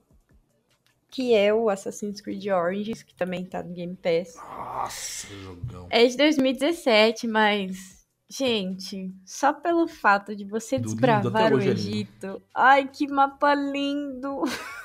Que 1.11 1.33
é 1.33 1.55
o 1.55 1.71
Assassin's 1.71 2.21
Creed 2.21 2.47
Origins, 2.49 3.03
que 3.03 3.15
também 3.15 3.45
tá 3.45 3.63
no 3.63 3.73
Game 3.73 3.97
Pass. 3.97 4.35
Nossa, 4.35 5.29
jogão. 5.29 5.87
É 5.89 6.05
de 6.07 6.17
2017, 6.17 7.29
mas. 7.29 8.05
Gente, 8.29 9.15
só 9.25 9.53
pelo 9.53 9.87
fato 9.87 10.35
de 10.35 10.45
você 10.45 10.77
Do 10.77 10.87
desbravar 10.87 11.55
o 11.55 11.61
é. 11.61 11.67
Egito. 11.67 12.43
Ai, 12.53 12.89
que 12.89 13.07
mapa 13.07 13.55
lindo! 13.55 14.43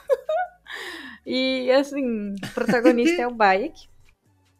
e 1.25 1.71
assim, 1.71 2.33
o 2.33 2.53
protagonista 2.53 3.21
é 3.21 3.27
o 3.27 3.33
Bayek. 3.35 3.87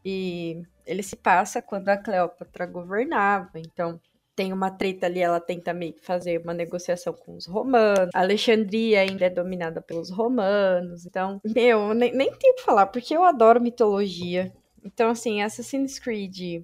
E 0.04 0.62
ele 0.86 1.04
se 1.04 1.16
passa 1.16 1.62
quando 1.62 1.90
a 1.90 1.98
Cleópatra 1.98 2.66
governava. 2.66 3.60
Então, 3.60 4.00
tem 4.40 4.54
uma 4.54 4.72
treta 4.72 5.06
ali, 5.06 5.20
ela 5.20 5.42
tenta 5.42 5.74
meio 5.74 5.92
que 5.92 6.00
fazer 6.02 6.42
uma 6.42 6.54
negociação 6.54 7.12
com 7.12 7.36
os 7.36 7.46
romanos. 7.46 8.10
A 8.14 8.22
Alexandria 8.22 9.02
ainda 9.02 9.26
é 9.26 9.30
dominada 9.30 9.82
pelos 9.82 10.10
romanos. 10.10 11.06
Então, 11.06 11.42
meu, 11.44 11.94
nem, 11.94 12.16
nem 12.16 12.34
tenho 12.34 12.54
o 12.54 12.56
que 12.56 12.64
falar, 12.64 12.88
porque 12.88 13.14
eu 13.14 13.24
adoro 13.24 13.60
mitologia. 13.60 14.54
Então, 14.84 15.10
assim, 15.10 15.42
Assassin's 15.42 16.00
Creed, 16.00 16.64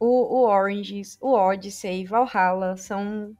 o, 0.00 0.06
o 0.06 0.48
Oranges, 0.48 1.16
o 1.20 1.34
Odyssey, 1.34 2.04
Valhalla 2.04 2.76
são 2.76 3.32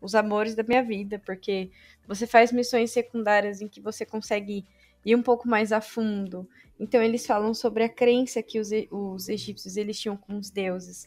os 0.00 0.16
amores 0.16 0.56
da 0.56 0.64
minha 0.64 0.82
vida, 0.82 1.22
porque 1.24 1.70
você 2.06 2.26
faz 2.26 2.50
missões 2.50 2.90
secundárias 2.90 3.60
em 3.60 3.68
que 3.68 3.80
você 3.80 4.04
consegue 4.04 4.64
ir 5.04 5.14
um 5.16 5.22
pouco 5.22 5.48
mais 5.48 5.72
a 5.72 5.80
fundo. 5.80 6.48
Então 6.78 7.02
eles 7.02 7.26
falam 7.26 7.54
sobre 7.54 7.82
a 7.84 7.88
crença 7.88 8.42
que 8.42 8.58
os, 8.60 8.72
e- 8.72 8.88
os 8.90 9.28
egípcios 9.28 9.76
eles 9.76 9.98
tinham 9.98 10.16
com 10.16 10.36
os 10.38 10.50
deuses. 10.50 11.06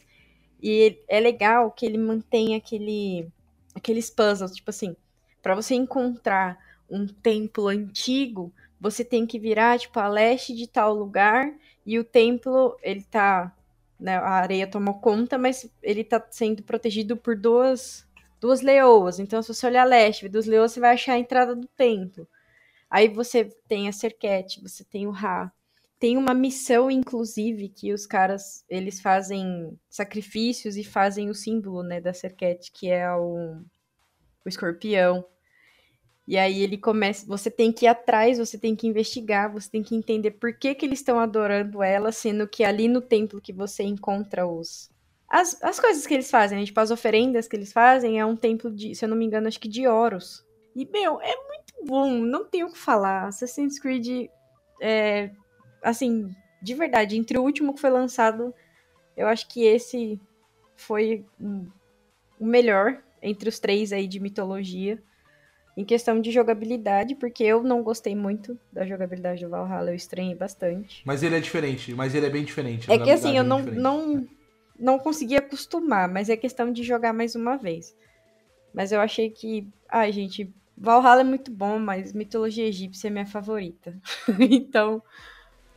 E 0.62 0.98
é 1.08 1.18
legal 1.20 1.70
que 1.72 1.84
ele 1.84 1.98
mantém 1.98 2.54
aquele 2.54 3.28
aqueles 3.74 4.10
puzzles, 4.10 4.54
tipo 4.54 4.70
assim, 4.70 4.94
para 5.42 5.54
você 5.54 5.74
encontrar 5.74 6.58
um 6.90 7.06
templo 7.06 7.68
antigo, 7.68 8.52
você 8.80 9.02
tem 9.04 9.26
que 9.26 9.38
virar 9.38 9.78
tipo 9.78 9.98
a 9.98 10.08
leste 10.08 10.54
de 10.54 10.66
tal 10.68 10.94
lugar 10.94 11.52
e 11.86 11.98
o 11.98 12.04
templo, 12.04 12.76
ele 12.82 13.02
tá 13.02 13.52
né, 13.98 14.16
a 14.16 14.30
areia 14.30 14.66
tomou 14.66 14.94
conta, 15.00 15.38
mas 15.38 15.70
ele 15.82 16.04
tá 16.04 16.24
sendo 16.30 16.62
protegido 16.62 17.16
por 17.16 17.36
duas 17.36 18.06
duas 18.40 18.60
leoas. 18.60 19.20
Então, 19.20 19.40
se 19.40 19.54
você 19.54 19.66
olhar 19.66 19.82
a 19.82 19.84
leste, 19.84 20.28
duas 20.28 20.46
leoas, 20.46 20.72
você 20.72 20.80
vai 20.80 20.92
achar 20.94 21.12
a 21.14 21.18
entrada 21.18 21.54
do 21.54 21.68
templo. 21.76 22.26
Aí 22.92 23.08
você 23.08 23.48
tem 23.66 23.88
a 23.88 23.92
Serquete, 23.92 24.60
você 24.60 24.84
tem 24.84 25.06
o 25.06 25.10
Ra. 25.10 25.50
Tem 25.98 26.18
uma 26.18 26.34
missão, 26.34 26.90
inclusive, 26.90 27.70
que 27.70 27.90
os 27.90 28.04
caras, 28.04 28.66
eles 28.68 29.00
fazem 29.00 29.78
sacrifícios 29.88 30.76
e 30.76 30.84
fazem 30.84 31.30
o 31.30 31.34
símbolo, 31.34 31.82
né, 31.82 32.02
da 32.02 32.12
Serquete, 32.12 32.70
que 32.70 32.90
é 32.90 33.10
o, 33.10 33.62
o 34.44 34.48
escorpião. 34.48 35.24
E 36.28 36.36
aí 36.36 36.62
ele 36.62 36.76
começa, 36.76 37.24
você 37.26 37.50
tem 37.50 37.72
que 37.72 37.86
ir 37.86 37.88
atrás, 37.88 38.36
você 38.36 38.58
tem 38.58 38.76
que 38.76 38.86
investigar, 38.86 39.50
você 39.50 39.70
tem 39.70 39.82
que 39.82 39.94
entender 39.94 40.32
por 40.32 40.52
que, 40.52 40.74
que 40.74 40.84
eles 40.84 40.98
estão 40.98 41.18
adorando 41.18 41.82
ela, 41.82 42.12
sendo 42.12 42.46
que 42.46 42.62
ali 42.62 42.88
no 42.88 43.00
templo 43.00 43.40
que 43.40 43.54
você 43.54 43.84
encontra 43.84 44.46
os 44.46 44.90
as, 45.26 45.56
as 45.62 45.80
coisas 45.80 46.06
que 46.06 46.12
eles 46.12 46.30
fazem, 46.30 46.58
né? 46.58 46.66
tipo 46.66 46.78
as 46.78 46.90
oferendas 46.90 47.48
que 47.48 47.56
eles 47.56 47.72
fazem, 47.72 48.20
é 48.20 48.26
um 48.26 48.36
templo 48.36 48.70
de, 48.70 48.94
se 48.94 49.02
eu 49.02 49.08
não 49.08 49.16
me 49.16 49.24
engano, 49.24 49.48
acho 49.48 49.58
que 49.58 49.68
de 49.68 49.88
Horus. 49.88 50.44
E 50.76 50.84
meu, 50.84 51.20
é 51.22 51.34
muito 51.48 51.61
bom, 51.84 52.10
não 52.18 52.44
tenho 52.44 52.66
o 52.66 52.72
que 52.72 52.78
falar. 52.78 53.26
Assassin's 53.26 53.78
Creed 53.78 54.28
é 54.80 55.30
assim, 55.82 56.30
de 56.60 56.74
verdade, 56.74 57.16
entre 57.16 57.38
o 57.38 57.42
último 57.42 57.74
que 57.74 57.80
foi 57.80 57.90
lançado, 57.90 58.54
eu 59.16 59.26
acho 59.26 59.48
que 59.48 59.64
esse 59.64 60.20
foi 60.76 61.24
o 62.40 62.46
melhor 62.46 63.02
entre 63.20 63.48
os 63.48 63.58
três 63.58 63.92
aí 63.92 64.06
de 64.06 64.20
mitologia. 64.20 65.02
Em 65.74 65.86
questão 65.86 66.20
de 66.20 66.30
jogabilidade, 66.30 67.14
porque 67.14 67.42
eu 67.42 67.62
não 67.62 67.82
gostei 67.82 68.14
muito 68.14 68.58
da 68.70 68.84
jogabilidade 68.84 69.42
do 69.42 69.50
Valhalla, 69.50 69.90
eu 69.90 69.94
estranhei 69.94 70.34
bastante. 70.34 71.02
Mas 71.02 71.22
ele 71.22 71.34
é 71.34 71.40
diferente, 71.40 71.94
mas 71.94 72.14
ele 72.14 72.26
é 72.26 72.30
bem 72.30 72.44
diferente. 72.44 72.92
É 72.92 72.98
que 72.98 73.10
assim, 73.10 73.38
eu 73.38 73.42
é 73.42 73.46
não, 73.46 73.62
não, 73.62 74.28
não 74.78 74.98
consegui 74.98 75.34
acostumar, 75.34 76.08
mas 76.10 76.28
é 76.28 76.36
questão 76.36 76.70
de 76.70 76.82
jogar 76.82 77.14
mais 77.14 77.34
uma 77.34 77.56
vez. 77.56 77.96
Mas 78.74 78.92
eu 78.92 79.00
achei 79.00 79.30
que, 79.30 79.66
ai 79.88 80.12
gente, 80.12 80.52
Valhalla 80.82 81.20
é 81.20 81.24
muito 81.24 81.50
bom, 81.50 81.78
mas 81.78 82.12
mitologia 82.12 82.66
egípcia 82.66 83.06
é 83.06 83.10
minha 83.10 83.26
favorita. 83.26 83.94
então, 84.50 85.00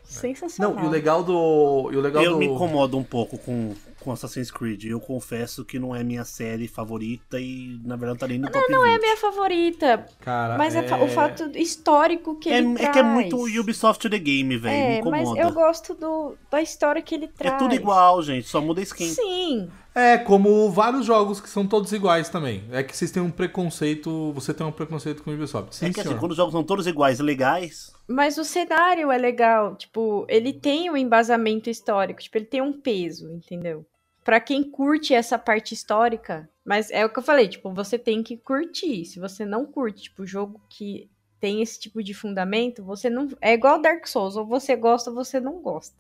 sensacional. 0.04 0.74
Não, 0.74 0.84
e 0.84 0.88
o 0.88 0.90
legal 0.90 1.24
do. 1.24 1.92
E 1.94 1.96
o 1.96 2.02
legal 2.02 2.24
eu 2.24 2.32
do... 2.32 2.38
me 2.40 2.48
incomodo 2.48 2.98
um 2.98 3.04
pouco 3.04 3.38
com, 3.38 3.76
com 4.00 4.12
Assassin's 4.12 4.50
Creed. 4.50 4.86
Eu 4.86 5.00
confesso 5.00 5.64
que 5.64 5.78
não 5.78 5.96
é 5.96 6.04
minha 6.04 6.26
série 6.26 6.68
favorita 6.68 7.40
e, 7.40 7.80
na 7.86 7.96
verdade, 7.96 8.20
tá 8.20 8.28
nem 8.28 8.40
no 8.40 8.46
não, 8.46 8.52
top 8.52 8.72
Não, 8.72 8.80
não 8.80 8.86
é 8.88 8.98
minha 8.98 9.18
favorita. 9.18 10.08
Cara, 10.22 10.58
mas 10.58 10.74
é... 10.74 10.82
o 10.96 11.08
fato 11.08 11.52
histórico 11.56 12.40
que 12.40 12.50
é, 12.50 12.58
ele 12.58 12.72
é 12.72 12.76
traz. 12.76 12.90
É 12.90 12.92
que 12.92 13.00
é 13.00 13.04
muito 13.04 13.60
Ubisoft 13.60 14.10
The 14.10 14.18
Game, 14.18 14.58
velho. 14.58 14.76
É, 14.76 14.88
me 14.88 15.00
incomoda. 15.02 15.36
mas 15.36 15.46
eu 15.46 15.54
gosto 15.54 15.94
do, 15.94 16.36
da 16.50 16.64
história 16.64 17.00
que 17.00 17.14
ele 17.14 17.28
traz. 17.28 17.54
É 17.54 17.58
tudo 17.58 17.76
igual, 17.76 18.24
gente. 18.24 18.48
Só 18.48 18.60
muda 18.60 18.82
skin. 18.82 19.10
Sim. 19.10 19.70
É, 19.96 20.18
como 20.18 20.70
vários 20.70 21.06
jogos 21.06 21.40
que 21.40 21.50
são 21.50 21.66
todos 21.66 21.94
iguais 21.94 22.28
também. 22.28 22.66
É 22.70 22.84
que 22.84 22.96
vocês 22.96 23.12
têm 23.12 23.24
um 23.24 23.32
preconceito. 23.32 24.34
Você 24.34 24.54
tem 24.54 24.68
um 24.68 24.72
preconceito 24.72 25.24
com 25.24 25.32
o 25.32 25.34
Ubisoft. 25.34 25.74
Sim, 25.74 25.86
é 25.86 25.88
que 25.88 25.94
assim, 25.94 26.02
senhor. 26.02 26.12
assim, 26.16 26.20
quando 26.20 26.32
os 26.32 26.38
jogos 26.38 26.52
são 26.52 26.66
todos 26.66 26.86
iguais 26.86 27.22
legais. 27.22 27.94
Mas 28.06 28.38
o 28.38 28.44
cenário 28.44 29.10
é 29.10 29.18
legal. 29.18 29.78
Tipo, 29.78 30.26
ele 30.28 30.52
tem 30.52 30.92
um 30.92 30.98
embasamento 30.98 31.70
histórico. 31.70 32.22
Tipo, 32.22 32.38
ele 32.38 32.46
tem 32.46 32.62
um 32.62 32.74
peso, 32.74 33.32
entendeu? 33.32 33.86
Pra 34.22 34.42
quem 34.42 34.70
curte 34.70 35.14
essa 35.14 35.40
parte 35.40 35.74
histórica. 35.74 36.50
Mas 36.66 36.92
é 36.92 37.06
o 37.06 37.10
que 37.10 37.20
eu 37.20 37.24
falei, 37.24 37.48
tipo, 37.48 37.72
você 37.74 37.98
tem 37.98 38.22
que 38.22 38.36
curtir. 38.36 39.06
Se 39.06 39.18
você 39.18 39.46
não 39.46 39.66
curte, 39.66 40.04
tipo, 40.04 40.26
jogo 40.26 40.60
que 40.68 41.10
tem 41.40 41.62
esse 41.62 41.80
tipo 41.80 42.04
de 42.04 42.14
fundamento, 42.14 42.84
você 42.84 43.10
não. 43.10 43.30
É 43.40 43.54
igual 43.54 43.82
Dark 43.82 44.06
Souls, 44.08 44.36
ou 44.36 44.46
você 44.46 44.76
gosta 44.76 45.10
ou 45.10 45.16
você 45.16 45.40
não 45.40 45.62
gosta. 45.62 45.96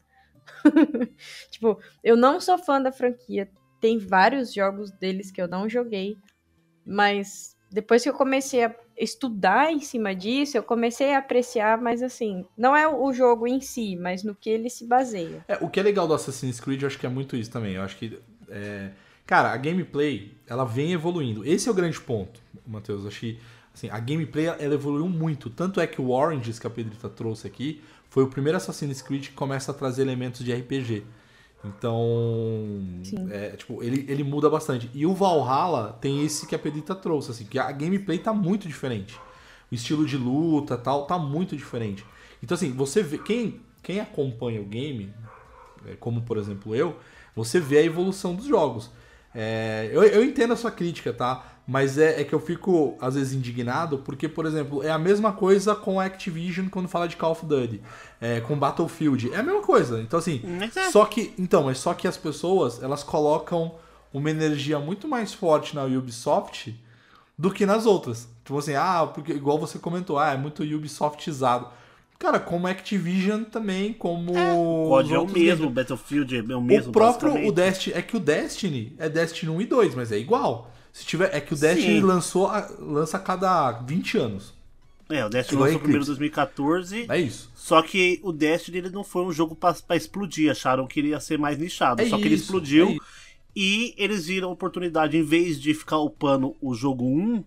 tipo, 1.49 1.79
eu 2.03 2.17
não 2.17 2.41
sou 2.41 2.57
fã 2.57 2.81
da 2.81 2.91
franquia 2.91 3.49
tem 3.79 3.97
vários 3.97 4.53
jogos 4.53 4.91
deles 4.91 5.31
que 5.31 5.41
eu 5.41 5.47
não 5.47 5.69
joguei, 5.69 6.17
mas 6.85 7.55
depois 7.71 8.03
que 8.03 8.09
eu 8.09 8.13
comecei 8.13 8.63
a 8.63 8.75
estudar 8.97 9.71
em 9.71 9.79
cima 9.79 10.15
disso, 10.15 10.57
eu 10.57 10.63
comecei 10.63 11.13
a 11.13 11.17
apreciar, 11.17 11.81
mas 11.81 12.01
assim, 12.01 12.45
não 12.57 12.75
é 12.75 12.87
o 12.87 13.11
jogo 13.11 13.47
em 13.47 13.59
si, 13.59 13.95
mas 13.95 14.23
no 14.23 14.33
que 14.33 14.49
ele 14.49 14.69
se 14.69 14.85
baseia. 14.85 15.43
É, 15.47 15.57
o 15.59 15.69
que 15.69 15.79
é 15.79 15.83
legal 15.83 16.07
do 16.07 16.13
Assassin's 16.13 16.59
Creed, 16.59 16.81
eu 16.81 16.87
acho 16.87 16.97
que 16.97 17.05
é 17.05 17.09
muito 17.09 17.35
isso 17.35 17.51
também. 17.51 17.73
Eu 17.73 17.81
acho 17.81 17.97
que. 17.97 18.17
É... 18.49 18.91
Cara, 19.25 19.51
a 19.51 19.57
gameplay, 19.57 20.37
ela 20.47 20.63
vem 20.63 20.93
evoluindo. 20.93 21.43
Esse 21.43 21.67
é 21.67 21.71
o 21.71 21.75
grande 21.75 21.99
ponto, 21.99 22.39
Matheus. 22.65 23.05
Acho 23.05 23.35
assim, 23.73 23.89
a 23.89 23.99
gameplay 23.99 24.45
ela 24.45 24.73
evoluiu 24.73 25.09
muito. 25.09 25.49
Tanto 25.49 25.81
é 25.81 25.87
que 25.87 25.99
o 25.99 26.11
Oranges 26.11 26.59
que 26.59 26.67
a 26.67 26.69
Pedrita 26.69 27.09
trouxe 27.09 27.47
aqui 27.47 27.81
foi 28.07 28.23
o 28.23 28.29
primeiro 28.29 28.55
Assassin's 28.55 29.01
Creed 29.01 29.27
que 29.27 29.33
começa 29.33 29.71
a 29.71 29.73
trazer 29.73 30.03
elementos 30.03 30.45
de 30.45 30.53
RPG. 30.53 31.03
Então, 31.65 32.79
é, 33.31 33.49
tipo, 33.51 33.81
ele, 33.81 34.05
ele 34.07 34.23
muda 34.23 34.49
bastante. 34.49 34.89
E 34.93 35.05
o 35.05 35.13
Valhalla 35.13 35.97
tem 35.99 36.23
esse 36.23 36.45
que 36.45 36.53
a 36.53 36.59
Pedita 36.59 36.93
trouxe, 36.93 37.31
assim, 37.31 37.45
que 37.45 37.57
a 37.57 37.71
gameplay 37.71 38.19
tá 38.19 38.33
muito 38.33 38.67
diferente. 38.67 39.19
O 39.71 39.75
estilo 39.75 40.05
de 40.05 40.15
luta 40.15 40.77
tal 40.77 41.05
tá 41.05 41.17
muito 41.17 41.57
diferente. 41.57 42.05
Então, 42.43 42.55
assim, 42.55 42.71
você 42.71 43.01
vê. 43.01 43.17
Quem, 43.17 43.61
quem 43.81 43.99
acompanha 43.99 44.61
o 44.61 44.65
game, 44.65 45.11
é, 45.87 45.95
como 45.95 46.21
por 46.21 46.37
exemplo 46.37 46.75
eu, 46.75 46.97
você 47.35 47.59
vê 47.59 47.79
a 47.79 47.83
evolução 47.83 48.35
dos 48.35 48.45
jogos. 48.45 48.91
É, 49.33 49.89
eu, 49.91 50.03
eu 50.03 50.23
entendo 50.23 50.53
a 50.53 50.55
sua 50.55 50.71
crítica, 50.71 51.11
tá? 51.11 51.54
Mas 51.67 51.97
é, 51.97 52.21
é, 52.21 52.23
que 52.23 52.33
eu 52.33 52.39
fico, 52.39 52.95
às 53.01 53.15
vezes, 53.15 53.33
indignado, 53.33 53.97
porque, 53.99 54.29
por 54.29 54.45
exemplo, 54.45 54.83
é 54.83 54.91
a 54.91 54.99
mesma 54.99 55.31
coisa 55.33 55.73
com 55.73 55.99
a 55.99 56.05
Activision 56.05 56.67
quando 56.69 56.87
fala 56.87 57.07
de 57.07 57.17
Call 57.17 57.31
of 57.31 57.45
Duty, 57.45 57.81
é, 58.21 58.39
com 58.39 58.55
Battlefield. 58.55 59.33
É 59.33 59.37
a 59.37 59.43
mesma 59.43 59.61
coisa. 59.61 59.99
Então, 59.99 60.19
assim, 60.19 60.41
é. 60.75 60.91
só 60.91 61.05
que. 61.05 61.33
Então, 61.39 61.63
mas 61.63 61.79
só 61.79 61.93
que 61.95 62.07
as 62.07 62.17
pessoas, 62.17 62.83
elas 62.83 63.03
colocam 63.03 63.73
uma 64.13 64.29
energia 64.29 64.77
muito 64.77 65.07
mais 65.07 65.33
forte 65.33 65.75
na 65.75 65.83
Ubisoft 65.85 66.75
do 67.37 67.51
que 67.51 67.65
nas 67.65 67.85
outras. 67.87 68.29
Tipo 68.43 68.59
assim, 68.59 68.75
ah, 68.75 69.09
porque 69.11 69.33
igual 69.33 69.57
você 69.57 69.79
comentou, 69.79 70.19
ah, 70.19 70.33
é 70.33 70.37
muito 70.37 70.63
Ubisoftizado. 70.63 71.67
Cara, 72.17 72.39
como 72.39 72.67
Activision 72.67 73.43
também, 73.43 73.91
como. 73.91 74.37
É, 74.37 74.53
o 74.53 74.85
código 74.87 75.15
é 75.15 75.19
o 75.19 75.27
mesmo, 75.27 75.69
Battlefield 75.69 76.37
é 76.37 76.55
o 76.55 76.61
mesmo. 76.61 76.89
O 76.89 76.93
próprio 76.93 77.47
o 77.47 77.51
Destiny. 77.51 77.97
É 77.97 78.01
que 78.01 78.15
o 78.15 78.19
Destiny 78.19 78.95
é 78.97 79.09
Destiny 79.09 79.51
1 79.51 79.61
e 79.61 79.65
2, 79.65 79.95
mas 79.95 80.11
é 80.11 80.17
igual. 80.17 80.71
Se 80.95 81.05
tiver, 81.05 81.29
é 81.35 81.41
que 81.41 81.53
o 81.53 81.57
Destiny 81.57 81.99
lançou 81.99 82.47
a, 82.47 82.71
lança 82.79 83.17
a 83.17 83.19
cada 83.19 83.69
20 83.73 84.17
anos. 84.17 84.53
É, 85.09 85.25
o 85.25 85.29
Destiny 85.29 85.61
lançou 85.61 85.79
primeiro 85.79 86.03
em 86.03 86.07
2014. 86.07 87.05
É 87.09 87.19
isso. 87.19 87.51
Só 87.53 87.81
que 87.81 88.21
o 88.23 88.31
Destiny 88.31 88.77
ele 88.77 88.89
não 88.89 89.03
foi 89.03 89.23
um 89.23 89.31
jogo 89.33 89.57
para 89.57 89.75
explodir. 89.93 90.49
Acharam 90.49 90.87
que 90.87 91.01
ele 91.01 91.09
ia 91.09 91.19
ser 91.19 91.37
mais 91.37 91.57
nichado. 91.57 92.01
É 92.01 92.05
só 92.05 92.15
isso, 92.15 92.21
que 92.21 92.27
ele 92.29 92.35
explodiu. 92.35 92.91
É 92.91 92.97
e 93.53 93.93
eles 93.97 94.27
viram 94.27 94.47
a 94.47 94.53
oportunidade, 94.53 95.17
em 95.17 95.21
vez 95.21 95.59
de 95.59 95.73
ficar 95.73 95.97
upando 95.97 96.55
o 96.61 96.73
jogo 96.73 97.03
1, 97.03 97.43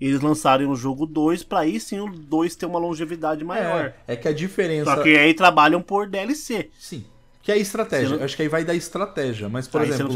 eles 0.00 0.20
lançarem 0.20 0.66
o 0.66 0.74
jogo 0.74 1.06
2 1.06 1.44
para 1.44 1.60
aí 1.60 1.78
sim 1.78 2.00
o 2.00 2.10
2 2.10 2.56
ter 2.56 2.66
uma 2.66 2.80
longevidade 2.80 3.44
maior. 3.44 3.94
É, 4.08 4.14
é 4.14 4.16
que 4.16 4.26
a 4.26 4.32
diferença. 4.32 4.96
Só 4.96 5.00
que 5.00 5.16
aí 5.16 5.32
trabalham 5.32 5.80
por 5.80 6.08
DLC. 6.08 6.70
Sim. 6.76 7.04
Que 7.42 7.52
é 7.52 7.58
estratégia. 7.58 8.16
Não... 8.16 8.24
Acho 8.24 8.36
que 8.36 8.42
aí 8.42 8.48
vai 8.48 8.64
dar 8.64 8.74
estratégia. 8.74 9.48
Mas, 9.48 9.66
por 9.66 9.80
aí 9.80 9.88
exemplo. 9.88 10.14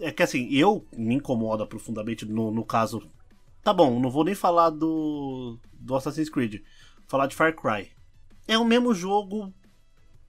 É 0.00 0.10
que 0.10 0.22
assim, 0.22 0.48
eu 0.50 0.86
me 0.96 1.14
incomoda 1.14 1.66
profundamente 1.66 2.24
no, 2.24 2.50
no 2.50 2.64
caso. 2.64 3.02
Tá 3.62 3.72
bom, 3.72 3.98
não 3.98 4.10
vou 4.10 4.24
nem 4.24 4.34
falar 4.34 4.70
do, 4.70 5.58
do 5.72 5.96
Assassin's 5.96 6.28
Creed. 6.28 6.60
Vou 6.98 7.08
falar 7.08 7.26
de 7.26 7.34
Far 7.34 7.54
Cry. 7.54 7.90
É 8.46 8.56
o 8.56 8.64
mesmo 8.64 8.94
jogo 8.94 9.52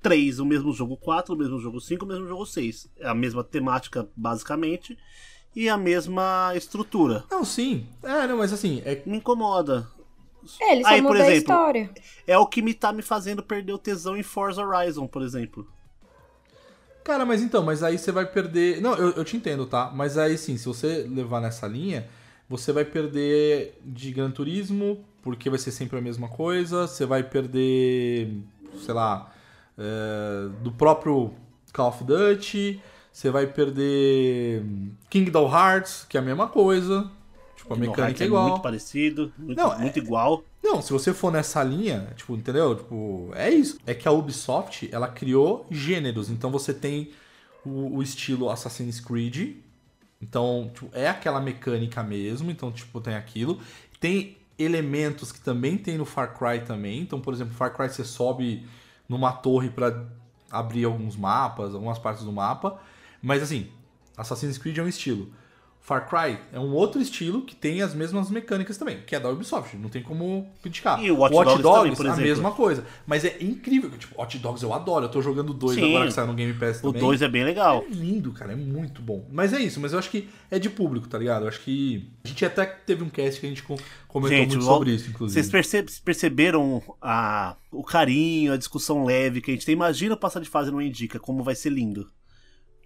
3, 0.01 0.39
o 0.39 0.45
mesmo 0.45 0.71
jogo 0.73 0.97
4, 0.97 1.35
o 1.35 1.37
mesmo 1.37 1.59
jogo 1.59 1.79
5, 1.79 2.03
o 2.03 2.07
mesmo 2.07 2.27
jogo 2.27 2.45
6. 2.45 2.89
É 2.97 3.07
a 3.07 3.13
mesma 3.13 3.43
temática, 3.43 4.07
basicamente. 4.15 4.97
E 5.55 5.69
a 5.69 5.77
mesma 5.77 6.53
estrutura. 6.55 7.25
Não, 7.29 7.43
sim. 7.43 7.87
É, 8.03 8.27
não, 8.27 8.37
mas 8.37 8.53
assim. 8.53 8.81
É... 8.85 9.01
Me 9.05 9.17
incomoda. 9.17 9.87
É, 10.61 10.73
ele 10.73 10.83
só 10.83 10.89
Aí, 10.89 11.01
por 11.01 11.15
exemplo, 11.15 11.33
a 11.33 11.35
história. 11.35 11.91
É 12.25 12.37
o 12.37 12.47
que 12.47 12.61
me 12.61 12.73
tá 12.73 12.93
me 12.93 13.01
fazendo 13.01 13.43
perder 13.43 13.73
o 13.73 13.77
tesão 13.77 14.15
em 14.15 14.23
Forza 14.23 14.65
Horizon, 14.65 15.07
por 15.07 15.21
exemplo. 15.21 15.67
Cara, 17.08 17.26
mas 17.26 17.41
então, 17.41 17.64
mas 17.64 17.84
aí 17.84 17.97
você 17.97 18.12
vai 18.12 18.26
perder. 18.26 18.82
Não, 18.82 18.93
eu, 18.95 19.12
eu 19.12 19.24
te 19.24 19.38
entendo, 19.38 19.66
tá? 19.66 19.89
Mas 19.95 20.18
aí 20.18 20.38
sim, 20.38 20.58
se 20.58 20.66
você 20.66 21.08
levar 21.10 21.39
nessa 21.39 21.66
linha, 21.66 22.05
você 22.49 22.74
vai 22.74 22.84
perder 22.84 23.80
de 23.86 24.12
Gran 24.12 24.30
Turismo, 24.30 25.05
porque 25.24 25.49
vai 25.49 25.58
ser 25.58 25.72
sempre 25.72 25.97
a 25.97 26.01
mesma 26.01 26.28
coisa. 26.28 26.86
Você 26.86 27.05
vai 27.05 27.24
perder, 27.24 28.34
sei 28.84 28.93
lá, 28.93 29.34
é, 29.78 30.49
do 30.62 30.70
próprio 30.70 31.34
Call 31.72 31.88
of 31.88 32.03
Duty. 32.03 32.82
Você 33.10 33.30
vai 33.30 33.47
perder 33.47 34.66
Kingdom 35.10 35.49
Hearts, 35.49 36.05
que 36.10 36.18
é 36.18 36.20
a 36.20 36.24
mesma 36.24 36.49
coisa. 36.49 37.10
Tipo, 37.68 37.74
a 37.74 37.78
mecânica 37.78 38.24
é 38.24 38.28
igual. 38.28 38.45
É 38.45 38.49
muito 38.51 38.61
parecido, 38.61 39.32
muito, 39.38 39.57
Não, 39.57 39.78
muito 39.78 39.99
é... 39.99 40.01
igual. 40.01 40.43
Não, 40.63 40.82
se 40.82 40.93
você 40.93 41.13
for 41.13 41.32
nessa 41.32 41.61
linha, 41.63 42.13
tipo, 42.15 42.34
entendeu? 42.34 42.76
Tipo, 42.76 43.32
é 43.36 43.49
isso. 43.49 43.78
É 43.86 43.93
que 43.93 44.07
a 44.07 44.11
Ubisoft, 44.11 44.89
ela 44.91 45.07
criou 45.07 45.65
gêneros. 45.70 46.30
Então 46.30 46.49
você 46.49 46.74
tem 46.74 47.11
o, 47.65 47.97
o 47.97 48.03
estilo 48.03 48.49
Assassin's 48.49 48.99
Creed. 48.99 49.57
Então, 50.22 50.72
tipo, 50.74 50.89
é 50.93 51.09
aquela 51.09 51.41
mecânica 51.41 52.01
mesmo. 52.01 52.49
Então, 52.49 52.72
tipo, 52.72 53.01
tem 53.01 53.15
aquilo. 53.15 53.59
Tem 53.99 54.38
elementos 54.57 55.32
que 55.32 55.41
também 55.41 55.78
tem 55.78 55.97
no 55.97 56.05
Far 56.05 56.38
Cry 56.38 56.61
também. 56.65 57.01
Então, 57.01 57.20
por 57.20 57.34
exemplo, 57.34 57.53
Far 57.53 57.76
Cry 57.76 57.89
você 57.89 58.03
sobe 58.03 58.65
numa 59.09 59.32
torre 59.32 59.70
para 59.70 60.05
abrir 60.49 60.86
alguns 60.86 61.15
mapas, 61.18 61.74
algumas 61.74 61.99
partes 61.99 62.24
do 62.24 62.32
mapa. 62.32 62.80
Mas 63.22 63.43
assim, 63.43 63.68
Assassin's 64.15 64.57
Creed 64.57 64.78
é 64.78 64.84
um 64.84 64.88
estilo. 64.88 65.32
Far 65.88 66.05
Cry 66.09 66.38
é 66.51 66.59
um 66.59 66.73
outro 66.73 67.01
estilo 67.01 67.43
que 67.43 67.55
tem 67.55 67.81
as 67.81 67.95
mesmas 67.95 68.29
mecânicas 68.29 68.77
também, 68.77 68.99
que 69.07 69.15
é 69.15 69.19
da 69.21 69.29
Ubisoft, 69.29 69.77
não 69.77 69.88
tem 69.88 70.03
como 70.03 70.45
criticar. 70.61 71.01
E 71.01 71.09
o 71.09 71.19
Watch 71.19 71.33
Dogs 71.33 71.63
também, 71.63 71.95
por 71.95 72.07
a 72.09 72.15
mesma 72.17 72.51
coisa. 72.51 72.83
Mas 73.05 73.23
é 73.23 73.38
incrível, 73.39 73.89
tipo, 73.91 74.19
Watch 74.19 74.38
Dogs 74.38 74.61
eu 74.61 74.73
adoro, 74.73 75.05
eu 75.05 75.09
tô 75.09 75.21
jogando 75.21 75.53
dois 75.53 75.75
Sim. 75.75 75.85
agora 75.95 76.07
que 76.07 76.11
saiu 76.13 76.27
no 76.27 76.33
Game 76.33 76.53
Pass 76.55 76.79
O 76.79 76.88
também. 76.91 77.01
2 77.01 77.21
é 77.21 77.27
bem 77.29 77.45
legal. 77.45 77.85
É 77.89 77.93
lindo, 77.93 78.33
cara, 78.33 78.51
é 78.51 78.55
muito 78.57 79.01
bom. 79.01 79.25
Mas 79.31 79.53
é 79.53 79.61
isso, 79.61 79.79
mas 79.79 79.93
eu 79.93 79.99
acho 79.99 80.09
que 80.11 80.27
é 80.51 80.59
de 80.59 80.69
público, 80.69 81.07
tá 81.07 81.17
ligado? 81.17 81.43
Eu 81.43 81.47
acho 81.47 81.61
que. 81.61 82.11
A 82.25 82.27
gente 82.27 82.43
até 82.43 82.65
teve 82.65 83.05
um 83.05 83.09
cast 83.09 83.39
que 83.39 83.45
a 83.45 83.49
gente 83.49 83.63
co- 83.63 83.79
comentou 84.09 84.38
Gente, 84.38 84.49
muito 84.49 84.65
sobre 84.65 84.91
isso, 84.91 85.09
inclusive. 85.09 85.41
Vocês 85.41 85.49
perce- 85.49 86.01
perceberam 86.03 86.83
a, 87.01 87.55
o 87.71 87.81
carinho, 87.81 88.51
a 88.51 88.57
discussão 88.57 89.05
leve 89.05 89.39
que 89.39 89.51
a 89.51 89.53
gente 89.53 89.65
tem? 89.65 89.71
Imagina 89.71 90.15
o 90.15 90.17
passar 90.17 90.41
de 90.41 90.49
fase 90.49 90.69
não 90.69 90.81
indica, 90.81 91.17
como 91.17 91.43
vai 91.43 91.55
ser 91.55 91.69
lindo. 91.69 92.09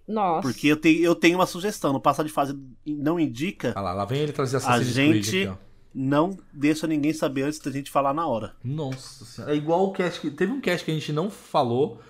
Nossa. 0.06 0.42
Porque 0.42 0.66
eu, 0.68 0.76
te, 0.76 1.00
eu 1.00 1.14
tenho 1.14 1.38
uma 1.38 1.46
sugestão: 1.46 1.92
no 1.92 2.00
passar 2.00 2.22
de 2.24 2.28
fase 2.30 2.58
não 2.86 3.18
indica, 3.20 3.72
Ah 3.76 3.80
lá, 3.80 3.92
lá 3.92 4.04
vem 4.04 4.20
ele 4.20 4.32
trazer 4.32 4.56
Assassin's 4.58 4.88
gente- 4.94 5.10
Creed 5.10 5.28
aqui, 5.28 5.46
ó. 5.46 5.54
não 5.94 6.36
deixa 6.52 6.86
ninguém 6.86 7.12
saber 7.12 7.42
antes 7.42 7.58
da 7.60 7.70
gente 7.70 7.90
falar 7.90 8.12
na 8.12 8.26
hora. 8.26 8.54
Nossa 8.64 9.24
senhora. 9.24 9.52
É 9.54 9.56
igual 9.56 9.84
o 9.86 9.92
cast 9.92 10.20
que. 10.20 10.30
Teve 10.30 10.52
um 10.52 10.60
cast 10.60 10.84
que 10.84 10.90
a 10.90 10.94
gente 10.94 11.12
não 11.12 11.30
falou, 11.30 12.00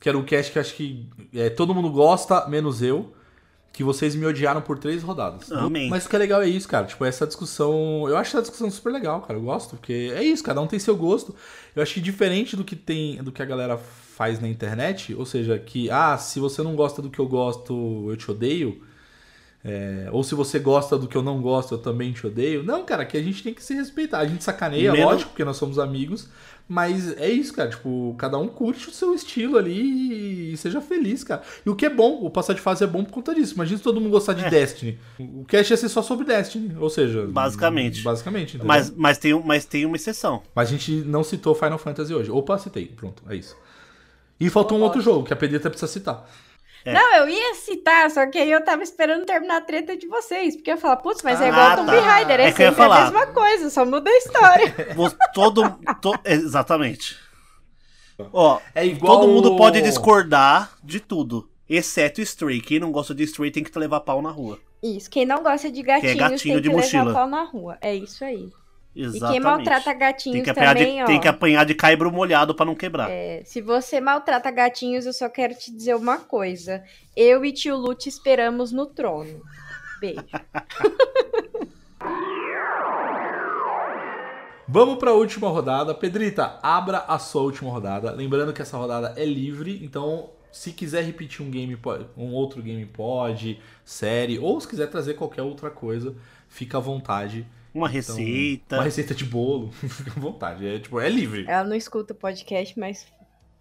que 0.00 0.08
era 0.08 0.18
o 0.18 0.24
cast 0.24 0.52
que 0.52 0.58
acho 0.58 0.74
que 0.74 1.08
é, 1.32 1.48
todo 1.48 1.74
mundo 1.74 1.90
gosta, 1.90 2.46
menos 2.48 2.82
eu. 2.82 3.12
Que 3.74 3.82
vocês 3.82 4.14
me 4.14 4.26
odiaram 4.26 4.60
por 4.60 4.78
três 4.78 5.02
rodadas. 5.02 5.50
Amém. 5.50 5.88
Mas 5.88 6.04
o 6.04 6.08
que 6.10 6.14
é 6.14 6.18
legal 6.18 6.42
é 6.42 6.46
isso, 6.46 6.68
cara. 6.68 6.84
Tipo, 6.86 7.06
essa 7.06 7.26
discussão. 7.26 8.06
Eu 8.06 8.18
acho 8.18 8.28
essa 8.36 8.42
discussão 8.42 8.70
super 8.70 8.92
legal, 8.92 9.22
cara. 9.22 9.38
Eu 9.38 9.42
gosto, 9.42 9.76
porque 9.76 10.12
é 10.14 10.22
isso, 10.22 10.44
cada 10.44 10.60
um 10.60 10.66
tem 10.66 10.78
seu 10.78 10.94
gosto. 10.94 11.34
Eu 11.74 11.82
acho 11.82 11.94
que 11.94 12.00
diferente 12.02 12.54
do 12.54 12.64
que 12.64 12.76
tem. 12.76 13.22
do 13.22 13.32
que 13.32 13.40
a 13.40 13.46
galera 13.46 13.80
faz 14.14 14.38
na 14.40 14.48
internet, 14.48 15.14
ou 15.14 15.24
seja, 15.24 15.58
que, 15.58 15.90
ah, 15.90 16.16
se 16.18 16.38
você 16.38 16.62
não 16.62 16.76
gosta 16.76 17.00
do 17.00 17.08
que 17.10 17.18
eu 17.18 17.26
gosto, 17.26 18.06
eu 18.10 18.16
te 18.16 18.30
odeio. 18.30 18.82
É, 19.64 20.08
ou 20.10 20.24
se 20.24 20.34
você 20.34 20.58
gosta 20.58 20.98
do 20.98 21.06
que 21.06 21.16
eu 21.16 21.22
não 21.22 21.40
gosto, 21.40 21.74
eu 21.74 21.78
também 21.78 22.12
te 22.12 22.26
odeio. 22.26 22.64
Não, 22.64 22.84
cara, 22.84 23.04
que 23.06 23.16
a 23.16 23.22
gente 23.22 23.44
tem 23.44 23.54
que 23.54 23.62
se 23.62 23.72
respeitar. 23.74 24.18
A 24.18 24.26
gente 24.26 24.42
sacaneia, 24.42 24.90
Menos- 24.90 25.06
lógico, 25.06 25.30
porque 25.30 25.44
nós 25.44 25.56
somos 25.56 25.78
amigos. 25.78 26.28
Mas 26.68 27.16
é 27.16 27.28
isso, 27.30 27.52
cara. 27.54 27.70
Tipo, 27.70 28.14
cada 28.18 28.38
um 28.38 28.48
curte 28.48 28.88
o 28.88 28.92
seu 28.92 29.14
estilo 29.14 29.56
ali 29.58 30.52
e 30.52 30.56
seja 30.56 30.80
feliz, 30.80 31.22
cara. 31.22 31.42
E 31.64 31.70
o 31.70 31.76
que 31.76 31.86
é 31.86 31.90
bom, 31.90 32.24
o 32.24 32.30
passar 32.30 32.54
de 32.54 32.60
fase 32.60 32.82
é 32.82 32.86
bom 32.88 33.04
por 33.04 33.12
conta 33.12 33.34
disso. 33.34 33.54
Imagina 33.54 33.78
se 33.78 33.84
todo 33.84 34.00
mundo 34.00 34.10
gostar 34.10 34.32
de 34.32 34.44
É. 34.44 34.50
Destiny. 34.50 34.98
O 35.18 35.44
cast 35.44 35.72
ia 35.72 35.76
ser 35.76 35.88
só 35.88 36.02
sobre 36.02 36.24
Destiny. 36.24 36.74
Ou 36.78 36.90
seja. 36.90 37.26
Basicamente. 37.26 38.02
Basicamente, 38.02 38.56
entendeu? 38.56 38.66
Mas, 38.66 38.90
mas, 38.90 39.18
tem, 39.18 39.32
mas 39.44 39.64
tem 39.64 39.84
uma 39.86 39.96
exceção. 39.96 40.42
Mas 40.54 40.68
a 40.68 40.70
gente 40.72 40.90
não 41.02 41.22
citou 41.22 41.54
Final 41.54 41.78
Fantasy 41.78 42.12
hoje. 42.12 42.30
Opa, 42.30 42.58
citei. 42.58 42.86
Pronto, 42.86 43.22
é 43.28 43.36
isso. 43.36 43.56
E 44.44 44.50
faltou 44.50 44.78
um 44.78 44.82
outro 44.82 45.00
jogo 45.00 45.24
que 45.26 45.32
a 45.32 45.36
Pedrita 45.36 45.70
precisa 45.70 45.90
citar. 45.90 46.28
É. 46.84 46.92
Não, 46.92 47.14
eu 47.14 47.28
ia 47.28 47.54
citar, 47.54 48.10
só 48.10 48.26
que 48.26 48.36
aí 48.38 48.50
eu 48.50 48.64
tava 48.64 48.82
esperando 48.82 49.24
terminar 49.24 49.58
a 49.58 49.60
treta 49.60 49.96
de 49.96 50.08
vocês. 50.08 50.56
Porque 50.56 50.68
eu 50.70 50.74
ia 50.74 50.80
falar, 50.80 50.96
putz, 50.96 51.22
mas 51.22 51.40
é 51.40 51.44
Ah, 51.44 51.48
igual 51.48 51.76
Tomb 51.76 51.92
tá. 51.92 52.00
Raider, 52.00 52.40
é, 52.40 52.48
É 52.48 52.52
que 52.52 52.60
eu 52.62 52.64
ia 52.66 52.70
sempre 52.70 52.84
a 52.84 52.88
falar. 52.88 53.00
mesma 53.04 53.26
coisa, 53.28 53.70
só 53.70 53.84
muda 53.86 54.10
a 54.10 54.16
história. 54.16 54.74
Todo, 55.32 55.62
to- 56.00 56.18
exatamente. 56.24 57.16
Ó, 58.32 58.58
É 58.74 58.84
igual. 58.84 59.20
todo 59.20 59.28
mundo 59.30 59.56
pode 59.56 59.80
discordar 59.80 60.72
de 60.82 60.98
tudo, 61.00 61.48
exceto 61.68 62.20
Stray. 62.20 62.60
Quem 62.60 62.78
não 62.80 62.90
gosta 62.92 63.14
de 63.14 63.22
Stray 63.24 63.50
tem 63.50 63.62
que 63.64 63.78
levar 63.78 64.00
pau 64.00 64.20
na 64.20 64.30
rua. 64.30 64.58
Isso, 64.82 65.08
quem 65.08 65.24
não 65.24 65.42
gosta 65.42 65.70
de 65.70 65.82
gatinhos 65.82 66.16
gatinho 66.16 66.54
tem 66.54 66.62
de 66.62 66.68
que 66.68 66.74
mochila. 66.74 67.04
levar 67.04 67.14
pau 67.20 67.28
na 67.28 67.44
rua. 67.44 67.78
É 67.80 67.94
isso 67.94 68.24
aí. 68.24 68.50
Exatamente. 68.94 69.24
E 69.24 69.32
quem 69.32 69.40
maltrata 69.40 69.92
gatinhos 69.94 70.34
tem 70.36 70.44
que 70.44 70.50
apanhar, 70.50 70.74
também, 70.74 70.96
de, 70.96 71.02
ó. 71.02 71.06
tem 71.06 71.20
que 71.20 71.28
apanhar 71.28 71.64
de 71.64 71.74
caibro 71.74 72.12
molhado 72.12 72.54
pra 72.54 72.66
não 72.66 72.74
quebrar. 72.74 73.10
é, 73.10 73.42
se 73.44 73.60
você 73.60 74.00
maltrata 74.00 74.50
gatinhos, 74.50 75.06
eu 75.06 75.12
só 75.12 75.28
quero 75.28 75.54
te 75.54 75.72
dizer 75.72 75.96
uma 75.96 76.18
coisa. 76.18 76.82
Eu 77.16 77.44
e 77.44 77.52
tio 77.52 77.76
Lu 77.76 77.94
te 77.94 78.08
esperamos 78.08 78.70
no 78.70 78.86
trono. 78.86 79.42
Beijo. 80.00 80.22
Vamos 84.68 84.96
para 84.96 85.10
a 85.10 85.14
última 85.14 85.48
rodada. 85.48 85.94
Pedrita, 85.94 86.58
abra 86.62 86.98
a 87.00 87.18
sua 87.18 87.42
última 87.42 87.70
rodada. 87.70 88.10
Lembrando 88.10 88.54
que 88.54 88.62
essa 88.62 88.76
rodada 88.78 89.12
é 89.16 89.24
livre, 89.24 89.78
então 89.84 90.30
se 90.50 90.72
quiser 90.72 91.04
repetir 91.04 91.44
um 91.44 91.50
game, 91.50 91.78
um 92.16 92.32
outro 92.32 92.62
game 92.62 92.84
pode, 92.86 93.60
série, 93.84 94.38
ou 94.38 94.60
se 94.60 94.68
quiser 94.68 94.86
trazer 94.86 95.14
qualquer 95.14 95.42
outra 95.42 95.70
coisa, 95.70 96.14
fica 96.48 96.78
à 96.78 96.80
vontade. 96.80 97.46
Uma 97.74 97.88
Então, 97.88 97.94
receita. 98.16 98.76
Uma 98.76 98.84
receita 98.84 99.14
de 99.14 99.24
bolo, 99.24 99.70
fica 99.72 100.10
à 100.10 100.20
vontade. 100.20 100.66
É 100.66 100.78
tipo, 100.78 101.00
é 101.00 101.08
livre. 101.08 101.44
Ela 101.48 101.64
não 101.68 101.76
escuta 101.76 102.12
o 102.12 102.16
podcast, 102.16 102.78
mas 102.78 103.06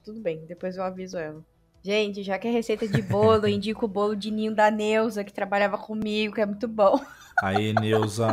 tudo 0.04 0.20
bem, 0.20 0.46
depois 0.48 0.78
eu 0.78 0.84
aviso 0.84 1.18
ela. 1.18 1.44
Gente, 1.84 2.22
já 2.22 2.38
que 2.38 2.48
é 2.48 2.52
receita 2.52 2.88
de 2.88 3.02
bolo, 3.02 3.46
eu 3.48 3.50
indico 3.50 3.86
o 3.86 3.90
bolo 3.90 4.16
de 4.16 4.30
ninho 4.30 4.54
da 4.54 4.70
Neuza, 4.70 5.24
que 5.24 5.34
trabalhava 5.34 5.78
comigo, 5.78 6.36
que 6.36 6.42
é 6.42 6.46
muito 6.46 6.68
bom. 6.68 7.00
Aí, 7.42 7.74
Neuza. 7.74 8.28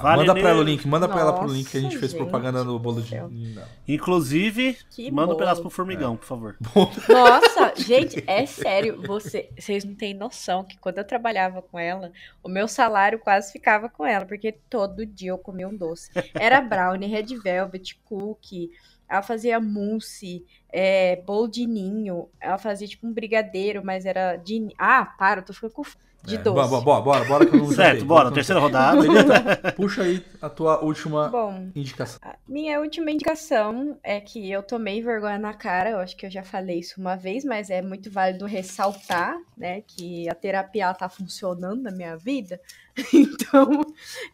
vale, 0.00 0.26
manda 0.26 0.34
pra 0.40 0.48
ela 0.50 0.60
o 0.60 0.62
link, 0.62 0.88
manda 0.88 1.06
pra 1.06 1.20
ela 1.20 1.32
pro 1.34 1.42
Nossa, 1.42 1.54
link 1.54 1.70
que 1.70 1.76
a 1.76 1.80
gente 1.80 1.98
fez 1.98 2.12
gente 2.12 2.18
propaganda 2.18 2.64
no 2.64 2.78
bolo 2.78 3.02
de. 3.02 3.14
Não. 3.14 3.62
Inclusive, 3.86 4.78
Que 4.90 5.10
manda 5.10 5.24
um 5.24 5.26
bolo. 5.28 5.38
pedaço 5.38 5.60
pro 5.60 5.68
formigão, 5.68 6.16
por 6.16 6.24
favor. 6.24 6.56
Nossa, 7.08 7.74
gente, 7.76 8.24
é 8.26 8.46
sério, 8.46 9.02
você, 9.02 9.50
vocês 9.58 9.84
não 9.84 9.94
têm 9.94 10.14
noção 10.14 10.64
que 10.64 10.78
quando 10.78 10.96
eu 10.98 11.04
trabalhava 11.04 11.60
com 11.60 11.78
ela, 11.78 12.10
o 12.42 12.48
meu 12.48 12.66
salário 12.66 13.18
quase 13.18 13.52
ficava 13.52 13.88
com 13.90 14.06
ela, 14.06 14.24
porque 14.24 14.52
todo 14.70 15.04
dia 15.04 15.30
eu 15.32 15.38
comia 15.38 15.68
um 15.68 15.76
doce. 15.76 16.10
Era 16.34 16.60
brownie, 16.62 17.06
red 17.06 17.36
velvet, 17.36 18.00
cookie, 18.04 18.70
ela 19.06 19.22
fazia 19.22 19.60
mousse, 19.60 20.46
é, 20.72 21.16
bolo 21.16 21.48
de 21.48 21.66
ninho, 21.66 22.28
ela 22.40 22.56
fazia 22.56 22.88
tipo 22.88 23.06
um 23.06 23.12
brigadeiro, 23.12 23.84
mas 23.84 24.06
era 24.06 24.36
de... 24.36 24.68
Ah, 24.78 25.04
para, 25.04 25.40
eu 25.40 25.44
tô 25.44 25.52
ficando 25.52 25.72
com 25.72 25.82
de 26.22 26.36
É, 26.36 26.38
doce. 26.38 26.68
Bora, 26.68 26.82
bora, 26.82 27.00
bora, 27.02 27.24
bora 27.24 27.46
que 27.46 27.54
eu 27.54 27.60
não 27.60 27.72
Certo, 27.72 28.04
bora, 28.04 28.30
terceira 28.30 28.60
rodada. 28.60 28.96
Puxa 29.76 30.02
aí 30.02 30.24
a 30.40 30.48
tua 30.48 30.82
última 30.84 31.28
Bom, 31.28 31.70
indicação. 31.74 32.18
A 32.22 32.36
Minha 32.48 32.80
última 32.80 33.10
indicação 33.10 33.98
é 34.02 34.20
que 34.20 34.50
eu 34.50 34.62
tomei 34.62 35.02
vergonha 35.02 35.38
na 35.38 35.54
cara, 35.54 35.90
eu 35.90 35.98
acho 35.98 36.16
que 36.16 36.26
eu 36.26 36.30
já 36.30 36.42
falei 36.42 36.80
isso 36.80 37.00
uma 37.00 37.16
vez, 37.16 37.44
mas 37.44 37.70
é 37.70 37.80
muito 37.82 38.10
válido 38.10 38.44
ressaltar, 38.46 39.36
né, 39.56 39.82
que 39.82 40.28
a 40.28 40.34
terapia 40.34 40.92
tá 40.94 41.08
funcionando 41.08 41.82
na 41.82 41.90
minha 41.90 42.16
vida. 42.16 42.60
Então, 43.14 43.80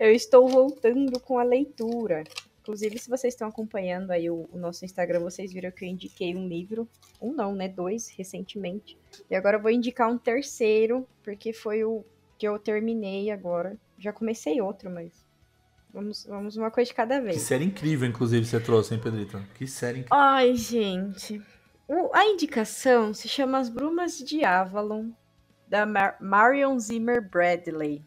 eu 0.01 0.11
estou 0.11 0.49
voltando 0.49 1.21
com 1.21 1.39
a 1.39 1.45
leitura. 1.45 2.25
Inclusive, 2.67 2.99
se 2.99 3.09
vocês 3.09 3.33
estão 3.33 3.47
acompanhando 3.47 4.11
aí 4.11 4.29
o, 4.29 4.49
o 4.53 4.59
nosso 4.59 4.85
Instagram, 4.85 5.21
vocês 5.21 5.53
viram 5.53 5.71
que 5.71 5.85
eu 5.85 5.89
indiquei 5.89 6.35
um 6.35 6.49
livro, 6.49 6.89
um 7.23 7.33
não, 7.33 7.55
né, 7.55 7.69
dois, 7.69 8.09
recentemente. 8.09 8.99
E 9.31 9.37
agora 9.37 9.57
eu 9.57 9.63
vou 9.63 9.71
indicar 9.71 10.11
um 10.11 10.19
terceiro, 10.19 11.07
porque 11.23 11.53
foi 11.53 11.85
o 11.85 12.05
que 12.37 12.47
eu 12.49 12.59
terminei 12.59 13.31
agora. 13.31 13.79
Já 13.97 14.13
comecei 14.13 14.61
outro, 14.61 14.91
mas 14.91 15.13
vamos, 15.95 16.27
vamos 16.27 16.57
uma 16.57 16.69
coisa 16.69 16.89
de 16.89 16.95
cada 16.97 17.21
vez. 17.21 17.37
Que 17.37 17.43
série 17.43 17.65
incrível, 17.67 18.09
inclusive, 18.09 18.45
você 18.45 18.59
trouxe, 18.59 18.95
hein, 18.95 19.01
Pedrita? 19.01 19.41
Que 19.55 19.69
série 19.69 20.01
incrível. 20.01 20.19
Ai, 20.19 20.57
gente. 20.57 21.41
O- 21.87 22.11
a 22.13 22.27
indicação 22.27 23.15
se 23.15 23.29
chama 23.29 23.59
As 23.59 23.69
Brumas 23.69 24.19
de 24.19 24.45
Avalon, 24.45 25.11
da 25.69 25.87
Mar- 25.87 26.17
Marion 26.21 26.77
Zimmer 26.81 27.23
Bradley. 27.31 28.03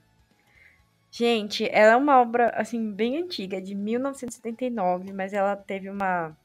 Gente, 1.12 1.68
ela 1.72 1.94
é 1.94 1.96
uma 1.96 2.22
obra, 2.22 2.50
assim, 2.52 2.92
bem 2.92 3.18
antiga, 3.18 3.60
de 3.60 3.74
1979, 3.74 5.12
mas 5.12 5.34
ela 5.34 5.56
teve 5.56 5.90
uma 5.90 6.38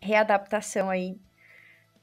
readaptação 0.00 0.90
aí 0.90 1.16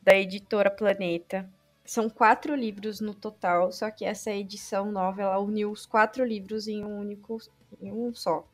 da 0.01 0.15
editora 0.15 0.71
Planeta. 0.71 1.49
São 1.83 2.09
quatro 2.09 2.55
livros 2.55 3.01
no 3.01 3.13
total, 3.13 3.73
só 3.73 3.91
que 3.91 4.05
essa 4.05 4.31
edição 4.31 4.89
nova, 4.89 5.21
ela 5.21 5.39
uniu 5.39 5.69
os 5.69 5.85
quatro 5.85 6.23
livros 6.23 6.67
em 6.67 6.83
um 6.83 6.97
único, 6.97 7.37
em 7.81 7.91
um 7.91 8.13
só. 8.13 8.47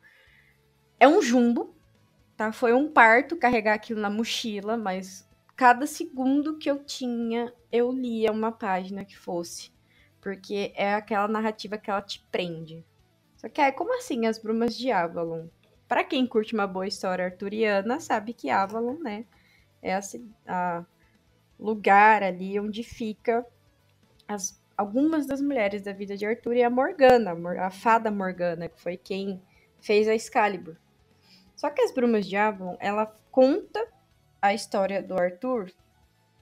É 1.00 1.08
um 1.08 1.22
jumbo, 1.22 1.76
tá? 2.36 2.52
Foi 2.52 2.74
um 2.74 2.92
parto 2.92 3.38
carregar 3.38 3.76
aquilo 3.76 4.00
na 4.02 4.10
mochila, 4.10 4.76
mas 4.78 5.30
cada 5.56 5.86
segundo 5.86 6.58
que 6.58 6.70
eu 6.70 6.84
tinha, 6.84 7.54
eu 7.72 7.92
lia 7.92 8.32
uma 8.32 8.52
página 8.52 9.06
que 9.06 9.18
fosse. 9.18 9.72
Porque 10.20 10.72
é 10.76 10.96
aquela 10.96 11.28
narrativa 11.28 11.78
que 11.78 11.92
ela 11.92 12.02
te 12.02 12.26
prende. 12.32 12.84
Só 13.44 13.50
que 13.50 13.62
aí, 13.62 13.72
como 13.74 13.96
assim 13.98 14.26
as 14.26 14.40
brumas 14.40 14.76
de 14.78 14.92
Avalon? 14.92 15.48
Pra 15.88 16.04
quem 16.04 16.26
curte 16.26 16.54
uma 16.56 16.66
boa 16.66 16.88
história 16.88 17.26
arturiana, 17.26 18.00
sabe 18.00 18.34
que 18.34 18.50
Avalon, 18.50 18.98
né, 19.00 19.26
é 19.82 19.94
a, 19.96 20.00
a 20.48 20.86
lugar 21.60 22.24
ali 22.24 22.60
onde 22.60 22.84
fica 22.84 23.46
as, 24.28 24.62
algumas 24.78 25.26
das 25.28 25.42
mulheres 25.42 25.84
da 25.84 25.94
vida 25.94 26.18
de 26.18 26.26
Arthur 26.26 26.56
e 26.56 26.64
a 26.64 26.70
Morgana, 26.70 27.32
a 27.32 27.36
Mor- 27.36 27.60
a 27.60 27.72
fada 27.72 28.12
Morgana, 28.12 28.70
que 28.70 28.82
foi 28.82 28.98
quem 28.98 29.42
fez 29.82 30.08
a 30.08 30.16
Excalibur. 30.16 30.78
Só 31.56 31.70
que 31.70 31.82
as 31.82 31.94
Brumas 31.94 32.26
de 32.28 32.36
Avalon, 32.38 32.78
ela 32.80 33.08
conta 33.32 33.88
a 34.42 34.54
história 34.54 35.02
do 35.04 35.16
Arthur 35.20 35.72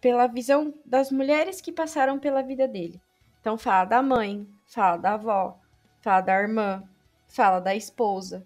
pela 0.02 0.28
visão 0.28 0.74
das 0.86 1.12
mulheres 1.12 1.62
que 1.62 1.72
passaram 1.72 2.20
pela 2.20 2.42
vida 2.44 2.68
dele. 2.68 3.02
Então 3.40 3.58
fala 3.58 3.86
da 3.86 4.04
mãe, 4.04 4.48
fala 4.68 4.98
da 4.98 5.14
avó, 5.14 5.60
fala 6.02 6.22
da 6.22 6.34
irmã, 6.42 6.84
fala 7.32 7.60
da 7.60 7.76
esposa. 7.76 8.46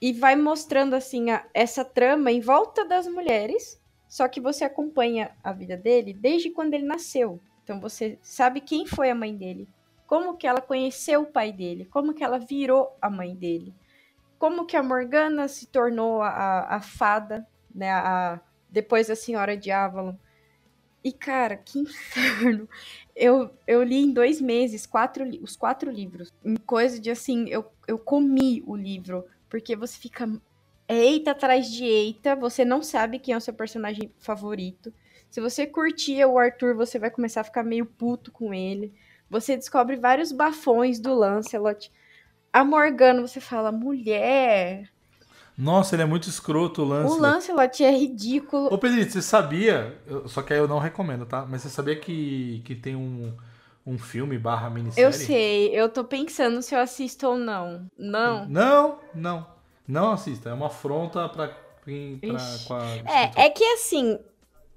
E 0.00 0.12
vai 0.12 0.36
mostrando 0.36 0.94
assim 0.94 1.30
a- 1.30 1.46
essa 1.54 1.84
trama 1.84 2.30
em 2.30 2.40
volta 2.40 2.84
das 2.84 3.06
mulheres, 3.06 3.80
só 4.08 4.28
que 4.28 4.40
você 4.40 4.64
acompanha 4.64 5.30
a 5.42 5.52
vida 5.52 5.76
dele 5.76 6.12
desde 6.12 6.50
quando 6.50 6.74
ele 6.74 6.84
nasceu. 6.84 7.40
Então 7.64 7.80
você 7.80 8.18
sabe 8.22 8.60
quem 8.60 8.86
foi 8.86 9.10
a 9.10 9.14
mãe 9.14 9.34
dele, 9.34 9.68
como 10.06 10.36
que 10.36 10.46
ela 10.46 10.60
conheceu 10.60 11.22
o 11.22 11.32
pai 11.32 11.52
dele, 11.52 11.86
como 11.86 12.12
que 12.12 12.22
ela 12.22 12.38
virou 12.38 12.96
a 13.00 13.08
mãe 13.08 13.34
dele, 13.34 13.72
como 14.38 14.66
que 14.66 14.76
a 14.76 14.82
Morgana 14.82 15.48
se 15.48 15.66
tornou 15.66 16.20
a, 16.20 16.76
a 16.76 16.80
fada, 16.80 17.46
né, 17.74 17.90
a, 17.92 18.40
depois 18.68 19.06
da 19.06 19.16
Senhora 19.16 19.56
de 19.56 19.70
Avalon. 19.70 20.14
E, 21.04 21.12
cara, 21.12 21.56
que 21.56 21.78
inferno. 21.80 22.68
Eu, 23.14 23.50
eu 23.66 23.82
li 23.82 23.96
em 23.96 24.12
dois 24.12 24.40
meses 24.40 24.86
quatro, 24.86 25.24
os 25.42 25.56
quatro 25.56 25.90
livros. 25.90 26.32
Em 26.44 26.56
coisa 26.56 26.98
de 27.00 27.10
assim, 27.10 27.48
eu, 27.48 27.64
eu 27.86 27.98
comi 27.98 28.62
o 28.66 28.76
livro. 28.76 29.24
Porque 29.48 29.76
você 29.76 29.98
fica 29.98 30.28
eita 30.88 31.32
atrás 31.32 31.70
de 31.70 31.84
eita. 31.84 32.36
Você 32.36 32.64
não 32.64 32.82
sabe 32.82 33.18
quem 33.18 33.34
é 33.34 33.36
o 33.36 33.40
seu 33.40 33.54
personagem 33.54 34.12
favorito. 34.18 34.92
Se 35.30 35.40
você 35.40 35.66
curtia 35.66 36.28
o 36.28 36.38
Arthur, 36.38 36.74
você 36.74 36.98
vai 36.98 37.10
começar 37.10 37.40
a 37.40 37.44
ficar 37.44 37.62
meio 37.62 37.86
puto 37.86 38.30
com 38.30 38.52
ele. 38.52 38.92
Você 39.30 39.56
descobre 39.56 39.96
vários 39.96 40.30
bafões 40.30 41.00
do 41.00 41.14
Lancelot. 41.14 41.90
A 42.52 42.62
Morgana, 42.62 43.22
você 43.22 43.40
fala, 43.40 43.72
mulher, 43.72 44.92
nossa, 45.56 45.94
ele 45.94 46.02
é 46.02 46.06
muito 46.06 46.28
escroto, 46.28 46.82
o 46.82 46.84
Lancelot. 46.84 47.18
O 47.18 47.22
Lancelot 47.22 47.84
é 47.84 47.90
ridículo. 47.90 48.72
Ô, 48.72 48.78
Pedrito, 48.78 49.12
você 49.12 49.22
sabia, 49.22 49.98
só 50.26 50.42
que 50.42 50.52
aí 50.52 50.58
eu 50.58 50.66
não 50.66 50.78
recomendo, 50.78 51.26
tá? 51.26 51.46
Mas 51.48 51.62
você 51.62 51.68
sabia 51.68 51.96
que, 51.96 52.62
que 52.64 52.74
tem 52.74 52.96
um, 52.96 53.34
um 53.86 53.98
filme 53.98 54.38
barra 54.38 54.70
minissérie? 54.70 55.04
Eu 55.04 55.12
sei, 55.12 55.68
eu 55.74 55.88
tô 55.88 56.04
pensando 56.04 56.62
se 56.62 56.74
eu 56.74 56.80
assisto 56.80 57.26
ou 57.26 57.36
não. 57.36 57.86
Não? 57.98 58.46
Não, 58.48 58.98
não. 59.14 59.46
Não 59.86 60.12
assista, 60.12 60.50
é 60.50 60.52
uma 60.52 60.66
afronta 60.66 61.28
pra... 61.28 61.48
quem 61.84 62.18
pra. 62.18 62.84
É, 63.06 63.46
é 63.46 63.50
que 63.50 63.64
assim... 63.64 64.18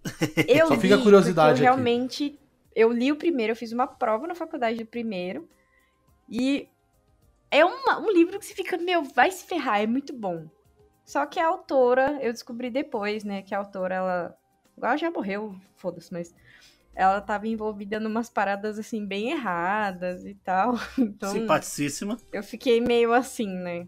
Eu 0.47 0.67
só 0.67 0.77
fica 0.77 0.95
a 0.95 1.01
curiosidade 1.01 1.59
eu 1.59 1.63
realmente... 1.63 2.39
Eu 2.75 2.91
li 2.91 3.11
o 3.11 3.15
primeiro, 3.15 3.53
eu 3.53 3.55
fiz 3.55 3.71
uma 3.71 3.87
prova 3.87 4.27
na 4.27 4.35
faculdade 4.35 4.77
do 4.77 4.85
primeiro. 4.85 5.49
E 6.29 6.67
é 7.49 7.63
uma, 7.63 7.99
um 7.99 8.11
livro 8.11 8.37
que 8.37 8.45
você 8.45 8.53
fica, 8.53 8.77
meu, 8.77 9.03
vai 9.03 9.31
se 9.31 9.45
ferrar, 9.45 9.81
é 9.81 9.87
muito 9.87 10.11
bom. 10.13 10.45
Só 11.05 11.25
que 11.25 11.39
a 11.39 11.47
autora, 11.47 12.17
eu 12.21 12.33
descobri 12.33 12.69
depois, 12.69 13.23
né, 13.23 13.43
que 13.43 13.53
a 13.53 13.59
autora, 13.59 13.95
ela. 13.95 14.37
Ela 14.77 14.97
já 14.97 15.09
morreu, 15.09 15.55
foda-se, 15.77 16.11
mas. 16.11 16.33
Ela 16.95 17.19
tava 17.19 17.47
envolvida 17.47 17.99
numas 17.99 18.29
paradas, 18.29 18.79
assim, 18.79 19.05
bem 19.05 19.31
erradas 19.31 20.25
e 20.25 20.33
tal. 20.35 20.75
Então, 20.97 21.31
Simpaticíssima. 21.31 22.17
Eu 22.31 22.41
fiquei 22.41 22.79
meio 22.79 23.13
assim, 23.13 23.47
né? 23.47 23.87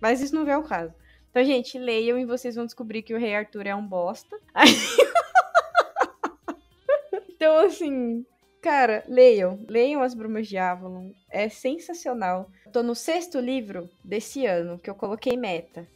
Mas 0.00 0.20
isso 0.20 0.34
não 0.34 0.48
é 0.48 0.56
o 0.56 0.62
caso. 0.62 0.92
Então, 1.30 1.42
gente, 1.42 1.78
leiam 1.78 2.18
e 2.18 2.24
vocês 2.24 2.54
vão 2.54 2.66
descobrir 2.66 3.02
que 3.02 3.14
o 3.14 3.18
Rei 3.18 3.34
Arthur 3.34 3.66
é 3.66 3.74
um 3.74 3.86
bosta. 3.86 4.36
então, 7.28 7.58
assim, 7.58 8.24
cara, 8.60 9.02
leiam. 9.08 9.58
Leiam 9.68 10.02
As 10.02 10.14
Brumas 10.14 10.46
de 10.46 10.58
Avalon. 10.58 11.10
É 11.30 11.48
sensacional. 11.48 12.50
Tô 12.72 12.82
no 12.82 12.94
sexto 12.94 13.40
livro 13.40 13.88
desse 14.04 14.46
ano, 14.46 14.78
que 14.78 14.90
eu 14.90 14.94
coloquei 14.94 15.36
meta 15.36 15.88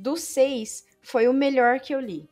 dos 0.00 0.22
seis, 0.22 0.86
foi 1.02 1.28
o 1.28 1.32
melhor 1.32 1.78
que 1.78 1.94
eu 1.94 2.00
li. 2.00 2.28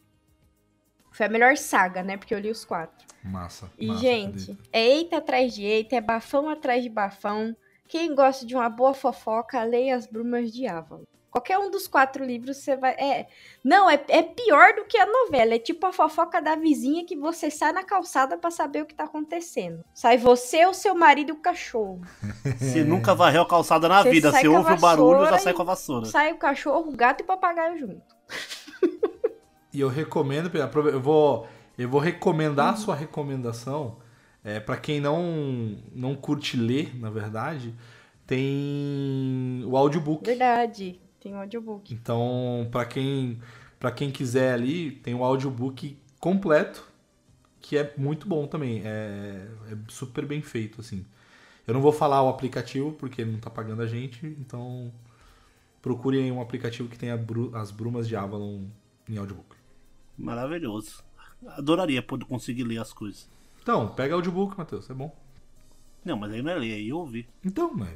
Foi 1.13 1.27
a 1.27 1.29
melhor 1.29 1.57
saga, 1.57 2.03
né? 2.03 2.17
Porque 2.17 2.35
eu 2.35 2.39
li 2.39 2.51
os 2.51 2.65
quatro. 2.65 3.07
Massa. 3.23 3.71
E, 3.79 3.87
massa, 3.87 4.01
gente, 4.01 4.59
é 4.73 4.87
eita 4.87 5.19
atrás 5.19 5.55
de 5.55 5.65
eita, 5.65 5.97
é 5.97 6.01
bafão 6.01 6.49
atrás 6.49 6.83
de 6.83 6.89
bafão. 6.89 7.57
Quem 7.89 8.15
gosta 8.15 8.45
de 8.45 8.55
uma 8.55 8.69
boa 8.69 8.95
fofoca, 8.95 9.63
leia 9.65 9.97
As 9.97 10.07
Brumas 10.07 10.53
de 10.53 10.67
Avalon. 10.67 11.05
Qualquer 11.31 11.59
um 11.59 11.71
dos 11.71 11.87
quatro 11.87 12.25
livros 12.25 12.57
você 12.57 12.75
vai. 12.75 12.93
É, 12.93 13.27
não, 13.63 13.89
é, 13.89 14.03
é 14.09 14.23
pior 14.23 14.75
do 14.75 14.85
que 14.87 14.97
a 14.97 15.07
novela. 15.07 15.55
É 15.55 15.59
tipo 15.59 15.87
a 15.87 15.93
fofoca 15.93 16.41
da 16.41 16.57
vizinha 16.57 17.05
que 17.05 17.15
você 17.15 17.51
sai 17.51 17.71
na 17.71 17.85
calçada 17.85 18.39
para 18.39 18.51
saber 18.51 18.83
o 18.83 18.87
que 18.87 18.95
tá 18.95 19.05
acontecendo. 19.05 19.85
Sai 19.95 20.17
você, 20.17 20.65
o 20.65 20.73
seu 20.73 20.95
marido 20.95 21.29
e 21.29 21.33
o 21.33 21.37
cachorro. 21.37 22.01
Você 22.59 22.83
nunca 22.83 23.15
varreu 23.15 23.43
a 23.43 23.47
calçada 23.47 23.89
na 23.89 24.03
vida. 24.03 24.33
Você 24.33 24.49
ouve 24.49 24.73
o 24.73 24.79
barulho 24.79 25.27
já 25.27 25.39
sai 25.39 25.53
com 25.53 25.63
a 25.63 25.67
vassoura. 25.67 26.07
Sai 26.07 26.33
o 26.33 26.39
cachorro, 26.39 26.91
o 26.91 26.97
gato 26.97 27.21
e 27.21 27.25
o 27.25 27.27
papagaio 27.27 27.79
junto. 27.79 28.03
e 29.73 29.81
eu 29.81 29.89
recomendo, 29.89 30.51
eu 30.91 31.01
vou, 31.01 31.47
eu 31.79 31.89
vou 31.89 32.01
recomendar 32.01 32.75
a 32.75 32.77
sua 32.77 32.95
recomendação. 32.95 33.99
É, 34.45 34.61
para 34.61 34.77
quem 34.77 35.01
não, 35.01 35.77
não 35.95 36.15
curte 36.15 36.57
ler, 36.57 36.99
na 36.99 37.11
verdade, 37.11 37.75
tem 38.27 39.63
o 39.65 39.77
audiobook. 39.77 40.27
Verdade. 40.27 41.01
Tem 41.21 41.35
o 41.35 41.37
audiobook. 41.37 41.93
Então, 41.95 42.69
para 42.71 42.85
quem 42.85 43.41
para 43.79 43.93
quem 43.93 44.11
quiser 44.11 44.55
ali, 44.55 44.91
tem 44.91 45.15
o 45.15 45.23
audiobook 45.23 45.97
completo, 46.19 46.85
que 47.61 47.79
é 47.79 47.95
muito 47.97 48.27
bom 48.27 48.47
também. 48.47 48.83
É, 48.85 49.47
é 49.71 49.77
super 49.89 50.27
bem 50.27 50.43
feito, 50.43 50.81
assim. 50.81 51.07
Eu 51.67 51.75
não 51.75 51.81
vou 51.81 51.93
falar 51.93 52.23
o 52.23 52.29
aplicativo, 52.29 52.93
porque 52.93 53.23
ele 53.23 53.33
não 53.33 53.39
tá 53.39 53.51
pagando 53.51 53.83
a 53.83 53.87
gente, 53.87 54.27
então 54.41 54.93
procurem 55.81 56.33
um 56.33 56.41
aplicativo 56.41 56.89
que 56.89 56.99
tenha 56.99 57.19
as 57.55 57.71
brumas 57.71 58.09
de 58.09 58.17
Avalon 58.17 58.65
em 59.09 59.17
audiobook. 59.17 59.57
Maravilhoso. 60.17 61.05
Adoraria 61.47 62.03
poder 62.03 62.25
conseguir 62.25 62.65
ler 62.65 62.79
as 62.79 62.93
coisas. 62.93 63.29
Então, 63.63 63.89
pega 63.89 64.15
audiobook, 64.15 64.57
Matheus, 64.57 64.89
é 64.89 64.95
bom. 64.95 65.15
Não, 66.05 66.17
mas 66.17 66.33
aí 66.33 66.43
não 66.43 66.51
é 66.51 66.55
ler, 66.55 66.75
aí 66.75 66.93
ouvir. 66.93 67.29
Então, 67.45 67.73
mas 67.75 67.91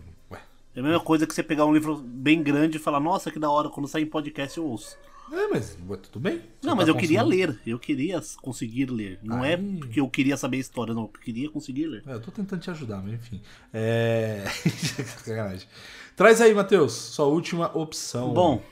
é 0.74 0.80
a 0.80 0.82
mesma 0.82 1.00
coisa 1.00 1.26
que 1.26 1.34
você 1.34 1.42
pegar 1.42 1.66
um 1.66 1.74
livro 1.74 1.96
bem 1.96 2.42
grande 2.42 2.78
e 2.78 2.80
falar, 2.80 2.98
nossa, 2.98 3.30
que 3.30 3.38
da 3.38 3.50
hora, 3.50 3.68
quando 3.68 3.86
sair 3.86 4.04
em 4.04 4.06
podcast 4.06 4.56
eu 4.56 4.64
ouço. 4.64 4.96
É, 5.30 5.46
mas 5.48 5.76
tudo 6.10 6.18
bem. 6.18 6.38
Você 6.38 6.66
não, 6.66 6.74
mas 6.74 6.86
tá 6.86 6.90
eu 6.90 6.96
queria 6.96 7.22
ler. 7.22 7.60
Eu 7.66 7.78
queria 7.78 8.20
conseguir 8.40 8.86
ler. 8.86 9.18
Não 9.22 9.44
é 9.44 9.54
Aí... 9.54 9.54
é 9.54 9.78
porque 9.78 10.00
eu 10.00 10.08
queria 10.08 10.36
saber 10.36 10.56
a 10.56 10.60
história, 10.60 10.94
não. 10.94 11.02
Eu 11.02 11.08
queria 11.08 11.50
conseguir 11.50 11.86
ler. 11.86 12.02
É, 12.06 12.14
eu 12.14 12.20
tô 12.20 12.30
tentando 12.30 12.60
te 12.60 12.70
ajudar, 12.70 13.02
mas 13.02 13.14
enfim. 13.14 13.40
É. 13.72 14.44
Sacanagem. 15.24 15.68
Traz 16.16 16.40
aí, 16.40 16.54
Matheus, 16.54 16.92
sua 16.92 17.26
última 17.26 17.70
opção. 17.76 18.32
Bom, 18.32 18.62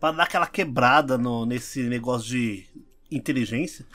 para 0.00 0.16
dar 0.16 0.24
aquela 0.24 0.46
quebrada 0.46 1.16
no, 1.16 1.46
nesse 1.46 1.84
negócio 1.84 2.28
de 2.28 2.66
inteligência, 3.10 3.86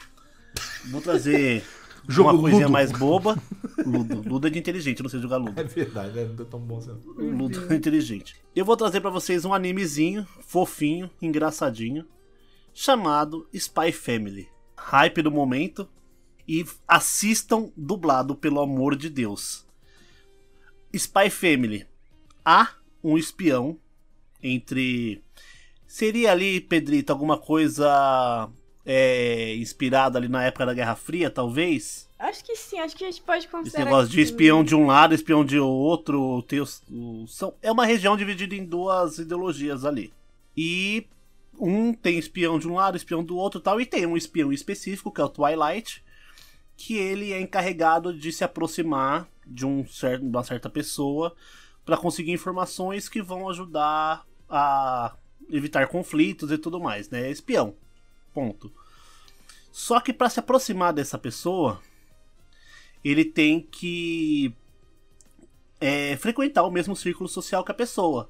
vou 0.90 1.02
trazer 1.02 1.64
Jogo 2.08 2.30
uma 2.30 2.40
coisinha 2.40 2.66
Ludo. 2.66 2.74
mais 2.74 2.92
boba. 2.92 3.38
Ludo. 3.86 4.28
Ludo 4.28 4.48
é 4.48 4.50
de 4.50 4.60
inteligente, 4.60 5.04
não 5.04 5.10
sei 5.10 5.20
jogar 5.20 5.38
Ludo. 5.38 5.60
É 5.60 5.64
verdade, 5.64 6.20
é, 6.20 6.26
não 6.26 6.44
é 6.44 6.48
tão 6.48 6.60
bom 6.60 6.78
assim. 6.78 6.92
Ludo 7.18 7.72
é 7.72 7.76
inteligente. 7.76 8.36
Eu 8.56 8.66
vou 8.66 8.76
trazer 8.76 9.02
para 9.02 9.10
vocês 9.10 9.46
um 9.46 9.54
animezinho, 9.54 10.28
fofinho, 10.42 11.10
engraçadinho, 11.22 12.06
chamado 12.74 13.48
Spy 13.54 13.92
Family. 13.92 14.50
Hype 14.78 15.22
do 15.22 15.32
momento. 15.32 15.88
E 16.48 16.66
assistam 16.88 17.72
dublado, 17.78 18.36
pelo 18.36 18.60
amor 18.60 18.96
de 18.96 19.10
Deus. 19.10 19.66
Spy 20.92 21.30
Family. 21.30 21.88
Há 22.44 22.72
um 23.04 23.18
espião 23.18 23.80
entre. 24.42 25.24
Seria 25.88 26.32
ali, 26.32 26.60
Pedrito, 26.60 27.12
alguma 27.14 27.38
coisa 27.38 28.50
é, 28.86 29.56
inspirado 29.56 30.18
ali 30.18 30.28
na 30.28 30.44
época 30.44 30.66
da 30.66 30.74
Guerra 30.74 30.96
Fria, 30.96 31.30
talvez? 31.30 32.10
Acho 32.18 32.44
que 32.44 32.56
sim, 32.56 32.80
acho 32.80 32.96
que 32.96 33.04
a 33.04 33.12
gente 33.12 33.22
pode 33.22 33.48
considerar. 33.48 33.82
Esse 33.82 33.86
negócio 33.86 34.10
de 34.10 34.22
espião 34.22 34.64
de 34.64 34.76
um 34.76 34.86
lado, 34.86 35.16
espião 35.16 35.44
de 35.44 35.58
outro. 35.60 36.44
Tem 36.44 36.60
os, 36.60 36.84
os, 36.90 37.36
são, 37.36 37.54
é 37.62 37.72
uma 37.72 37.86
região 37.86 38.16
dividida 38.16 38.56
em 38.56 38.64
duas 38.64 39.18
ideologias 39.18 39.86
ali. 39.86 40.14
E 40.56 41.08
um 41.60 41.94
tem 41.94 42.18
espião 42.18 42.60
de 42.60 42.68
um 42.68 42.76
lado, 42.76 42.98
espião 42.98 43.24
do 43.24 43.36
outro 43.36 43.60
tal, 43.60 43.80
e 43.80 43.86
tem 43.86 44.06
um 44.06 44.18
espião 44.18 44.52
específico, 44.52 45.12
que 45.12 45.22
é 45.22 45.24
o 45.24 45.30
Twilight, 45.30 46.04
que 46.76 46.96
ele 46.96 47.32
é 47.34 47.40
encarregado 47.40 48.14
de 48.14 48.32
se 48.32 48.44
aproximar 48.44 49.28
de, 49.46 49.66
um 49.66 49.86
certo, 49.88 50.22
de 50.22 50.30
uma 50.30 50.44
certa 50.44 50.70
pessoa 50.70 51.36
para 51.86 51.98
conseguir 51.98 52.32
informações 52.32 53.10
que 53.10 53.22
vão 53.22 53.50
ajudar 53.50 54.26
a 54.50 55.16
evitar 55.50 55.88
conflitos 55.88 56.52
e 56.52 56.58
tudo 56.58 56.80
mais, 56.80 57.10
né? 57.10 57.28
É 57.28 57.32
espião. 57.32 57.76
Ponto. 58.34 58.72
Só 59.72 60.00
que 60.00 60.14
para 60.14 60.30
se 60.30 60.40
aproximar 60.40 60.94
dessa 60.94 61.18
pessoa, 61.18 61.82
ele 63.04 63.26
tem 63.26 63.62
que 63.62 64.54
é, 65.80 66.16
frequentar 66.18 66.64
o 66.64 66.72
mesmo 66.72 66.96
círculo 66.96 67.28
social 67.28 67.64
que 67.64 67.72
a 67.72 67.76
pessoa. 67.76 68.30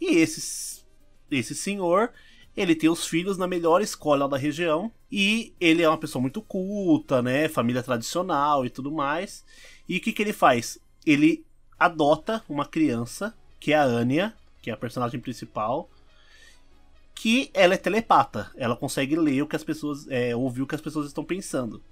E 0.00 0.16
esse, 0.16 0.82
esse 1.30 1.54
senhor, 1.54 2.12
ele 2.56 2.74
tem 2.74 2.88
os 2.88 3.06
filhos 3.06 3.36
na 3.36 3.46
melhor 3.46 3.82
escola 3.82 4.28
da 4.28 4.36
região 4.36 4.92
e 5.10 5.54
ele 5.60 5.82
é 5.82 5.88
uma 5.88 5.98
pessoa 5.98 6.22
muito 6.22 6.40
culta, 6.40 7.20
né, 7.20 7.48
família 7.48 7.82
tradicional 7.82 8.64
e 8.64 8.70
tudo 8.70 8.92
mais. 8.92 9.44
E 9.88 9.96
o 9.96 10.00
que, 10.00 10.12
que 10.12 10.22
ele 10.22 10.32
faz? 10.32 10.78
Ele 11.04 11.44
adota 11.78 12.44
uma 12.48 12.66
criança, 12.66 13.34
que 13.58 13.72
é 13.72 13.76
a 13.76 13.84
Anya, 13.84 14.36
que 14.62 14.70
é 14.70 14.72
a 14.72 14.76
personagem 14.76 15.18
principal, 15.18 15.90
que 17.20 17.50
ela 17.52 17.74
é 17.74 17.76
telepata. 17.76 18.50
Ela 18.56 18.74
consegue 18.74 19.14
ler 19.14 19.42
o 19.42 19.46
que 19.46 19.54
as 19.54 19.62
pessoas. 19.62 20.08
É, 20.08 20.34
ouvir 20.34 20.62
o 20.62 20.66
que 20.66 20.74
as 20.74 20.80
pessoas 20.80 21.06
estão 21.06 21.22
pensando. 21.22 21.82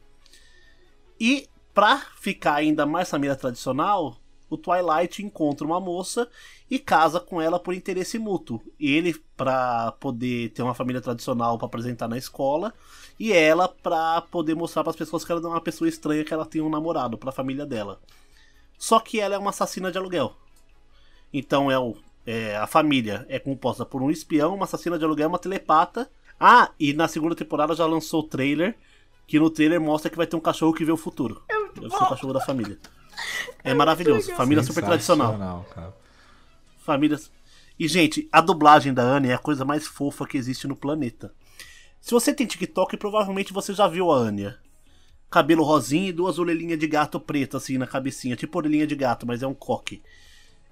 E 1.20 1.47
para 1.74 1.99
ficar 2.18 2.55
ainda 2.55 2.87
mais 2.87 3.11
família 3.11 3.37
tradicional, 3.37 4.16
o 4.49 4.57
Twilight 4.57 5.22
encontra 5.22 5.66
uma 5.66 5.79
moça 5.79 6.31
e 6.70 6.79
casa 6.79 7.20
com 7.20 7.43
ela 7.43 7.61
por 7.61 7.74
interesse 7.74 8.18
mútuo. 8.18 8.62
Ele 8.81 9.14
para 9.37 9.93
poder 9.93 10.49
ter 10.53 10.62
uma 10.62 10.72
família 10.72 11.03
tradicional 11.03 11.59
para 11.59 11.66
apresentar 11.66 12.09
na 12.09 12.16
escola 12.16 12.72
e 13.20 13.31
ela 13.31 13.68
para 13.68 14.22
poder 14.22 14.55
mostrar 14.55 14.83
para 14.83 14.93
as 14.93 14.97
pessoas 14.97 15.26
que 15.26 15.31
ela 15.31 15.43
é 15.43 15.47
uma 15.47 15.61
pessoa 15.61 15.89
estranha 15.89 16.24
que 16.24 16.33
ela 16.33 16.47
tem 16.47 16.62
um 16.62 16.70
namorado 16.70 17.18
para 17.18 17.29
a 17.29 17.35
família 17.35 17.66
dela. 17.66 18.01
Só 18.79 18.99
que 18.99 19.20
ela 19.20 19.35
é 19.35 19.39
uma 19.39 19.51
assassina 19.51 19.93
de 19.93 19.99
aluguel. 19.99 20.35
Então 21.31 21.70
é, 21.70 21.79
o, 21.79 21.99
é 22.31 22.55
a 22.59 22.66
família 22.66 23.24
é 23.26 23.39
composta 23.39 23.87
por 23.87 24.03
um 24.03 24.11
espião, 24.11 24.55
uma 24.55 24.64
assassina 24.64 24.99
de 24.99 25.05
aluguel, 25.05 25.31
uma 25.31 25.39
telepata. 25.39 26.11
Ah, 26.39 26.70
e 26.79 26.93
na 26.93 27.09
segunda 27.09 27.35
temporada 27.35 27.74
já 27.74 27.87
lançou 27.87 28.20
o 28.20 28.22
trailer, 28.22 28.76
que 29.26 29.39
no 29.39 29.49
trailer 29.49 29.81
mostra 29.81 30.11
que 30.11 30.16
vai 30.16 30.26
ter 30.26 30.37
um 30.37 30.41
cachorro 30.41 30.74
que 30.74 30.85
vê 30.85 30.93
o 30.93 30.97
futuro. 30.99 31.43
É 31.49 31.59
muito 31.59 31.81
Deve 31.81 31.97
ser 31.97 32.05
o 32.05 32.09
cachorro 32.09 32.33
da 32.35 32.41
família. 32.41 32.79
É, 33.64 33.74
maravilhoso. 33.74 34.33
Família 34.37 34.62
super 34.62 34.85
tradicional. 34.85 35.66
Cara. 35.74 35.93
Famílias. 36.85 37.33
E, 37.76 37.89
gente, 37.89 38.29
a 38.31 38.41
dublagem 38.41 38.95
da 38.95 39.03
Anne 39.03 39.31
é 39.31 39.35
a 39.35 39.39
coisa 39.39 39.64
mais 39.64 39.89
fofa 39.89 40.24
que 40.24 40.39
existe 40.39 40.68
no 40.68 40.76
planeta. 40.76 41.35
Se 42.01 42.12
você 42.12 42.33
tem 42.33 42.47
TikTok, 42.47 42.97
provavelmente 42.97 43.53
você 43.53 43.74
já 43.74 43.89
viu 43.89 44.12
a 44.12 44.16
Anya. 44.16 44.57
Cabelo 45.29 45.64
rosinha 45.64 46.11
e 46.11 46.12
duas 46.12 46.39
orelhinhas 46.39 46.79
de 46.79 46.87
gato 46.87 47.18
preta, 47.18 47.57
assim, 47.57 47.76
na 47.76 47.89
cabecinha. 47.89 48.37
Tipo 48.37 48.59
orelhinha 48.59 48.87
de 48.87 48.95
gato, 48.95 49.26
mas 49.26 49.43
é 49.43 49.49
um 49.49 49.55
coque. 49.55 50.01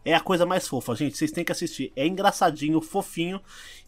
É 0.07 0.14
a 0.14 0.20
coisa 0.20 0.46
mais 0.46 0.68
fofa, 0.68 0.94
gente. 0.94 1.18
Vocês 1.18 1.32
têm 1.32 1.44
que 1.44 1.50
assistir. 1.50 1.92
É 1.96 2.07
engraçadinho, 2.07 2.80
fofinho. 2.80 3.40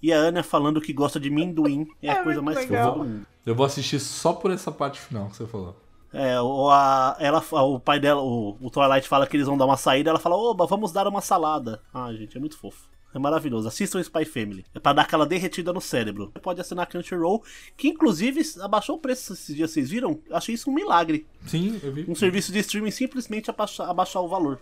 E 0.03 0.13
a 0.13 0.19
Anya 0.19 0.43
falando 0.43 0.81
que 0.81 0.93
gosta 0.93 1.21
de 1.21 1.31
minduim. 1.31 1.87
É, 2.03 2.11
a 2.11 2.15
É 2.15 2.23
coisa 2.25 2.43
mais 2.43 2.59
legal. 2.59 2.93
fofa 2.95 3.05
do 3.05 3.09
mundo. 3.09 3.27
Eu 3.47 3.55
vou 3.55 3.65
assistir 3.65 4.01
só 4.01 4.33
por 4.33 4.51
essa 4.51 4.73
parte 4.73 4.99
final 5.01 5.29
que 5.29 5.37
você 5.37 5.47
falou. 5.47 5.77
É, 6.13 6.41
o, 6.41 6.71
a, 6.71 7.17
ela, 7.21 7.45
o 7.53 7.79
pai 7.79 8.01
dela, 8.01 8.21
o, 8.23 8.57
o 8.61 8.69
Twilight 8.71 9.07
fala 9.07 9.27
que 9.27 9.37
eles 9.37 9.47
vão 9.47 9.57
dar 9.57 9.67
uma 9.67 9.77
saída, 9.77 10.11
ela 10.11 10.19
fala, 10.19 10.37
oba, 10.37 10.67
vamos 10.67 10.91
dar 10.91 11.07
uma 11.07 11.21
salada. 11.21 11.81
Ah, 11.95 12.13
gente, 12.13 12.37
é 12.37 12.41
muito 12.41 12.59
fofo. 12.59 12.89
É 13.15 13.19
maravilhoso. 13.19 13.69
Assistam 13.69 14.01
Spy 14.01 14.25
Family. 14.25 14.65
É 14.75 14.79
pra 14.81 14.93
dar 14.93 15.03
aquela 15.03 15.25
derretida 15.27 15.73
no 15.73 15.81
cérebro. 15.81 16.31
Você 16.33 16.41
pode 16.41 16.61
assinar 16.61 16.87
Crunchyroll, 16.87 17.43
que 17.77 17.89
inclusive 17.89 18.43
abaixou 18.61 18.97
o 18.97 18.99
preço 18.99 19.33
esses 19.35 19.55
dias, 19.55 19.71
vocês 19.71 19.89
viram? 19.89 20.19
Achei 20.31 20.55
isso 20.55 20.71
um 20.71 20.75
milagre. 20.75 21.27
Sim, 21.47 21.79
eu 21.83 21.93
vi. 21.93 22.05
Um 22.09 22.15
serviço 22.15 22.53
de 22.53 22.59
streaming 22.59 22.91
simplesmente 22.91 23.49
abaixar, 23.51 23.89
abaixar 23.89 24.23
o 24.23 24.29
valor. 24.29 24.61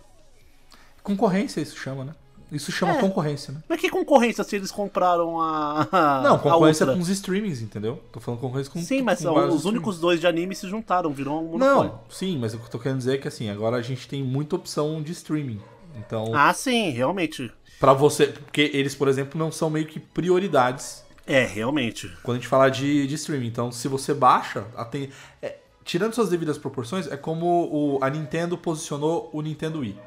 Concorrência, 1.15 1.61
isso 1.61 1.77
chama, 1.77 2.03
né? 2.03 2.13
Isso 2.51 2.71
chama 2.71 2.93
É. 2.93 3.01
concorrência, 3.01 3.53
né? 3.53 3.61
Mas 3.67 3.79
que 3.81 3.89
concorrência 3.89 4.41
se 4.43 4.55
eles 4.55 4.71
compraram 4.71 5.41
a. 5.41 5.87
a 5.91 6.21
Não, 6.21 6.37
concorrência 6.39 6.89
a 6.89 6.93
com 6.93 6.99
os 6.99 7.09
streamings, 7.09 7.61
entendeu? 7.61 8.01
Tô 8.11 8.19
falando 8.21 8.39
concorrência 8.39 8.71
com 8.71 8.81
Sim, 8.81 9.01
mas 9.01 9.21
com 9.21 9.47
os 9.49 9.65
únicos 9.65 9.99
dois 9.99 10.19
de 10.21 10.27
anime 10.27 10.55
se 10.55 10.67
juntaram, 10.69 11.11
virou 11.11 11.41
um 11.41 11.51
monopólio. 11.57 11.91
Não, 11.91 11.99
sim, 12.09 12.37
mas 12.37 12.53
o 12.53 12.57
que 12.59 12.65
eu 12.65 12.69
tô 12.69 12.79
querendo 12.79 12.99
dizer 12.99 13.15
é 13.15 13.17
que 13.17 13.27
assim, 13.27 13.49
agora 13.49 13.75
a 13.77 13.81
gente 13.81 14.07
tem 14.07 14.23
muita 14.23 14.55
opção 14.55 15.01
de 15.01 15.11
streaming. 15.11 15.59
Então, 15.97 16.31
Ah, 16.33 16.53
sim, 16.53 16.89
realmente. 16.91 17.51
pra 17.81 17.91
você. 17.91 18.27
Porque 18.27 18.69
eles, 18.73 18.95
por 18.95 19.07
exemplo, 19.09 19.37
não 19.37 19.51
são 19.51 19.69
meio 19.69 19.85
que 19.87 19.99
prioridades 19.99 21.03
É, 21.25 21.43
realmente. 21.45 22.07
quando 22.23 22.37
a 22.37 22.39
gente 22.39 22.47
fala 22.47 22.69
de, 22.69 23.07
de 23.07 23.15
streaming. 23.15 23.47
Então, 23.47 23.71
se 23.73 23.87
você 23.89 24.13
baixa, 24.13 24.65
aten- 24.77 25.09
é, 25.41 25.57
tirando 25.83 26.13
suas 26.13 26.29
devidas 26.29 26.57
proporções, 26.57 27.07
é 27.11 27.17
como 27.17 27.45
o, 27.45 27.99
a 28.01 28.09
Nintendo 28.09 28.57
posicionou 28.57 29.29
o 29.33 29.41
Nintendo 29.41 29.79
Wii. 29.79 29.97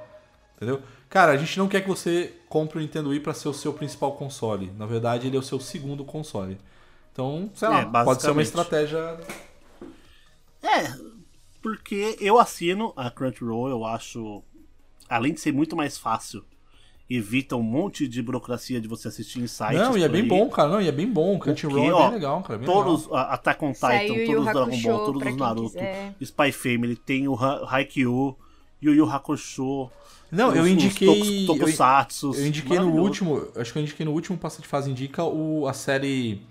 Entendeu? 0.61 0.83
Cara, 1.09 1.33
a 1.33 1.37
gente 1.39 1.59
não 1.59 1.67
quer 1.69 1.81
que 1.81 1.89
você 1.89 2.35
compre 2.49 2.77
o 2.79 2.81
Nintendo 2.83 3.09
Wii 3.09 3.21
pra 3.21 3.33
ser 3.33 3.49
o 3.49 3.55
seu 3.55 3.73
principal 3.73 4.13
console. 4.13 4.71
Na 4.77 4.85
verdade, 4.85 5.27
ele 5.27 5.37
é 5.37 5.41
o 5.41 5.43
seu 5.43 5.59
segundo 5.59 6.05
console. 6.05 6.59
Então, 7.13 7.51
sei 7.55 7.69
lá, 7.69 7.81
É, 7.81 7.85
pode 8.05 8.21
ser 8.21 8.31
uma 8.31 8.43
estratégia. 8.43 9.19
É, 10.63 10.93
porque 11.63 12.17
eu 12.21 12.39
assino 12.39 12.93
a 12.97 13.11
Crunchyroll, 13.11 13.69
eu 13.71 13.85
acho, 13.85 14.43
além 15.09 15.33
de 15.33 15.41
ser 15.41 15.53
muito 15.53 15.75
mais 15.75 15.97
fácil, 15.99 16.45
evita 17.09 17.57
um 17.57 17.63
monte 17.63 18.07
de 18.07 18.23
burocracia 18.23 18.81
de 18.81 18.87
você 18.87 19.09
assistir 19.09 19.41
em 19.41 19.47
sites. 19.47 19.79
Não, 19.81 19.97
e 19.99 20.03
é 20.05 20.09
bem 20.09 20.23
aí. 20.23 20.29
bom, 20.29 20.49
cara. 20.49 20.69
Não, 20.69 20.81
e 20.81 20.87
é 20.89 20.93
bem 20.93 21.11
bom. 21.11 21.37
O 21.37 21.39
Crunchyroll 21.39 21.87
é 21.89 21.93
ó, 21.93 22.03
bem 22.05 22.11
legal, 22.13 22.43
cara. 22.43 22.55
é 22.55 22.59
Bem 22.59 22.67
Todos, 22.67 23.05
legal. 23.07 23.19
a 23.19 23.23
Attack 23.35 23.65
on 23.65 23.73
Titan, 23.73 24.27
todos 24.27 24.47
os 24.47 24.53
Dragon 24.53 24.83
Ball, 24.83 25.05
todos 25.07 25.23
os 25.27 25.37
Naruto, 25.37 25.71
quiser. 25.71 26.15
Spy 26.21 26.53
Family, 26.53 26.97
tem 26.97 27.27
o 27.27 27.35
Ha- 27.35 27.67
Haikyuu, 27.69 28.39
Yu 28.83 28.95
Yu 28.95 29.11
Hakusho. 29.11 29.91
Não, 30.31 30.47
eu 30.55 30.63
os- 30.63 30.67
os 30.67 30.69
indiquei. 30.69 31.47
Tok- 31.47 31.59
Tokusatsus. 31.59 32.39
Eu 32.39 32.47
indiquei 32.47 32.79
no 32.79 32.93
último, 33.01 33.49
acho 33.57 33.73
que 33.73 33.79
eu 33.79 33.83
indiquei 33.83 34.07
no 34.07 34.13
último 34.13 34.39
Passa 34.39 34.63
de 34.63 34.69
Fase 34.69 34.91
Indica 34.91 35.25
o, 35.25 35.67
a 35.67 35.73
série 35.73 36.43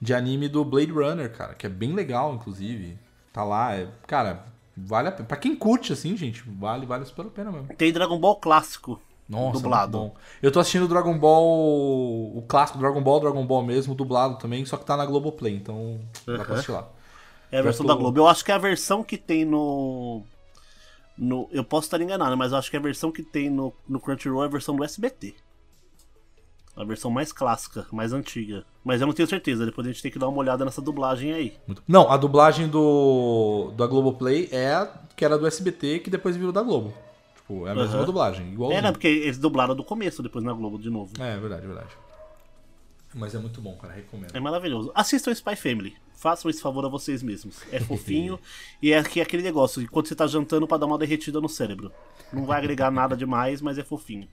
de 0.00 0.12
anime 0.12 0.48
do 0.48 0.64
Blade 0.64 0.90
Runner, 0.92 1.30
cara, 1.32 1.54
que 1.54 1.64
é 1.66 1.68
bem 1.68 1.92
legal, 1.92 2.34
inclusive. 2.34 2.98
Tá 3.32 3.44
lá, 3.44 3.74
é, 3.74 3.88
cara, 4.06 4.44
vale 4.76 5.08
a 5.08 5.12
pena. 5.12 5.26
Pra 5.26 5.36
quem 5.36 5.54
curte, 5.56 5.92
assim, 5.92 6.16
gente, 6.16 6.42
vale, 6.46 6.84
vale 6.84 7.04
super 7.06 7.26
a 7.26 7.30
pena 7.30 7.50
mesmo. 7.52 7.68
Tem 7.76 7.92
Dragon 7.92 8.18
Ball 8.18 8.36
clássico. 8.36 9.00
Nossa, 9.28 9.60
Dublado. 9.60 9.96
bom. 9.96 10.14
Eu 10.42 10.50
tô 10.52 10.60
assistindo 10.60 10.84
o 10.84 10.88
Dragon 10.88 11.16
Ball, 11.18 11.46
o 12.36 12.44
clássico 12.46 12.78
Dragon 12.78 13.00
Ball, 13.00 13.20
Dragon 13.20 13.46
Ball 13.46 13.62
mesmo, 13.62 13.94
dublado 13.94 14.36
também, 14.36 14.64
só 14.66 14.76
que 14.76 14.84
tá 14.84 14.94
na 14.96 15.06
Globoplay, 15.06 15.54
então 15.54 15.98
dá 16.26 16.34
pra 16.40 16.46
Uhum. 16.48 16.52
assistir 16.54 16.72
lá. 16.72 16.88
É 17.50 17.58
a 17.58 17.62
versão 17.62 17.86
tô- 17.86 17.92
da 17.94 17.98
Globo. 17.98 18.18
Eu 18.20 18.26
acho 18.28 18.44
que 18.44 18.50
é 18.50 18.54
a 18.54 18.58
versão 18.58 19.02
que 19.02 19.16
tem 19.16 19.44
no. 19.44 20.22
No 21.16 21.48
eu 21.52 21.64
posso 21.64 21.86
estar 21.86 22.00
enganado, 22.00 22.36
mas 22.36 22.52
eu 22.52 22.58
acho 22.58 22.70
que 22.70 22.76
a 22.76 22.80
versão 22.80 23.12
que 23.12 23.22
tem 23.22 23.50
no, 23.50 23.72
no 23.88 24.00
Crunchyroll 24.00 24.42
é 24.42 24.46
a 24.46 24.50
versão 24.50 24.74
do 24.74 24.84
SBT. 24.84 25.34
A 26.74 26.84
versão 26.84 27.10
mais 27.10 27.32
clássica, 27.32 27.86
mais 27.92 28.14
antiga. 28.14 28.64
Mas 28.82 29.00
eu 29.00 29.06
não 29.06 29.12
tenho 29.12 29.28
certeza, 29.28 29.66
depois 29.66 29.86
a 29.86 29.90
gente 29.92 30.02
tem 30.02 30.10
que 30.10 30.18
dar 30.18 30.28
uma 30.28 30.38
olhada 30.38 30.64
nessa 30.64 30.80
dublagem 30.80 31.32
aí. 31.32 31.52
Não, 31.86 32.10
a 32.10 32.16
dublagem 32.16 32.66
do 32.66 33.72
da 33.76 33.86
Globoplay 33.86 34.48
é 34.50 34.72
a 34.72 34.86
que 35.14 35.24
era 35.24 35.38
do 35.38 35.46
SBT, 35.46 35.98
que 35.98 36.10
depois 36.10 36.36
virou 36.36 36.52
da 36.52 36.62
Globo. 36.62 36.94
Tipo, 37.36 37.66
é 37.66 37.72
a 37.72 37.74
mesma 37.74 38.04
dublagem, 38.04 38.52
igual. 38.52 38.72
É, 38.72 38.80
né? 38.80 38.90
Porque 38.90 39.06
eles 39.06 39.38
dublaram 39.38 39.74
do 39.74 39.84
começo, 39.84 40.22
depois 40.22 40.44
na 40.44 40.52
Globo 40.52 40.78
de 40.78 40.88
novo. 40.88 41.12
É, 41.20 41.36
verdade, 41.38 41.66
verdade. 41.66 41.90
Mas 43.14 43.34
é 43.34 43.38
muito 43.38 43.60
bom, 43.60 43.76
cara, 43.76 43.92
recomendo. 43.92 44.34
É 44.34 44.40
maravilhoso. 44.40 44.90
Assistam 44.94 45.32
Spy 45.32 45.56
Family. 45.56 45.96
Façam 46.14 46.50
esse 46.50 46.62
favor 46.62 46.84
a 46.84 46.88
vocês 46.88 47.22
mesmos. 47.22 47.62
É 47.70 47.78
fofinho 47.80 48.38
e 48.80 48.92
é 48.92 49.02
que 49.02 49.20
aquele 49.20 49.42
negócio, 49.42 49.82
enquanto 49.82 50.08
você 50.08 50.14
tá 50.14 50.26
jantando 50.26 50.66
pra 50.66 50.78
dar 50.78 50.86
uma 50.86 50.98
derretida 50.98 51.40
no 51.40 51.48
cérebro. 51.48 51.92
Não 52.32 52.46
vai 52.46 52.58
agregar 52.58 52.90
nada 52.92 53.16
demais, 53.16 53.60
mas 53.60 53.78
é 53.78 53.82
fofinho. 53.82 54.28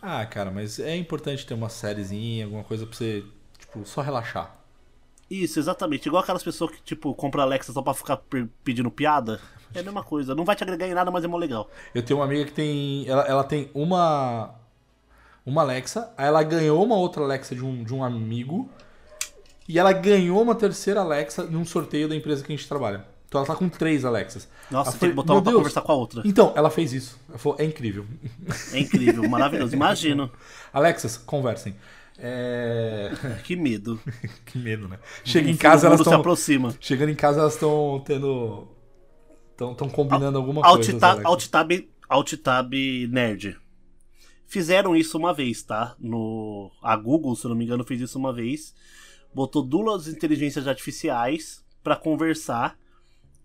Ah, 0.00 0.24
cara, 0.26 0.50
mas 0.50 0.78
é 0.78 0.96
importante 0.96 1.46
ter 1.46 1.54
uma 1.54 1.68
sériezinha, 1.68 2.44
alguma 2.44 2.64
coisa 2.64 2.84
pra 2.86 2.96
você, 2.96 3.24
tipo, 3.58 3.86
só 3.86 4.00
relaxar. 4.00 4.58
Isso, 5.30 5.58
exatamente. 5.58 6.06
Igual 6.06 6.22
aquelas 6.22 6.42
pessoas 6.42 6.72
que, 6.72 6.82
tipo, 6.82 7.14
compram 7.14 7.42
Alexa 7.42 7.72
só 7.72 7.80
pra 7.80 7.94
ficar 7.94 8.20
pedindo 8.62 8.90
piada. 8.90 9.40
É 9.74 9.80
a 9.80 9.82
mesma 9.82 10.02
coisa. 10.04 10.34
Não 10.34 10.44
vai 10.44 10.54
te 10.54 10.62
agregar 10.62 10.86
em 10.86 10.92
nada, 10.92 11.10
mas 11.10 11.24
é 11.24 11.26
mó 11.26 11.38
legal. 11.38 11.70
Eu 11.94 12.02
tenho 12.02 12.18
uma 12.18 12.26
amiga 12.26 12.44
que 12.44 12.52
tem. 12.52 13.08
Ela, 13.08 13.22
ela 13.22 13.44
tem 13.44 13.70
uma. 13.72 14.54
Uma 15.44 15.62
Alexa, 15.62 16.12
aí 16.16 16.26
ela 16.26 16.42
ganhou 16.42 16.82
uma 16.84 16.96
outra 16.96 17.22
Alexa 17.24 17.54
de 17.54 17.64
um, 17.64 17.82
de 17.82 17.92
um 17.94 18.02
amigo. 18.04 18.70
E 19.68 19.78
ela 19.78 19.92
ganhou 19.92 20.40
uma 20.42 20.54
terceira 20.54 21.00
Alexa 21.00 21.44
num 21.44 21.64
sorteio 21.64 22.08
da 22.08 22.14
empresa 22.16 22.44
que 22.44 22.52
a 22.52 22.56
gente 22.56 22.68
trabalha. 22.68 23.04
Então 23.28 23.38
ela 23.40 23.46
tá 23.48 23.56
com 23.56 23.68
três 23.68 24.04
Alexas. 24.04 24.46
Nossa, 24.70 24.90
Ela 24.90 24.98
tem 24.98 25.08
que 25.08 25.14
foi- 25.14 25.14
botar 25.14 25.28
"Meu 25.32 25.36
uma 25.38 25.42
pra 25.42 25.50
Deus." 25.52 25.60
conversar 25.62 25.80
com 25.80 25.92
a 25.92 25.94
outra. 25.94 26.22
Então, 26.24 26.52
ela 26.54 26.68
fez 26.68 26.92
isso. 26.92 27.18
Ela 27.28 27.38
falou, 27.38 27.58
é 27.58 27.64
incrível. 27.64 28.04
É 28.72 28.78
incrível, 28.78 29.26
maravilhoso. 29.28 29.74
Imagino. 29.74 30.30
Alexas, 30.72 31.16
conversem. 31.16 31.74
É. 32.18 33.10
Que 33.42 33.56
medo. 33.56 33.98
que 34.44 34.58
medo, 34.58 34.86
né? 34.86 34.98
Chega 35.24 35.48
em 35.50 35.56
casa, 35.56 35.86
elas 35.86 36.00
estão. 36.00 36.20
aproxima. 36.20 36.74
Chegando 36.78 37.08
em 37.10 37.14
casa, 37.14 37.40
elas 37.40 37.54
estão 37.54 38.02
tendo. 38.04 38.68
Estão 39.52 39.88
combinando 39.88 40.36
alguma 40.38 40.60
coisa. 40.60 40.92
as 40.92 40.98
tab, 40.98 41.10
Alexas. 41.24 41.50
alt, 42.08 42.32
alt 42.32 42.32
nerd. 43.08 43.56
Fizeram 44.52 44.94
isso 44.94 45.16
uma 45.16 45.32
vez, 45.32 45.62
tá? 45.62 45.96
No, 45.98 46.70
a 46.82 46.94
Google, 46.94 47.34
se 47.34 47.48
não 47.48 47.54
me 47.54 47.64
engano, 47.64 47.84
fez 47.84 48.02
isso 48.02 48.18
uma 48.18 48.34
vez. 48.34 48.74
Botou 49.34 49.62
duas 49.62 50.08
inteligências 50.08 50.68
artificiais 50.68 51.64
pra 51.82 51.96
conversar 51.96 52.78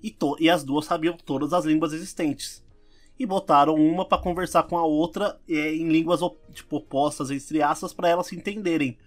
e, 0.03 0.12
to, 0.12 0.36
e 0.38 0.49
as 0.49 0.66
duas 0.66 0.84
sabiam 0.84 1.16
todas 1.16 1.53
as 1.53 1.64
línguas 1.64 1.93
existentes. 1.93 2.62
E 3.18 3.26
botaram 3.26 3.76
uma 3.76 4.03
pra 4.03 4.18
conversar 4.18 4.64
com 4.64 4.78
a 4.78 4.84
outra 4.84 5.39
é, 5.47 5.74
em 5.74 5.88
línguas 5.88 6.20
tipo, 6.51 6.76
opostas, 6.76 7.32
entre 7.32 7.62
aspas, 7.62 7.93
pra 7.93 8.10
elas 8.10 8.28
se 8.28 8.36
entenderem. 8.36 8.97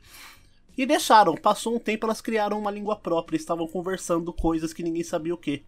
E 0.78 0.86
deixaram. 0.86 1.34
Passou 1.34 1.76
um 1.76 1.78
tempo, 1.78 2.06
elas 2.06 2.22
criaram 2.22 2.58
uma 2.58 2.70
língua 2.70 2.96
própria. 2.96 3.36
Estavam 3.36 3.68
conversando 3.68 4.32
coisas 4.32 4.72
que 4.72 4.82
ninguém 4.82 5.04
sabia 5.04 5.34
o 5.34 5.36
que. 5.36 5.62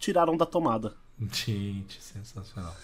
Tiraram 0.00 0.36
da 0.36 0.46
tomada. 0.46 0.96
Gente, 1.32 2.02
sensacional. 2.02 2.74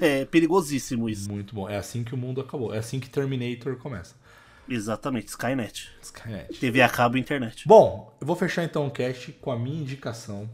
é 0.00 0.24
perigosíssimo 0.26 1.08
isso. 1.08 1.30
Muito 1.30 1.54
bom. 1.54 1.68
É 1.68 1.76
assim 1.76 2.04
que 2.04 2.14
o 2.14 2.18
mundo 2.18 2.40
acabou. 2.40 2.74
É 2.74 2.78
assim 2.78 3.00
que 3.00 3.08
Terminator 3.08 3.76
começa. 3.76 4.14
Exatamente, 4.68 5.28
Skynet. 5.28 5.90
Skynet. 6.02 6.60
TV 6.60 6.82
a 6.82 6.88
cabo 6.88 7.16
e 7.16 7.20
internet. 7.20 7.66
Bom, 7.66 8.14
eu 8.20 8.26
vou 8.26 8.36
fechar 8.36 8.64
então 8.64 8.86
o 8.86 8.90
cast 8.90 9.32
com 9.32 9.50
a 9.50 9.58
minha 9.58 9.80
indicação. 9.80 10.48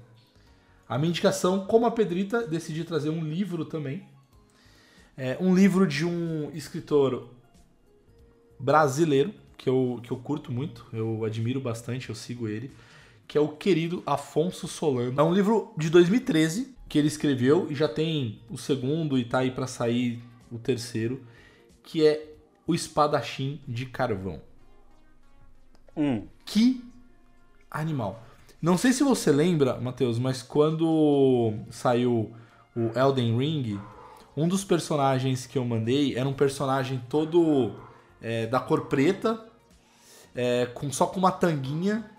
A 0.88 0.96
minha 0.96 1.10
indicação, 1.10 1.66
como 1.66 1.86
a 1.86 1.90
Pedrita, 1.90 2.46
decidi 2.46 2.84
trazer 2.84 3.10
um 3.10 3.24
livro 3.24 3.64
também. 3.64 4.06
É 5.16 5.36
um 5.40 5.54
livro 5.54 5.86
de 5.86 6.04
um 6.04 6.50
escritor 6.54 7.28
brasileiro, 8.58 9.34
que 9.56 9.68
eu, 9.68 10.00
que 10.02 10.10
eu 10.10 10.16
curto 10.16 10.52
muito, 10.52 10.86
eu 10.92 11.24
admiro 11.24 11.60
bastante, 11.60 12.08
eu 12.08 12.14
sigo 12.14 12.46
ele, 12.46 12.70
que 13.26 13.38
é 13.38 13.40
o 13.40 13.48
querido 13.48 14.02
Afonso 14.06 14.68
Solano. 14.68 15.18
É 15.18 15.22
um 15.22 15.32
livro 15.32 15.72
de 15.76 15.90
2013 15.90 16.73
que 16.88 16.98
ele 16.98 17.08
escreveu 17.08 17.66
e 17.70 17.74
já 17.74 17.88
tem 17.88 18.40
o 18.50 18.56
segundo 18.56 19.18
e 19.18 19.24
tá 19.24 19.38
aí 19.38 19.50
pra 19.50 19.66
sair 19.66 20.22
o 20.50 20.58
terceiro, 20.58 21.24
que 21.82 22.06
é 22.06 22.34
O 22.66 22.74
Espadachim 22.74 23.60
de 23.66 23.86
Carvão. 23.86 24.40
Hum, 25.96 26.26
Que 26.44 26.84
animal. 27.70 28.22
Não 28.60 28.78
sei 28.78 28.92
se 28.92 29.02
você 29.04 29.30
lembra, 29.30 29.78
Matheus, 29.80 30.18
mas 30.18 30.42
quando 30.42 31.52
saiu 31.70 32.32
o 32.74 32.98
Elden 32.98 33.36
Ring, 33.36 33.78
Um 34.36 34.48
dos 34.48 34.64
personagens 34.64 35.46
que 35.46 35.56
eu 35.58 35.64
mandei 35.64 36.16
era 36.16 36.28
um 36.28 36.32
personagem 36.32 37.00
todo 37.08 37.72
é, 38.20 38.46
da 38.46 38.58
cor 38.58 38.86
preta, 38.86 39.44
é, 40.34 40.66
com, 40.66 40.90
só 40.90 41.06
com 41.06 41.18
uma 41.20 41.30
tanguinha 41.30 42.10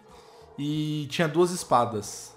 e 0.58 1.08
tinha 1.10 1.28
duas 1.28 1.52
espadas. 1.52 2.35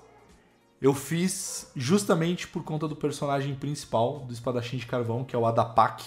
Eu 0.81 0.95
fiz 0.95 1.71
justamente 1.75 2.47
por 2.47 2.63
conta 2.63 2.87
do 2.87 2.95
personagem 2.95 3.55
principal 3.55 4.21
do 4.21 4.33
espadachim 4.33 4.77
de 4.77 4.87
carvão, 4.87 5.25
que 5.25 5.35
é 5.35 5.39
o 5.39 5.45
Adapak. 5.45 6.05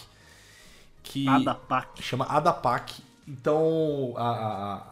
Que 1.04 1.28
Adapak. 1.28 2.02
Chama 2.02 2.26
Adapak. 2.26 3.04
Então, 3.28 4.14
a, 4.16 4.30
a, 4.30 4.84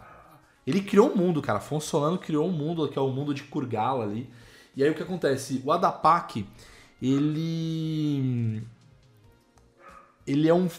ele 0.68 0.82
criou 0.82 1.12
um 1.12 1.16
mundo, 1.16 1.42
cara. 1.42 1.60
Afonso 1.60 1.88
Solano 1.88 2.18
criou 2.18 2.48
um 2.48 2.52
mundo, 2.52 2.88
que 2.90 3.00
é 3.00 3.02
o 3.02 3.10
mundo 3.10 3.34
de 3.34 3.44
Kurgala 3.44 4.04
ali. 4.04 4.30
E 4.76 4.84
aí 4.84 4.90
o 4.90 4.96
que 4.96 5.04
acontece? 5.04 5.62
O 5.66 5.72
Adapak, 5.72 6.46
ele. 7.02 8.62
Ele 10.28 10.48
é 10.48 10.54
um. 10.54 10.70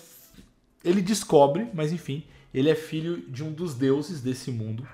Ele 0.85 1.03
descobre, 1.03 1.69
mas 1.75 1.93
enfim, 1.93 2.25
ele 2.53 2.71
é 2.71 2.75
filho 2.75 3.21
de 3.29 3.43
um 3.43 3.53
dos 3.53 3.75
deuses 3.75 4.21
desse 4.21 4.51
mundo. 4.51 4.87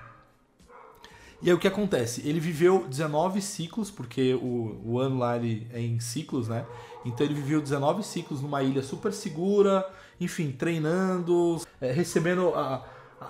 E 1.41 1.49
aí 1.49 1.53
o 1.53 1.59
que 1.59 1.67
acontece? 1.67 2.27
Ele 2.27 2.39
viveu 2.39 2.85
19 2.87 3.41
ciclos, 3.41 3.91
porque 3.91 4.33
o, 4.33 4.81
o 4.83 4.99
ano 4.99 5.19
lá 5.19 5.35
ele 5.37 5.67
é 5.71 5.79
em 5.79 5.99
ciclos, 5.99 6.47
né? 6.47 6.65
Então 7.05 7.25
ele 7.25 7.35
viveu 7.35 7.61
19 7.61 8.03
ciclos 8.03 8.41
numa 8.41 8.63
ilha 8.63 8.81
super 8.81 9.13
segura, 9.13 9.87
enfim, 10.19 10.51
treinando, 10.51 11.61
é, 11.79 11.91
recebendo 11.91 12.49
a, 12.55 12.83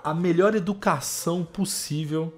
a 0.03 0.13
melhor 0.13 0.55
educação 0.55 1.43
possível 1.43 2.33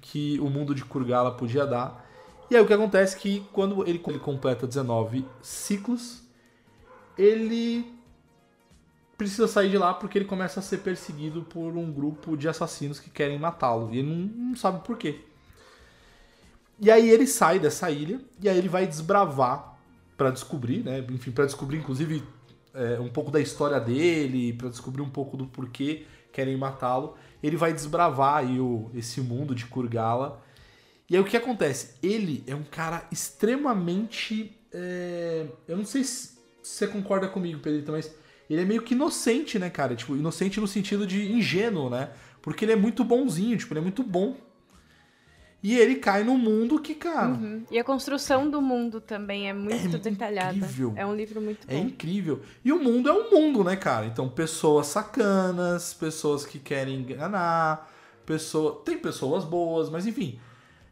que 0.00 0.38
o 0.40 0.48
mundo 0.48 0.74
de 0.74 0.84
Kurgala 0.84 1.32
podia 1.32 1.66
dar. 1.66 2.04
E 2.50 2.56
aí 2.56 2.62
o 2.62 2.66
que 2.66 2.72
acontece 2.72 3.16
é 3.16 3.18
que 3.18 3.46
quando 3.52 3.86
ele, 3.86 4.02
ele 4.06 4.18
completa 4.18 4.66
19 4.66 5.24
ciclos, 5.42 6.22
ele 7.16 7.92
precisa 9.16 9.46
sair 9.46 9.70
de 9.70 9.78
lá 9.78 9.94
porque 9.94 10.18
ele 10.18 10.24
começa 10.24 10.60
a 10.60 10.62
ser 10.62 10.78
perseguido 10.78 11.42
por 11.42 11.76
um 11.76 11.92
grupo 11.92 12.36
de 12.36 12.48
assassinos 12.48 12.98
que 13.00 13.10
querem 13.10 13.38
matá-lo. 13.38 13.92
E 13.92 13.98
ele 13.98 14.08
não, 14.08 14.48
não, 14.48 14.56
sabe 14.56 14.84
por 14.84 14.96
quê. 14.96 15.20
E 16.80 16.90
aí 16.90 17.08
ele 17.08 17.26
sai 17.26 17.58
dessa 17.58 17.90
ilha 17.90 18.20
e 18.40 18.48
aí 18.48 18.58
ele 18.58 18.68
vai 18.68 18.86
desbravar 18.86 19.78
para 20.16 20.30
descobrir, 20.30 20.84
né? 20.84 21.04
Enfim, 21.10 21.30
para 21.30 21.46
descobrir 21.46 21.78
inclusive 21.78 22.22
é, 22.72 22.98
um 23.00 23.08
pouco 23.08 23.30
da 23.30 23.40
história 23.40 23.78
dele, 23.78 24.52
para 24.52 24.68
descobrir 24.68 25.02
um 25.02 25.10
pouco 25.10 25.36
do 25.36 25.46
porquê 25.46 26.04
querem 26.32 26.56
matá-lo. 26.56 27.16
Ele 27.42 27.56
vai 27.56 27.72
desbravar 27.72 28.38
aí 28.38 28.58
o, 28.58 28.90
esse 28.94 29.20
mundo 29.20 29.54
de 29.54 29.66
Kurgala. 29.66 30.42
E 31.08 31.14
aí 31.14 31.22
o 31.22 31.24
que 31.24 31.36
acontece? 31.36 31.94
Ele 32.02 32.42
é 32.46 32.54
um 32.54 32.64
cara 32.64 33.06
extremamente. 33.12 34.58
É... 34.72 35.46
Eu 35.68 35.76
não 35.76 35.84
sei 35.84 36.02
se 36.02 36.36
você 36.62 36.88
concorda 36.88 37.28
comigo, 37.28 37.60
Pedrito, 37.60 37.92
mas 37.92 38.12
ele 38.54 38.62
é 38.62 38.64
meio 38.64 38.82
que 38.82 38.94
inocente, 38.94 39.58
né, 39.58 39.68
cara? 39.68 39.96
Tipo, 39.96 40.16
inocente 40.16 40.60
no 40.60 40.68
sentido 40.68 41.06
de 41.06 41.32
ingênuo, 41.32 41.90
né? 41.90 42.10
Porque 42.40 42.64
ele 42.64 42.72
é 42.72 42.76
muito 42.76 43.02
bonzinho, 43.02 43.56
tipo, 43.56 43.72
ele 43.72 43.80
é 43.80 43.82
muito 43.82 44.02
bom. 44.02 44.36
E 45.60 45.76
ele 45.76 45.96
cai 45.96 46.22
num 46.22 46.36
mundo 46.36 46.78
que, 46.78 46.94
cara. 46.94 47.28
Uhum. 47.28 47.64
E 47.70 47.78
a 47.78 47.82
construção 47.82 48.50
do 48.50 48.60
mundo 48.60 49.00
também 49.00 49.48
é 49.48 49.52
muito 49.52 49.96
é 49.96 49.98
detalhada. 49.98 50.56
Incrível. 50.56 50.92
É 50.94 51.06
um 51.06 51.16
livro 51.16 51.40
muito 51.40 51.66
é 51.66 51.74
bom. 51.74 51.80
É 51.80 51.82
incrível. 51.82 52.42
E 52.62 52.70
o 52.70 52.78
mundo 52.78 53.08
é 53.08 53.12
um 53.12 53.30
mundo, 53.30 53.64
né, 53.64 53.74
cara? 53.74 54.06
Então, 54.06 54.28
pessoas 54.28 54.88
sacanas, 54.88 55.94
pessoas 55.94 56.44
que 56.44 56.58
querem 56.58 56.96
enganar, 57.00 57.90
pessoa... 58.26 58.82
tem 58.84 58.98
pessoas 58.98 59.42
boas, 59.44 59.88
mas 59.88 60.06
enfim. 60.06 60.38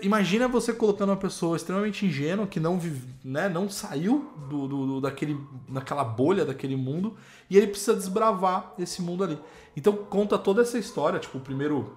Imagina 0.01 0.49
você 0.49 0.73
colocando 0.73 1.11
uma 1.11 1.17
pessoa 1.17 1.57
extremamente 1.57 2.07
ingênua 2.07 2.47
que 2.47 2.59
não 2.59 2.77
vive, 2.77 3.07
né, 3.23 3.49
não 3.49 3.69
saiu 3.69 4.33
do, 4.49 4.67
do, 4.67 4.87
do, 4.87 5.01
daquele, 5.01 5.39
naquela 5.69 6.03
bolha 6.03 6.45
daquele 6.45 6.75
mundo 6.75 7.17
e 7.53 7.57
ele 7.59 7.67
precisa 7.67 7.95
desbravar 7.95 8.73
esse 8.79 9.03
mundo 9.03 9.23
ali. 9.23 9.39
Então 9.77 9.95
conta 9.95 10.39
toda 10.39 10.63
essa 10.63 10.79
história, 10.79 11.19
tipo, 11.21 11.37
o 11.37 11.41
primeiro 11.41 11.95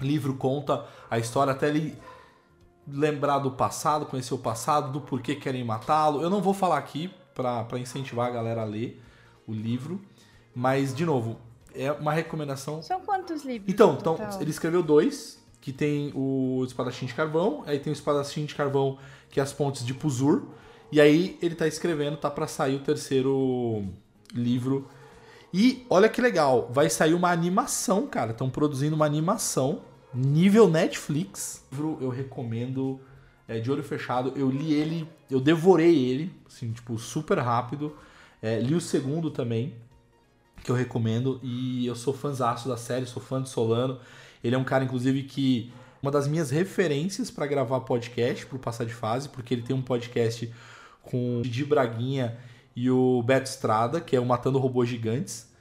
livro 0.00 0.34
conta 0.36 0.86
a 1.10 1.18
história 1.18 1.52
até 1.52 1.68
ele 1.68 1.98
lembrar 2.88 3.40
do 3.40 3.50
passado, 3.50 4.06
conhecer 4.06 4.32
o 4.32 4.38
passado, 4.38 4.90
do 4.90 5.02
porquê 5.02 5.34
querem 5.34 5.62
matá-lo. 5.62 6.22
Eu 6.22 6.30
não 6.30 6.40
vou 6.40 6.54
falar 6.54 6.78
aqui 6.78 7.12
para 7.34 7.78
incentivar 7.78 8.28
a 8.28 8.30
galera 8.30 8.62
a 8.62 8.64
ler 8.64 9.02
o 9.46 9.52
livro, 9.52 10.00
mas 10.54 10.94
de 10.94 11.04
novo, 11.04 11.38
é 11.74 11.92
uma 11.92 12.14
recomendação. 12.14 12.82
São 12.82 13.02
quantos 13.02 13.44
livros? 13.44 13.70
Então, 13.70 13.98
então 14.00 14.16
ele 14.40 14.50
escreveu 14.50 14.82
dois, 14.82 15.38
que 15.60 15.74
tem 15.74 16.10
o 16.14 16.64
espadachim 16.64 17.04
de 17.04 17.12
carvão, 17.12 17.62
aí 17.66 17.78
tem 17.78 17.92
o 17.92 17.94
espadachim 17.94 18.46
de 18.46 18.54
carvão 18.54 18.96
que 19.28 19.40
é 19.40 19.42
as 19.42 19.52
pontes 19.52 19.84
de 19.84 19.92
Puzur, 19.92 20.46
e 20.90 20.98
aí 21.02 21.38
ele 21.42 21.54
tá 21.54 21.68
escrevendo, 21.68 22.16
tá 22.16 22.30
para 22.30 22.46
sair 22.46 22.76
o 22.76 22.80
terceiro 22.80 23.84
livro. 24.34 24.88
E 25.52 25.84
olha 25.90 26.08
que 26.08 26.20
legal, 26.20 26.70
vai 26.72 26.88
sair 26.88 27.14
uma 27.14 27.30
animação, 27.30 28.06
cara. 28.06 28.30
Estão 28.30 28.48
produzindo 28.48 28.94
uma 28.94 29.06
animação 29.06 29.82
nível 30.14 30.68
Netflix. 30.68 31.64
Eu 32.00 32.08
recomendo 32.08 33.00
é, 33.48 33.58
de 33.58 33.70
olho 33.70 33.82
fechado. 33.82 34.32
Eu 34.36 34.48
li 34.48 34.72
ele, 34.72 35.08
eu 35.30 35.40
devorei 35.40 36.04
ele, 36.04 36.32
assim, 36.46 36.72
tipo, 36.72 36.98
super 36.98 37.38
rápido. 37.38 37.96
É, 38.40 38.58
li 38.60 38.74
o 38.74 38.80
segundo 38.80 39.30
também, 39.30 39.74
que 40.62 40.70
eu 40.70 40.74
recomendo. 40.74 41.40
E 41.42 41.86
eu 41.86 41.96
sou 41.96 42.14
fãzaço 42.14 42.68
da 42.68 42.76
série, 42.76 43.06
sou 43.06 43.22
fã 43.22 43.42
de 43.42 43.48
Solano. 43.48 43.98
Ele 44.42 44.54
é 44.54 44.58
um 44.58 44.64
cara, 44.64 44.84
inclusive, 44.84 45.24
que. 45.24 45.72
Uma 46.02 46.10
das 46.10 46.26
minhas 46.26 46.50
referências 46.50 47.30
para 47.30 47.46
gravar 47.46 47.80
podcast 47.80 48.46
pro 48.46 48.58
Passar 48.58 48.86
de 48.86 48.94
Fase, 48.94 49.28
porque 49.28 49.52
ele 49.52 49.60
tem 49.60 49.76
um 49.76 49.82
podcast 49.82 50.50
com 51.02 51.42
Didi 51.42 51.62
Braguinha 51.62 52.38
e 52.80 52.90
o 52.90 53.22
Beto 53.22 53.50
Estrada, 53.50 54.00
que 54.00 54.16
é 54.16 54.20
o 54.20 54.24
Matando 54.24 54.58
Robôs 54.58 54.88
Gigantes, 54.88 55.52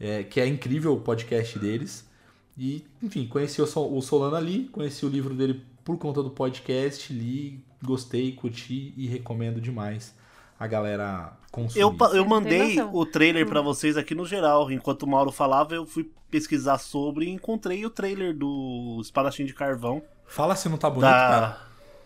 é, 0.00 0.22
que 0.22 0.40
é 0.40 0.46
incrível 0.46 0.94
o 0.94 1.00
podcast 1.00 1.58
deles. 1.58 2.08
E, 2.56 2.82
enfim, 3.02 3.26
conheci 3.26 3.60
o 3.60 4.00
Solano 4.00 4.34
ali, 4.34 4.64
conheci 4.68 5.04
o 5.04 5.08
livro 5.10 5.34
dele 5.34 5.62
por 5.84 5.98
conta 5.98 6.22
do 6.22 6.30
podcast, 6.30 7.12
li, 7.12 7.62
gostei, 7.82 8.32
curti 8.32 8.94
e 8.96 9.06
recomendo 9.06 9.60
demais 9.60 10.14
a 10.58 10.66
galera 10.66 11.36
consumir. 11.52 11.82
Eu, 11.82 11.94
eu 12.14 12.24
mandei 12.24 12.80
o 12.80 13.04
trailer 13.04 13.46
para 13.46 13.60
hum. 13.60 13.64
vocês 13.64 13.98
aqui 13.98 14.14
no 14.14 14.24
geral. 14.24 14.70
Enquanto 14.70 15.02
o 15.02 15.06
Mauro 15.06 15.30
falava, 15.30 15.74
eu 15.74 15.84
fui 15.84 16.10
pesquisar 16.30 16.78
sobre 16.78 17.26
e 17.26 17.30
encontrei 17.30 17.84
o 17.84 17.90
trailer 17.90 18.34
do 18.34 19.00
Espadachim 19.02 19.44
de 19.44 19.52
Carvão. 19.52 20.02
Fala 20.24 20.56
se 20.56 20.66
não 20.70 20.78
tá 20.78 20.88
bonito, 20.88 21.10
da, 21.10 21.12
cara. 21.12 21.60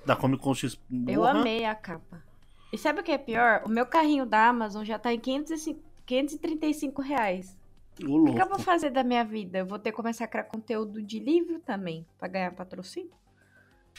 Da 0.05 0.17
Comic 0.17 0.43
Con 0.43 0.53
X. 0.53 0.77
Eu 1.07 1.25
amei 1.25 1.65
a 1.65 1.77
capa. 1.77 2.27
E 2.73 2.79
sabe 2.79 3.01
o 3.01 3.03
que 3.03 3.13
é 3.13 3.19
pior? 3.19 3.63
O 3.65 3.69
meu 3.69 3.87
carrinho 3.87 4.27
da 4.27 4.49
Amazon 4.49 4.85
já 4.85 4.99
tá 4.99 5.13
em 5.13 5.19
505, 5.19 5.81
535 6.05 7.03
reais. 7.03 7.57
O, 8.03 8.29
o 8.29 8.35
que, 8.35 8.41
eu 8.41 8.49
vou 8.49 8.59
fazer 8.59 8.91
da 8.91 9.03
minha 9.03 9.25
vida? 9.25 9.59
Eu 9.59 9.67
vou 9.67 9.79
ter 9.79 9.91
que 9.91 9.97
começar 9.97 10.25
a 10.25 10.29
criar 10.29 10.45
conteúdo 10.45 11.03
de 11.03 11.19
livro 11.19 11.59
também, 11.61 12.07
pra 12.19 12.29
ganhar 12.29 12.53
patrocínio? 12.53 13.11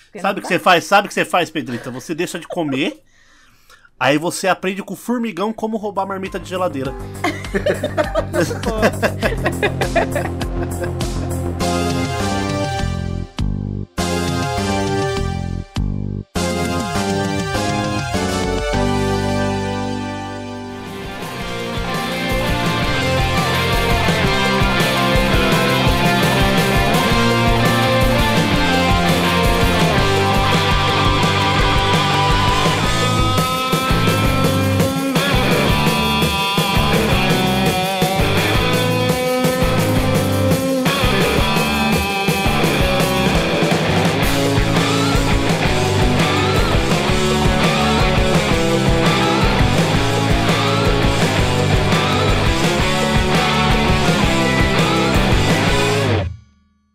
Porque 0.05 0.19
sabe 0.19 0.39
o 0.39 0.41
que 0.41 0.47
você 0.47 0.59
faz? 0.59 0.85
Sabe 0.85 1.07
o 1.07 1.09
que 1.09 1.13
você 1.13 1.25
faz, 1.25 1.49
Pedrita? 1.49 1.91
Você 1.91 2.15
deixa 2.15 2.39
de 2.39 2.47
comer, 2.47 3.03
aí 3.99 4.17
você 4.17 4.47
aprende 4.47 4.81
com 4.83 4.93
o 4.93 4.97
formigão 4.97 5.51
como 5.51 5.75
roubar 5.75 6.05
marmita 6.05 6.39
de 6.39 6.47
geladeira. 6.47 6.93